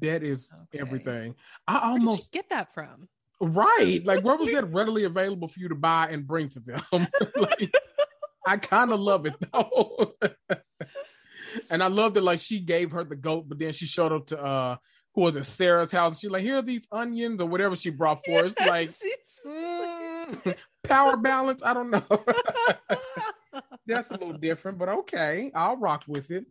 [0.00, 0.80] that is okay.
[0.80, 1.34] everything.
[1.66, 3.08] I almost get that from.
[3.40, 4.04] Right.
[4.04, 6.82] Like where was that readily available for you to buy and bring to them?
[7.36, 7.72] like,
[8.46, 10.14] I kind of love it though.
[11.70, 14.26] and I love that like she gave her the goat, but then she showed up
[14.26, 14.76] to uh
[15.14, 16.20] who was it, Sarah's house.
[16.20, 18.54] She's like, here are these onions or whatever she brought for us.
[18.60, 18.90] Like
[19.46, 21.62] mm, power balance.
[21.64, 22.24] I don't know.
[23.86, 25.50] That's a little different, but okay.
[25.54, 26.44] I'll rock with it.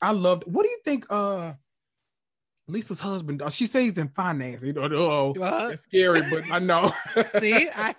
[0.00, 1.52] I loved what do you think uh
[2.66, 4.62] Lisa's husband, uh, she says in finance.
[4.62, 6.92] You know, oh, it's scary, but I know.
[7.40, 7.94] See, I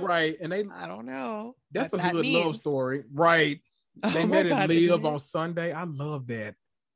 [0.00, 0.64] right, and they.
[0.72, 1.54] I don't know.
[1.70, 2.44] That's a that good means.
[2.44, 3.60] love story, right?
[4.14, 5.72] They oh met at Live on Sunday.
[5.72, 6.54] I love that.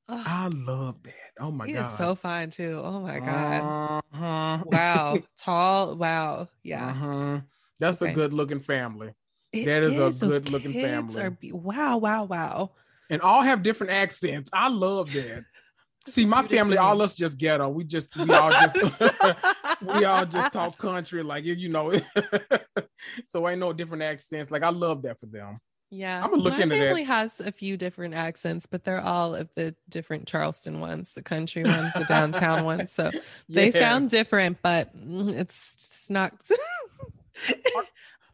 [0.09, 1.12] I love that.
[1.40, 2.81] Oh my he god, is so fine too.
[2.82, 4.62] Oh my god, uh-huh.
[4.64, 6.90] wow, tall, wow, yeah.
[6.90, 7.40] Uh-huh.
[7.81, 8.12] That's okay.
[8.12, 9.14] a good looking family.
[9.52, 11.31] It that is, is a good looking family.
[11.40, 12.70] Be- wow, wow, wow.
[13.10, 14.48] And all have different accents.
[14.52, 15.44] I love that.
[16.07, 17.69] See, my family, all us just ghetto.
[17.69, 19.01] We just we all just
[19.83, 21.93] we all just talk country, like you know.
[23.27, 24.51] so I know different accents.
[24.51, 25.61] Like I love that for them.
[25.91, 27.12] Yeah, I'm gonna look my into family that.
[27.12, 31.65] has a few different accents, but they're all of the different Charleston ones, the country
[31.65, 32.91] ones, the downtown ones.
[32.91, 33.11] So
[33.49, 33.74] they yes.
[33.74, 36.33] sound different, but it's not.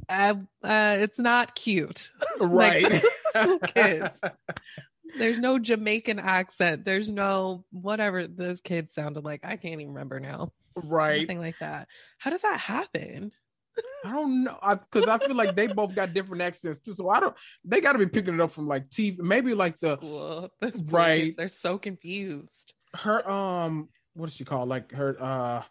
[0.09, 3.03] uh, uh, it's not cute, right?
[3.35, 4.21] like, kids.
[5.17, 6.85] There's no Jamaican accent.
[6.85, 9.41] There's no whatever those kids sounded like.
[9.45, 10.53] I can't even remember now.
[10.75, 11.23] Right.
[11.23, 11.89] Nothing like that.
[12.19, 13.33] How does that happen?
[14.05, 14.59] I don't know
[14.91, 16.95] because I, I, feel like they both got different accents too.
[16.95, 17.35] So I don't.
[17.65, 20.51] They got to be picking it up from like TV, maybe like the School.
[20.87, 21.37] right.
[21.37, 22.75] They're so confused.
[22.95, 25.63] Her um, what does she call like her uh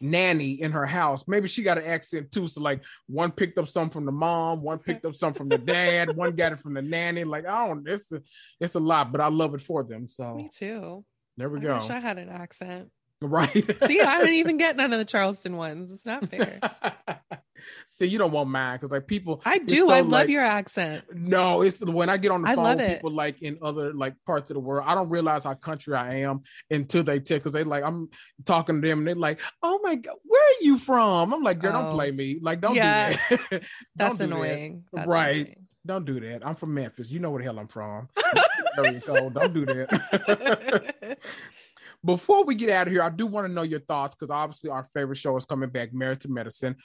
[0.00, 1.24] nanny in her house.
[1.26, 2.46] Maybe she got an accent too.
[2.46, 5.58] So like one picked up some from the mom, one picked up some from the
[5.58, 7.24] dad, one got it from the nanny.
[7.24, 7.86] Like I don't.
[7.88, 8.22] It's a
[8.60, 10.08] it's a lot, but I love it for them.
[10.08, 11.04] So me too.
[11.36, 11.74] There we I go.
[11.78, 12.90] Wish I had an accent.
[13.20, 13.50] Right.
[13.52, 15.90] See, I didn't even get none of the Charleston ones.
[15.90, 16.60] It's not fair.
[17.86, 19.42] See, you don't want mine because like people.
[19.44, 19.88] I do.
[19.88, 21.04] So, I love like, your accent.
[21.12, 24.54] No, it's when I get on the phone, people like in other like parts of
[24.54, 24.84] the world.
[24.86, 28.08] I don't realize how country I am until they tell because they like I'm
[28.44, 31.58] talking to them and they're like, "Oh my god, where are you from?" I'm like,
[31.60, 31.82] "Girl, oh.
[31.82, 32.38] don't play me.
[32.40, 33.10] Like, don't yeah.
[33.10, 33.50] do that.
[33.50, 33.62] don't
[33.96, 34.84] That's do annoying.
[34.92, 34.96] That.
[34.96, 35.64] That's right." Annoying.
[35.86, 36.46] Don't do that.
[36.46, 37.10] I'm from Memphis.
[37.10, 38.08] You know where the hell I'm from.
[38.76, 41.18] don't do that.
[42.04, 44.70] Before we get out of here, I do want to know your thoughts because obviously
[44.70, 46.76] our favorite show is coming back, Married to Medicine.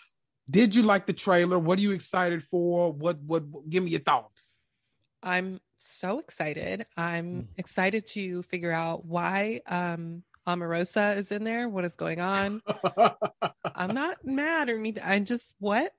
[0.49, 1.57] Did you like the trailer?
[1.57, 2.91] What are you excited for?
[2.91, 4.53] What what, what give me your thoughts?
[5.21, 6.85] I'm so excited.
[6.97, 7.47] I'm mm.
[7.57, 11.69] excited to figure out why um Omarosa is in there.
[11.69, 12.61] What is going on?
[13.75, 15.03] I'm not mad or anything.
[15.03, 15.93] I just what?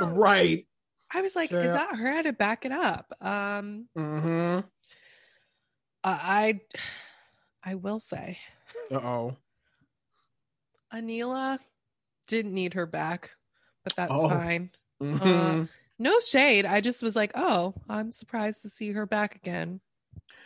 [0.00, 0.66] right.
[1.12, 1.60] I was like, yeah.
[1.60, 2.08] is that her?
[2.08, 3.12] I had to back it up.
[3.20, 4.60] Um mm-hmm.
[6.04, 6.60] I
[7.64, 8.38] I will say
[8.90, 9.36] uh oh.
[10.94, 11.58] Anila
[12.28, 13.30] didn't need her back,
[13.88, 14.28] but that's oh.
[14.28, 14.70] fine.
[15.02, 15.62] Mm-hmm.
[15.62, 15.66] Uh,
[15.98, 16.66] no shade.
[16.66, 19.80] I just was like, oh, I'm surprised to see her back again.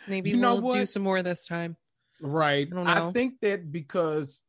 [0.07, 1.77] Maybe you we'll do some more this time.
[2.21, 2.67] Right.
[2.75, 4.41] I, I, think that because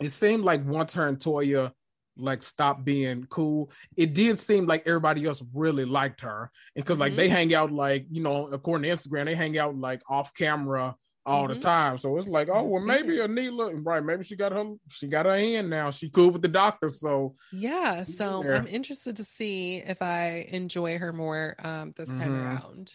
[0.00, 1.72] it seemed like once her and Toya
[2.16, 6.50] like stopped being cool, it did seem like everybody else really liked her.
[6.74, 7.00] And because mm-hmm.
[7.02, 7.34] like they mm-hmm.
[7.34, 11.44] hang out like, you know, according to Instagram, they hang out like off camera all
[11.44, 11.54] mm-hmm.
[11.54, 11.98] the time.
[11.98, 14.04] So it's like, oh well, maybe Anila, right?
[14.04, 15.90] Maybe she got her, she got her in now.
[15.90, 18.04] She cool with the doctor, so yeah.
[18.04, 22.46] So I'm interested to see if I enjoy her more um, this time mm-hmm.
[22.46, 22.94] around.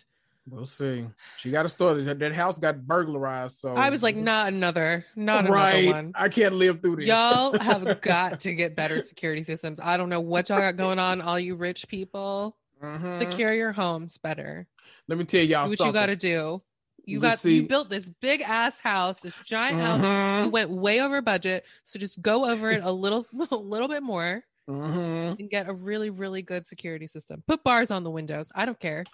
[0.49, 1.05] We'll see.
[1.37, 2.03] She got a story.
[2.03, 3.59] That, house got burglarized.
[3.59, 5.83] So I was like, not another, not right.
[5.83, 6.11] another one.
[6.15, 7.07] I can't live through this.
[7.07, 9.79] Y'all have got to get better security systems.
[9.81, 12.55] I don't know what y'all got going on, all you rich people.
[12.81, 13.19] Mm-hmm.
[13.19, 14.67] Secure your homes better.
[15.09, 15.87] Let me tell y'all do what something.
[15.87, 16.61] you got to do.
[17.07, 17.55] You got see.
[17.55, 20.01] you built this big ass house, this giant house.
[20.01, 20.45] Mm-hmm.
[20.45, 24.03] You went way over budget, so just go over it a little, a little bit
[24.03, 25.39] more, mm-hmm.
[25.39, 27.43] and get a really, really good security system.
[27.47, 28.51] Put bars on the windows.
[28.53, 29.05] I don't care.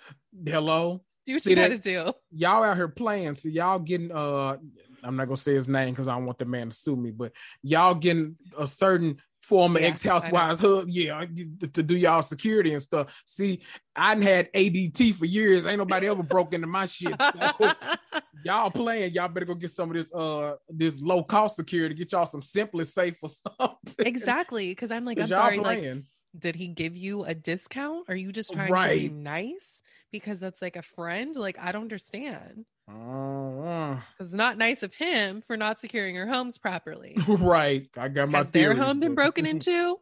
[0.46, 1.02] Hello.
[1.26, 2.12] Do what see you got to do.
[2.32, 4.58] Y'all out here playing, so y'all getting uh,
[5.04, 7.12] I'm not gonna say his name because I don't want the man to sue me,
[7.12, 11.26] but y'all getting a certain former yeah, ex housewives hood, yeah,
[11.74, 13.22] to do y'all security and stuff.
[13.26, 13.62] See,
[13.96, 15.66] I had ADT for years.
[15.66, 17.14] Ain't nobody ever broke into my shit.
[17.22, 17.72] So
[18.46, 21.94] y'all playing, y'all better go get some of this uh this low cost security.
[21.94, 24.06] Get y'all some SimpliSafe or something.
[24.06, 25.96] Exactly, because I'm like, I'm sorry, playing.
[25.96, 26.04] like
[26.38, 28.06] did he give you a discount?
[28.10, 29.02] Are you just trying right.
[29.02, 31.36] to be nice because that's like a friend?
[31.36, 32.66] Like I don't understand.
[32.92, 37.16] Uh, it's not nice of him for not securing your homes properly.
[37.28, 37.88] right.
[37.98, 40.00] I got my Has their home been broken into?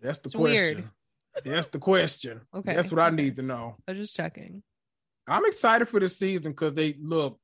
[0.00, 0.76] That's the it's question.
[0.76, 0.84] Weird.
[1.44, 2.40] That's the question.
[2.54, 2.74] okay.
[2.74, 3.76] That's what I need to know.
[3.86, 4.62] I'm just checking.
[5.28, 7.38] I'm excited for the season because they look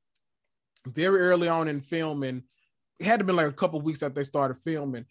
[0.87, 2.43] very early on in filming.
[2.99, 5.05] It had to be like a couple weeks after they started filming.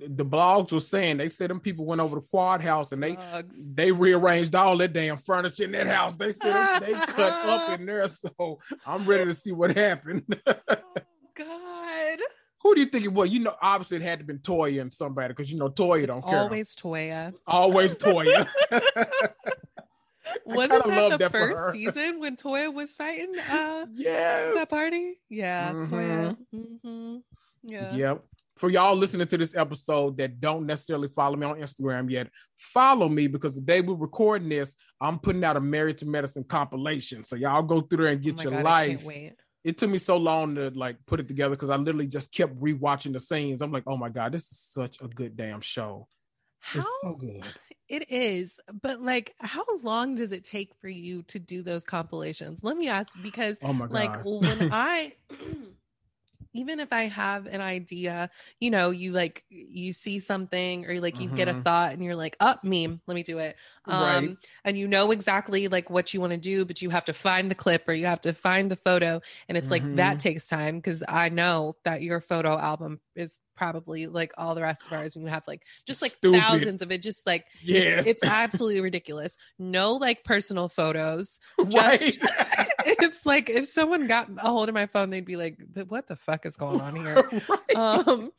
[0.00, 3.14] The blogs were saying they said them people went over to Quad House and they
[3.14, 3.56] Bugs.
[3.74, 6.16] they rearranged all that damn furniture in that house.
[6.16, 8.06] They said they cut up in there.
[8.08, 10.24] So I'm ready to see what happened.
[10.46, 10.54] oh,
[11.34, 12.18] God.
[12.62, 13.30] Who do you think it was?
[13.30, 16.12] You know, obviously it had to been Toya and somebody because you know Toya it's
[16.12, 16.40] don't care.
[16.40, 17.34] Always Toya.
[17.46, 18.46] always Toya.
[20.44, 23.32] Wasn't that the that first season when Toya was fighting?
[23.50, 24.54] Uh, yes.
[24.54, 25.18] That party?
[25.28, 25.94] Yeah, mm-hmm.
[25.94, 26.36] Toya.
[26.54, 27.16] Mm-hmm.
[27.62, 27.94] Yeah.
[27.94, 28.24] Yep.
[28.58, 33.08] For y'all listening to this episode that don't necessarily follow me on Instagram yet, follow
[33.08, 37.24] me because the day we're recording this, I'm putting out a Married to Medicine compilation.
[37.24, 39.06] So y'all go through there and oh get oh your God, life
[39.64, 42.58] it took me so long to like put it together because I literally just kept
[42.58, 43.60] rewatching the scenes.
[43.60, 46.06] I'm like, oh my god, this is such a good damn show.
[46.60, 47.44] How, it's so good.
[47.88, 52.60] It is, but like, how long does it take for you to do those compilations?
[52.62, 55.14] Let me ask because, oh my god, like when I
[56.58, 61.20] even if I have an idea, you know, you like you see something or like
[61.20, 61.36] you mm-hmm.
[61.36, 61.62] get a mm-hmm.
[61.62, 63.56] thought and you're like, up oh, meme, let me do it.
[63.84, 64.36] Um, right.
[64.64, 67.48] and you know exactly like what you want to do, but you have to find
[67.48, 69.20] the clip or you have to find the photo.
[69.48, 69.70] And it's mm-hmm.
[69.70, 70.18] like that mm-hmm.
[70.18, 74.86] takes time because I know that your photo album is probably like all the rest
[74.86, 76.40] of ours and you have like just like Stupid.
[76.40, 78.06] thousands of it just like yes.
[78.06, 82.68] it's, it's absolutely ridiculous no like personal photos just right.
[82.86, 85.58] it's like if someone got a hold of my phone they'd be like
[85.88, 87.74] what the fuck is going on here right.
[87.74, 88.30] um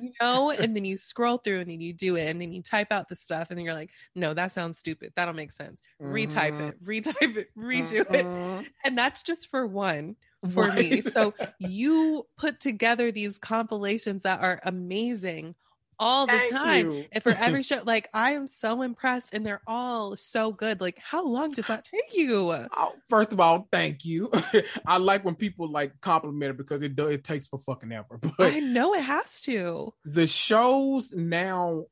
[0.00, 2.62] you know and then you scroll through and then you do it and then you
[2.62, 5.82] type out the stuff and then you're like no that sounds stupid that'll make sense
[6.00, 6.12] mm-hmm.
[6.14, 8.60] retype it retype it redo mm-hmm.
[8.60, 10.14] it and that's just for one
[10.52, 10.90] for right.
[10.90, 11.02] me.
[11.02, 15.54] So you put together these compilations that are amazing
[15.98, 16.90] all the Thank time.
[16.90, 17.04] You.
[17.12, 20.80] And for every show, like I am so impressed and they're all so good.
[20.80, 22.52] Like, how long does that take you?
[22.52, 24.30] Oh, first of all, thank you.
[24.86, 28.18] I like when people like compliment it because it do, it takes for fucking ever.
[28.38, 29.92] But I know it has to.
[30.04, 31.86] The shows now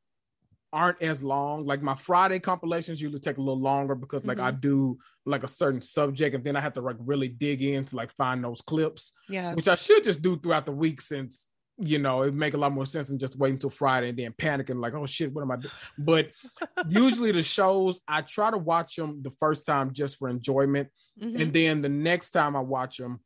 [0.76, 1.64] aren't as long.
[1.64, 4.46] Like my Friday compilations usually take a little longer because like mm-hmm.
[4.46, 7.86] I do like a certain subject and then I have to like really dig in
[7.86, 9.12] to like find those clips.
[9.26, 9.54] Yeah.
[9.54, 11.48] Which I should just do throughout the week since
[11.78, 14.32] you know it make a lot more sense than just waiting until Friday and then
[14.32, 15.72] panicking like oh shit what am I doing?
[15.98, 16.30] But
[16.88, 20.88] usually the shows I try to watch them the first time just for enjoyment
[21.20, 21.40] mm-hmm.
[21.40, 23.20] and then the next time I watch them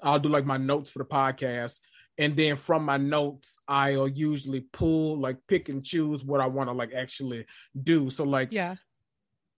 [0.00, 1.78] I'll do like my notes for the podcast
[2.18, 6.68] and then from my notes i'll usually pull like pick and choose what i want
[6.68, 7.44] to like actually
[7.82, 8.74] do so like yeah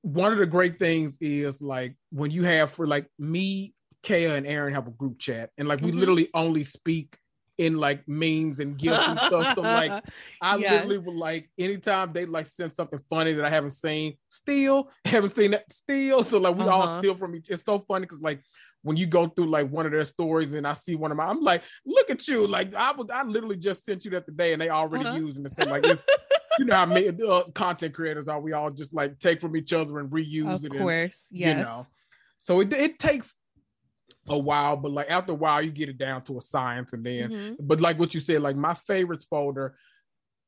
[0.03, 4.47] one of the great things is like when you have for like me Kaya and
[4.47, 6.01] Aaron have a group chat and like we mm-hmm.
[6.01, 7.17] literally only speak
[7.57, 9.55] in like memes and gifs and stuff.
[9.55, 9.93] So like
[10.41, 10.71] I yes.
[10.71, 15.33] literally would like anytime they like send something funny that I haven't seen, still haven't
[15.33, 16.23] seen that still.
[16.23, 16.73] So like we uh-huh.
[16.73, 17.51] all steal from each.
[17.51, 18.43] It's so funny because like
[18.83, 21.25] when you go through like one of their stories and I see one of my,
[21.25, 22.47] I'm like, look at you.
[22.47, 25.19] Like I was, I literally just sent you that today and they already uh-huh.
[25.19, 25.69] using the same.
[25.69, 26.07] Like it's,
[26.59, 28.41] you know how many uh, content creators are.
[28.41, 30.73] We all just like take from each other and reuse of it.
[30.73, 31.59] Of course, and, yes.
[31.59, 31.87] You know,
[32.39, 33.37] so it it takes
[34.29, 37.05] a while, but like after a while, you get it down to a science, and
[37.05, 37.55] then, mm-hmm.
[37.61, 39.77] but like what you said, like my favorites folder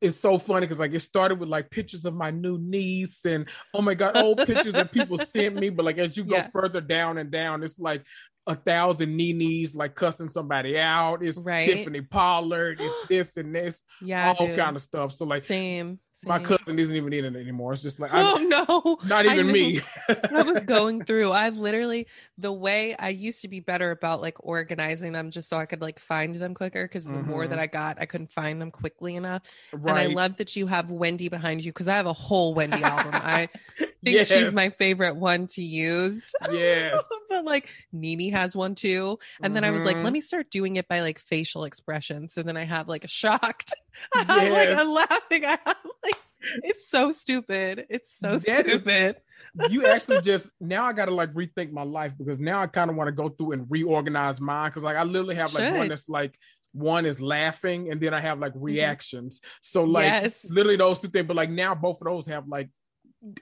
[0.02, 3.48] it's so funny because like it started with like pictures of my new niece and
[3.72, 6.50] oh my god old pictures that people sent me but like as you go yeah.
[6.52, 8.04] further down and down it's like
[8.46, 11.22] a thousand Nenes like cussing somebody out.
[11.22, 11.64] It's right.
[11.64, 12.78] Tiffany Pollard.
[12.80, 13.82] It's this and this.
[14.00, 15.12] Yeah, all kind of stuff.
[15.12, 15.98] So like, same.
[16.16, 16.30] Same.
[16.30, 17.74] My cousin isn't even in it anymore.
[17.74, 18.98] It's just like, oh I, no, not know.
[19.05, 19.82] Not even me.
[20.09, 21.32] I was going through.
[21.32, 22.06] I've literally
[22.38, 25.82] the way I used to be better about like organizing them just so I could
[25.82, 26.84] like find them quicker.
[26.84, 27.28] Because the mm-hmm.
[27.28, 27.62] more that mm-hmm.
[27.64, 29.43] I got, I couldn't find them quickly enough.
[29.74, 29.90] Right.
[29.90, 32.82] And I love that you have Wendy behind you because I have a whole Wendy
[32.82, 33.10] album.
[33.12, 33.51] I
[34.05, 34.28] think yes.
[34.28, 36.32] she's my favorite one to use.
[36.51, 39.18] Yes, but like Nene has one too.
[39.40, 39.55] And mm-hmm.
[39.55, 40.12] then I was like, let mm-hmm.
[40.14, 42.32] me start doing it by like facial expressions.
[42.35, 43.74] So then I have like a shocked.
[44.14, 44.77] I have yes.
[44.77, 45.44] like a laughing.
[45.44, 46.16] I have like
[46.62, 47.86] it's so stupid.
[47.89, 49.16] It's so that stupid.
[49.60, 52.90] Is, you actually just now I gotta like rethink my life because now I kind
[52.90, 55.78] of want to go through and reorganize mine because like I literally have like Should.
[55.78, 56.39] one that's like
[56.73, 58.64] one is laughing and then I have like mm-hmm.
[58.64, 59.40] reactions.
[59.60, 60.44] So like yes.
[60.48, 62.68] literally those two things, but like now both of those have like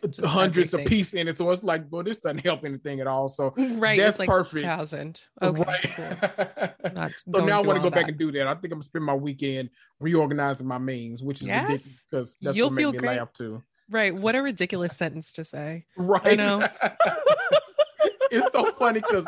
[0.08, 0.86] just hundreds everything.
[0.86, 1.36] of pieces in it.
[1.36, 3.28] So it's like, well, this doesn't help anything at all.
[3.28, 4.64] So right, that's like perfect.
[4.64, 5.22] Thousand.
[5.40, 5.62] Okay.
[5.62, 6.70] Right.
[6.94, 7.40] Cool.
[7.40, 7.94] so now I want to go that.
[7.94, 8.46] back and do that.
[8.46, 9.70] I think I'm gonna spend my weekend
[10.00, 11.62] reorganizing my memes, which is yes.
[11.62, 13.18] ridiculous because that's You'll what make me great.
[13.18, 13.62] laugh too.
[13.90, 14.14] Right.
[14.14, 15.86] What a ridiculous sentence to say.
[15.96, 16.26] Right.
[16.26, 16.68] I know.
[18.30, 19.26] it's so funny because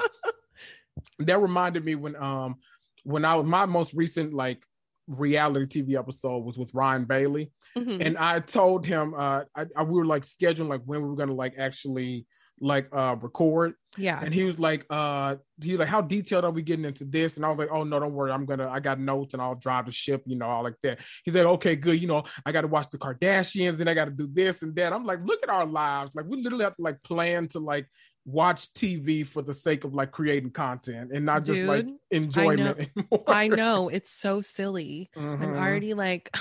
[1.20, 2.56] that reminded me when um
[3.04, 4.62] when I was my most recent like
[5.06, 8.00] reality TV episode was with Ryan Bailey, mm-hmm.
[8.00, 11.16] and I told him uh I, I, we were like scheduling like when we were
[11.16, 12.26] gonna like actually
[12.60, 13.74] like uh record.
[13.98, 14.20] Yeah.
[14.22, 17.36] And he was like, uh he was like, How detailed are we getting into this?
[17.36, 19.54] And I was like, Oh no, don't worry, I'm gonna I got notes and I'll
[19.54, 21.00] drive the ship, you know, all like that.
[21.24, 24.28] He's like, Okay, good, you know, I gotta watch the Kardashians, then I gotta do
[24.30, 24.92] this and that.
[24.92, 26.14] I'm like, look at our lives.
[26.14, 27.86] Like we literally have to like plan to like
[28.26, 33.00] watch TV for the sake of like creating content and not just like enjoyment I
[33.00, 33.88] know, I know.
[33.88, 35.10] It's so silly.
[35.16, 35.42] Mm-hmm.
[35.42, 36.36] I'm already like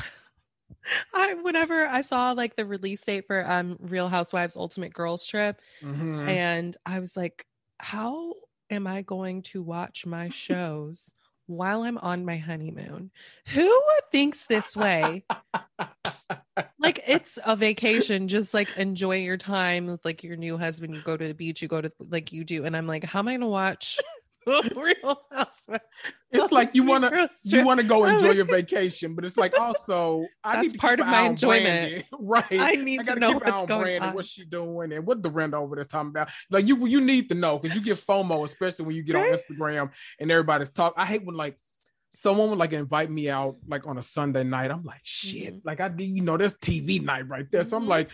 [1.13, 5.61] I whenever I saw like the release date for um Real Housewives Ultimate Girls Trip,
[5.81, 6.27] mm-hmm.
[6.27, 7.45] and I was like,
[7.79, 8.33] how
[8.69, 11.13] am I going to watch my shows
[11.45, 13.11] while I'm on my honeymoon?
[13.49, 13.81] Who
[14.11, 15.23] thinks this way?
[16.85, 20.95] like it's a vacation, just like enjoy your time with like your new husband.
[20.95, 23.19] You go to the beach, you go to like you do, and I'm like, how
[23.19, 23.99] am I gonna watch
[24.47, 25.83] Real Housewives.
[26.31, 29.59] It's like you want to you want to go enjoy your vacation, but it's like
[29.59, 32.45] also I That's need part of my enjoyment, right?
[32.51, 35.53] I need I to know what's going on, what she doing, and what the rent
[35.53, 36.29] over there talking about.
[36.51, 39.23] Like you you need to know because you get FOMO, especially when you get on
[39.23, 40.93] Instagram and everybody's talk.
[40.97, 41.57] I hate when like
[42.11, 44.71] someone would like invite me out like on a Sunday night.
[44.71, 45.67] I'm like, shit, mm-hmm.
[45.67, 47.63] like I you know, there's TV night right there.
[47.63, 47.89] So I'm mm-hmm.
[47.89, 48.11] like,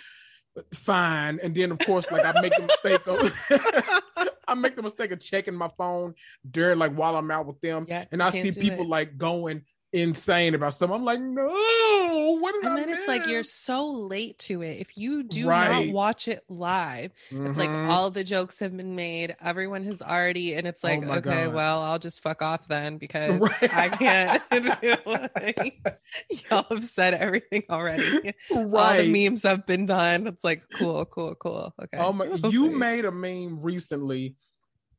[0.74, 1.40] fine.
[1.42, 5.20] And then of course, like I make the mistake of I make the mistake of
[5.20, 6.14] checking my phone
[6.50, 7.86] during like while I'm out with them.
[7.88, 8.90] Yeah, and I see people it.
[8.90, 9.64] like going
[9.94, 10.96] insane about something.
[10.96, 14.80] I'm like, no, what And then it's like you're so late to it.
[14.80, 15.88] If you do right.
[15.88, 17.48] not watch it live, mm-hmm.
[17.48, 17.90] it's like mm-hmm.
[17.90, 19.36] all the jokes have been made.
[19.42, 21.54] Everyone has already, and it's oh like, oh okay, God.
[21.54, 23.74] well, I'll just fuck off then because right.
[23.74, 24.42] I can't.
[26.50, 28.34] Y'all have said everything already.
[28.52, 28.98] Right.
[28.98, 30.28] All the memes have been done.
[30.28, 31.74] It's like cool, cool, cool.
[31.82, 31.98] Okay.
[31.98, 34.36] Oh my, you made a meme recently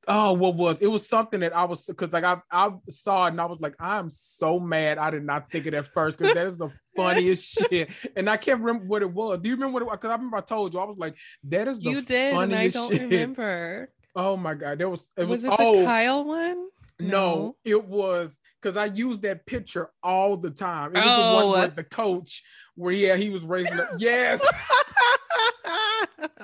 [0.09, 0.89] Oh, what was it?
[0.89, 3.75] Was something that I was because like I I saw it and I was like,
[3.79, 4.99] I'm so mad.
[4.99, 8.37] I did not think it at first because that is the funniest shit, and I
[8.37, 9.39] can't remember what it was.
[9.41, 9.97] Do you remember what it was?
[9.97, 12.55] Because I remember I told you I was like, that is the you did, and
[12.55, 13.03] I don't shit.
[13.03, 13.91] remember.
[14.17, 16.67] Oh my god, there was it was, was it oh, the Kyle one?
[16.99, 20.97] No, no it was because I used that picture all the time.
[20.97, 21.41] It was oh.
[21.41, 21.63] the one oh.
[21.63, 22.43] with the coach
[22.75, 23.89] where yeah he was raising up.
[23.99, 24.41] Yes.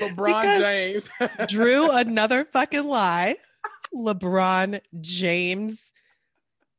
[0.00, 1.10] LeBron James.
[1.48, 3.36] Drew, another fucking lie.
[3.94, 5.92] LeBron James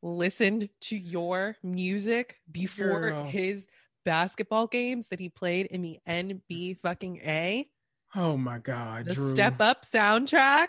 [0.02, 3.26] listened to your music before Girl.
[3.26, 3.66] his
[4.06, 7.70] basketball games that he played in the NB fucking A.
[8.16, 9.06] Oh my God.
[9.06, 9.32] The Drew.
[9.32, 10.68] Step Up soundtrack.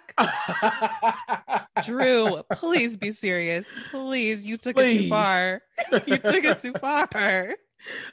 [1.85, 3.67] Drew, please be serious.
[3.91, 5.01] Please, you took please.
[5.01, 5.63] it too far.
[6.07, 7.07] you took it too far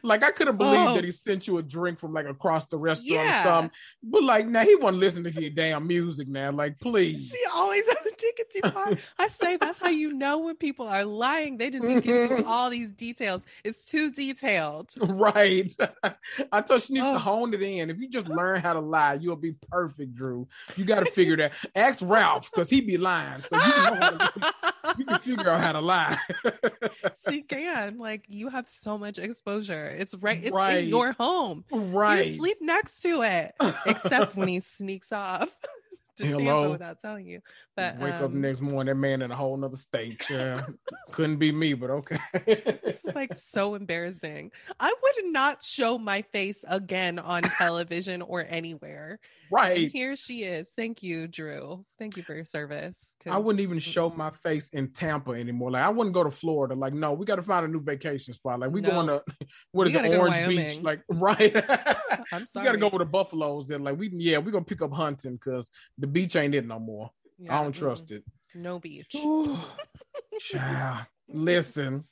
[0.03, 0.95] like I could have believed oh.
[0.95, 3.41] that he sent you a drink from like across the restaurant yeah.
[3.41, 3.72] or something.
[4.03, 6.52] But like now he wasn't listening to your damn music now.
[6.52, 7.30] Like, please.
[7.30, 8.94] She always has a ticket to far.
[9.19, 11.57] I say that's how you know when people are lying.
[11.57, 13.44] They just give you all these details.
[13.64, 14.94] It's too detailed.
[15.18, 15.76] Right.
[16.52, 17.14] I told she needs oh.
[17.14, 17.89] to hone it in.
[17.89, 20.48] If you just learn how to lie, you'll be perfect, Drew.
[20.76, 21.53] You gotta figure that.
[21.76, 23.41] Ask Ralph, because he be lying.
[23.41, 24.18] So you know
[24.97, 26.18] you can figure out how to lie.
[27.30, 27.97] she can.
[27.97, 29.88] Like you have so much exposure.
[29.88, 30.39] It's right.
[30.41, 30.84] It's right.
[30.84, 31.65] in your home.
[31.72, 32.27] Right.
[32.27, 33.55] You sleep next to it,
[33.85, 35.49] except when he sneaks off
[36.18, 36.61] to Hello.
[36.61, 37.41] Tampa without telling you.
[37.76, 40.23] But wake um, up next morning, that man in a whole nother state.
[40.30, 40.61] Yeah.
[41.11, 42.18] Couldn't be me, but okay.
[42.34, 44.52] it's like so embarrassing.
[44.80, 49.19] I would not show my face again on television or anywhere.
[49.52, 49.77] Right.
[49.77, 50.69] And here she is.
[50.76, 51.85] Thank you, Drew.
[51.98, 53.15] Thank you for your service.
[53.26, 55.72] I wouldn't even show my face in Tampa anymore.
[55.72, 56.76] Like I wouldn't go to Florida.
[56.76, 58.60] Like, no, we got to find a new vacation spot.
[58.60, 58.89] Like we no.
[58.89, 59.23] going to
[59.72, 60.81] what is it, Orange Beach?
[60.81, 61.56] Like, right.
[62.31, 62.64] I'm sorry.
[62.64, 65.34] We gotta go with the buffaloes and like we yeah, we're gonna pick up hunting
[65.34, 67.12] because the beach ain't it no more.
[67.38, 68.24] Yeah, I don't trust it.
[68.56, 69.16] No beach.
[70.40, 72.06] Child, listen.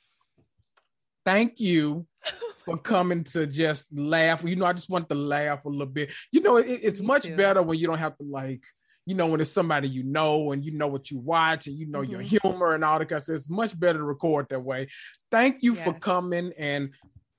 [1.24, 2.06] Thank you
[2.64, 4.44] for coming to just laugh.
[4.44, 6.12] You know, I just want to laugh a little bit.
[6.30, 7.36] You know, it, it's Me much too.
[7.36, 8.62] better when you don't have to like,
[9.06, 11.86] you know, when it's somebody you know and you know what you watch and you
[11.86, 12.12] know mm-hmm.
[12.12, 13.08] your humor and all that.
[13.08, 14.88] Because it's much better to record that way.
[15.30, 15.84] Thank you yes.
[15.84, 16.90] for coming and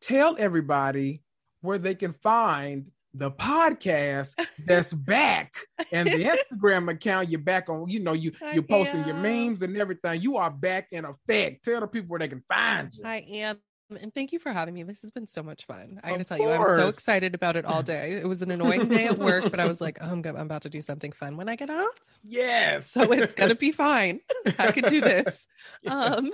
[0.01, 1.21] tell everybody
[1.61, 4.33] where they can find the podcast
[4.65, 5.53] that's back
[5.91, 6.23] and the
[6.53, 10.21] Instagram account you're back on, you know, you you're posting your memes and everything.
[10.21, 11.65] You are back in effect.
[11.65, 13.03] Tell the people where they can find you.
[13.05, 13.57] I am.
[14.01, 14.83] And thank you for having me.
[14.83, 16.01] This has been so much fun.
[16.03, 18.13] I got to tell you, I was so excited about it all day.
[18.13, 20.63] It was an annoying day at work, but I was like, oh, I'm, I'm about
[20.63, 22.03] to do something fun when I get off.
[22.21, 22.91] Yes.
[22.91, 24.19] So it's going to be fine.
[24.59, 25.47] I can do this.
[25.83, 25.93] Yes.
[25.93, 26.31] Um,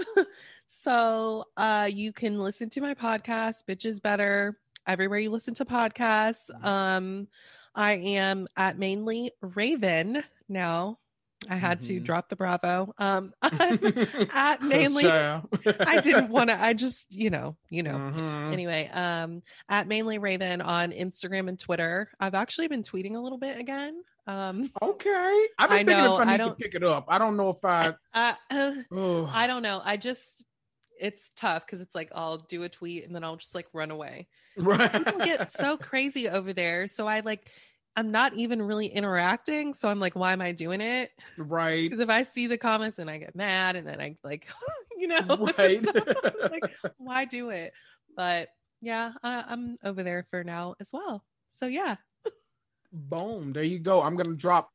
[0.68, 6.50] so uh, you can listen to my podcast, Bitches Better everywhere you listen to podcasts.
[6.52, 6.66] Mm-hmm.
[6.68, 7.28] Um,
[7.76, 11.00] I am at mainly Raven now.
[11.50, 12.06] I had to Mhm.
[12.06, 12.94] drop the Bravo.
[12.98, 15.06] Um, at mainly.
[15.06, 16.62] I I didn't want to.
[16.62, 17.96] I just, you know, you know.
[17.98, 18.54] Mhm.
[18.54, 22.10] Anyway, um, at mainly Raven on Instagram and Twitter.
[22.20, 24.02] I've actually been tweeting a little bit again.
[24.26, 25.48] Um, Okay.
[25.60, 27.06] I've been I thinking know, if I I need to don't- pick it up.
[27.10, 27.94] I don't know if I.
[28.14, 29.26] I, uh.
[29.30, 29.82] I don't know.
[29.84, 30.46] I just,
[31.00, 33.92] it's tough because it's like I'll do a tweet and then I'll just like run
[33.92, 34.28] away.
[34.58, 34.92] Right.
[34.92, 36.88] People get so crazy over there.
[36.88, 37.50] So I like,
[37.96, 39.74] I'm not even really interacting.
[39.74, 41.12] So I'm like, why am I doing it?
[41.38, 41.84] right.
[41.84, 44.48] Because if I see the comments and I get mad and then I like,
[44.98, 45.22] you know,
[45.58, 45.84] Right.
[45.84, 45.92] so
[46.52, 47.74] like, why do it?
[48.16, 48.50] But
[48.82, 51.24] yeah, I, I'm over there for now as well.
[51.60, 51.96] So yeah,
[52.92, 53.54] Boom.
[53.54, 54.02] There you go.
[54.02, 54.70] I'm gonna drop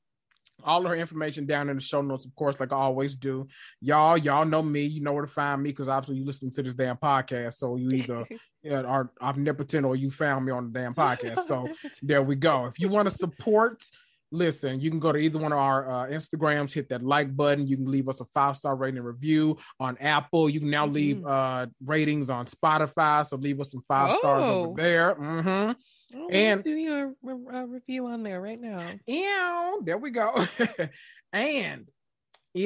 [0.64, 3.47] all her information down in the show notes, of course, like I always do.
[3.80, 4.82] Y'all, y'all know me.
[4.82, 7.55] You know where to find me because obviously you listen to this damn podcast.
[7.55, 8.24] So you either
[8.86, 11.43] are omnipotent or you found me on the damn podcast.
[11.44, 11.68] So
[12.02, 12.66] there we go.
[12.66, 13.82] If you want to support,
[14.30, 17.66] listen, you can go to either one of our uh, Instagrams, hit that like button.
[17.66, 20.48] You can leave us a five star rating and review on Apple.
[20.50, 23.26] You can now leave uh, ratings on Spotify.
[23.26, 24.64] So leave us some five stars Oh.
[24.66, 25.14] over there.
[25.14, 26.18] Mm-hmm.
[26.20, 28.90] Oh, And- do your re- uh, review on there right now.
[29.06, 30.44] Ew, there we go.
[31.32, 31.86] and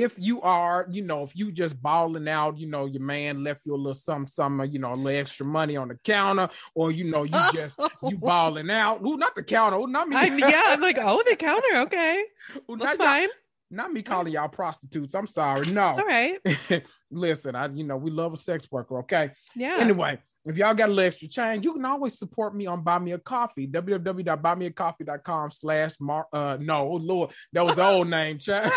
[0.01, 3.61] if you are, you know, if you just balling out, you know, your man left
[3.67, 6.91] you a little some some, you know, a little extra money on the counter, or
[6.91, 9.05] you know, you just you balling out.
[9.05, 9.77] Ooh, not the counter.
[9.77, 10.17] Ooh, not me.
[10.17, 11.77] I, yeah, I'm like, oh, the counter.
[11.83, 12.25] Okay,
[12.71, 13.29] Ooh, that's not, fine.
[13.71, 15.15] not me calling y'all prostitutes.
[15.15, 15.71] I'm sorry.
[15.71, 15.91] No.
[15.91, 16.85] It's all right.
[17.11, 19.33] Listen, I you know, we love a sex worker, okay?
[19.55, 19.77] Yeah.
[19.79, 22.99] Anyway, if y'all got a little extra change, you can always support me on Buy
[22.99, 23.69] Me a Coffee.
[23.69, 26.27] www.buymeacoffee.com slash Mark.
[26.33, 28.73] uh no, Lord, that was the old name, child.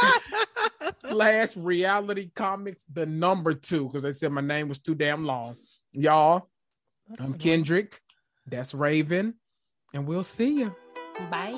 [1.16, 5.56] Slash reality comics, the number two, because they said my name was too damn long.
[5.94, 6.50] Y'all,
[7.10, 7.38] That's I'm.
[7.38, 8.02] Kendrick.
[8.46, 9.36] That's Raven,
[9.94, 10.76] and we'll see you.
[11.32, 11.54] Bye.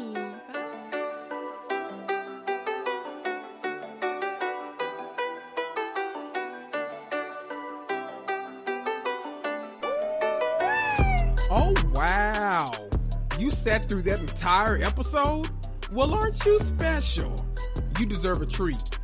[11.50, 12.72] Oh wow.
[13.40, 15.50] You sat through that entire episode?
[15.92, 17.36] Well, aren't you special?
[18.00, 18.97] You deserve a treat.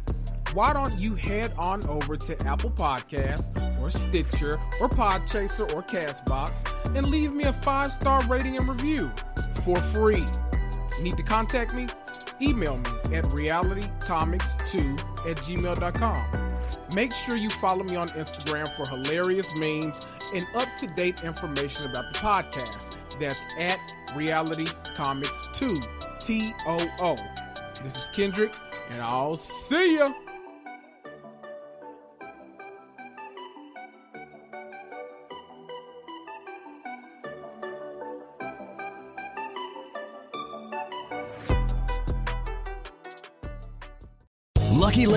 [0.54, 3.50] Why don't you head on over to Apple Podcasts
[3.82, 9.12] or Stitcher or Podchaser or Castbox and leave me a five-star rating and review
[9.64, 10.24] for free.
[11.02, 11.88] Need to contact me?
[12.40, 15.00] Email me at realitycomics2
[15.30, 16.54] at gmail.com.
[16.94, 20.00] Make sure you follow me on Instagram for hilarious memes
[20.36, 22.96] and up to date information about the podcast.
[23.20, 23.80] That's at
[24.16, 25.82] Reality Comics 2,
[26.20, 27.16] T O O.
[27.84, 28.54] This is Kendrick,
[28.92, 30.14] and I'll see ya.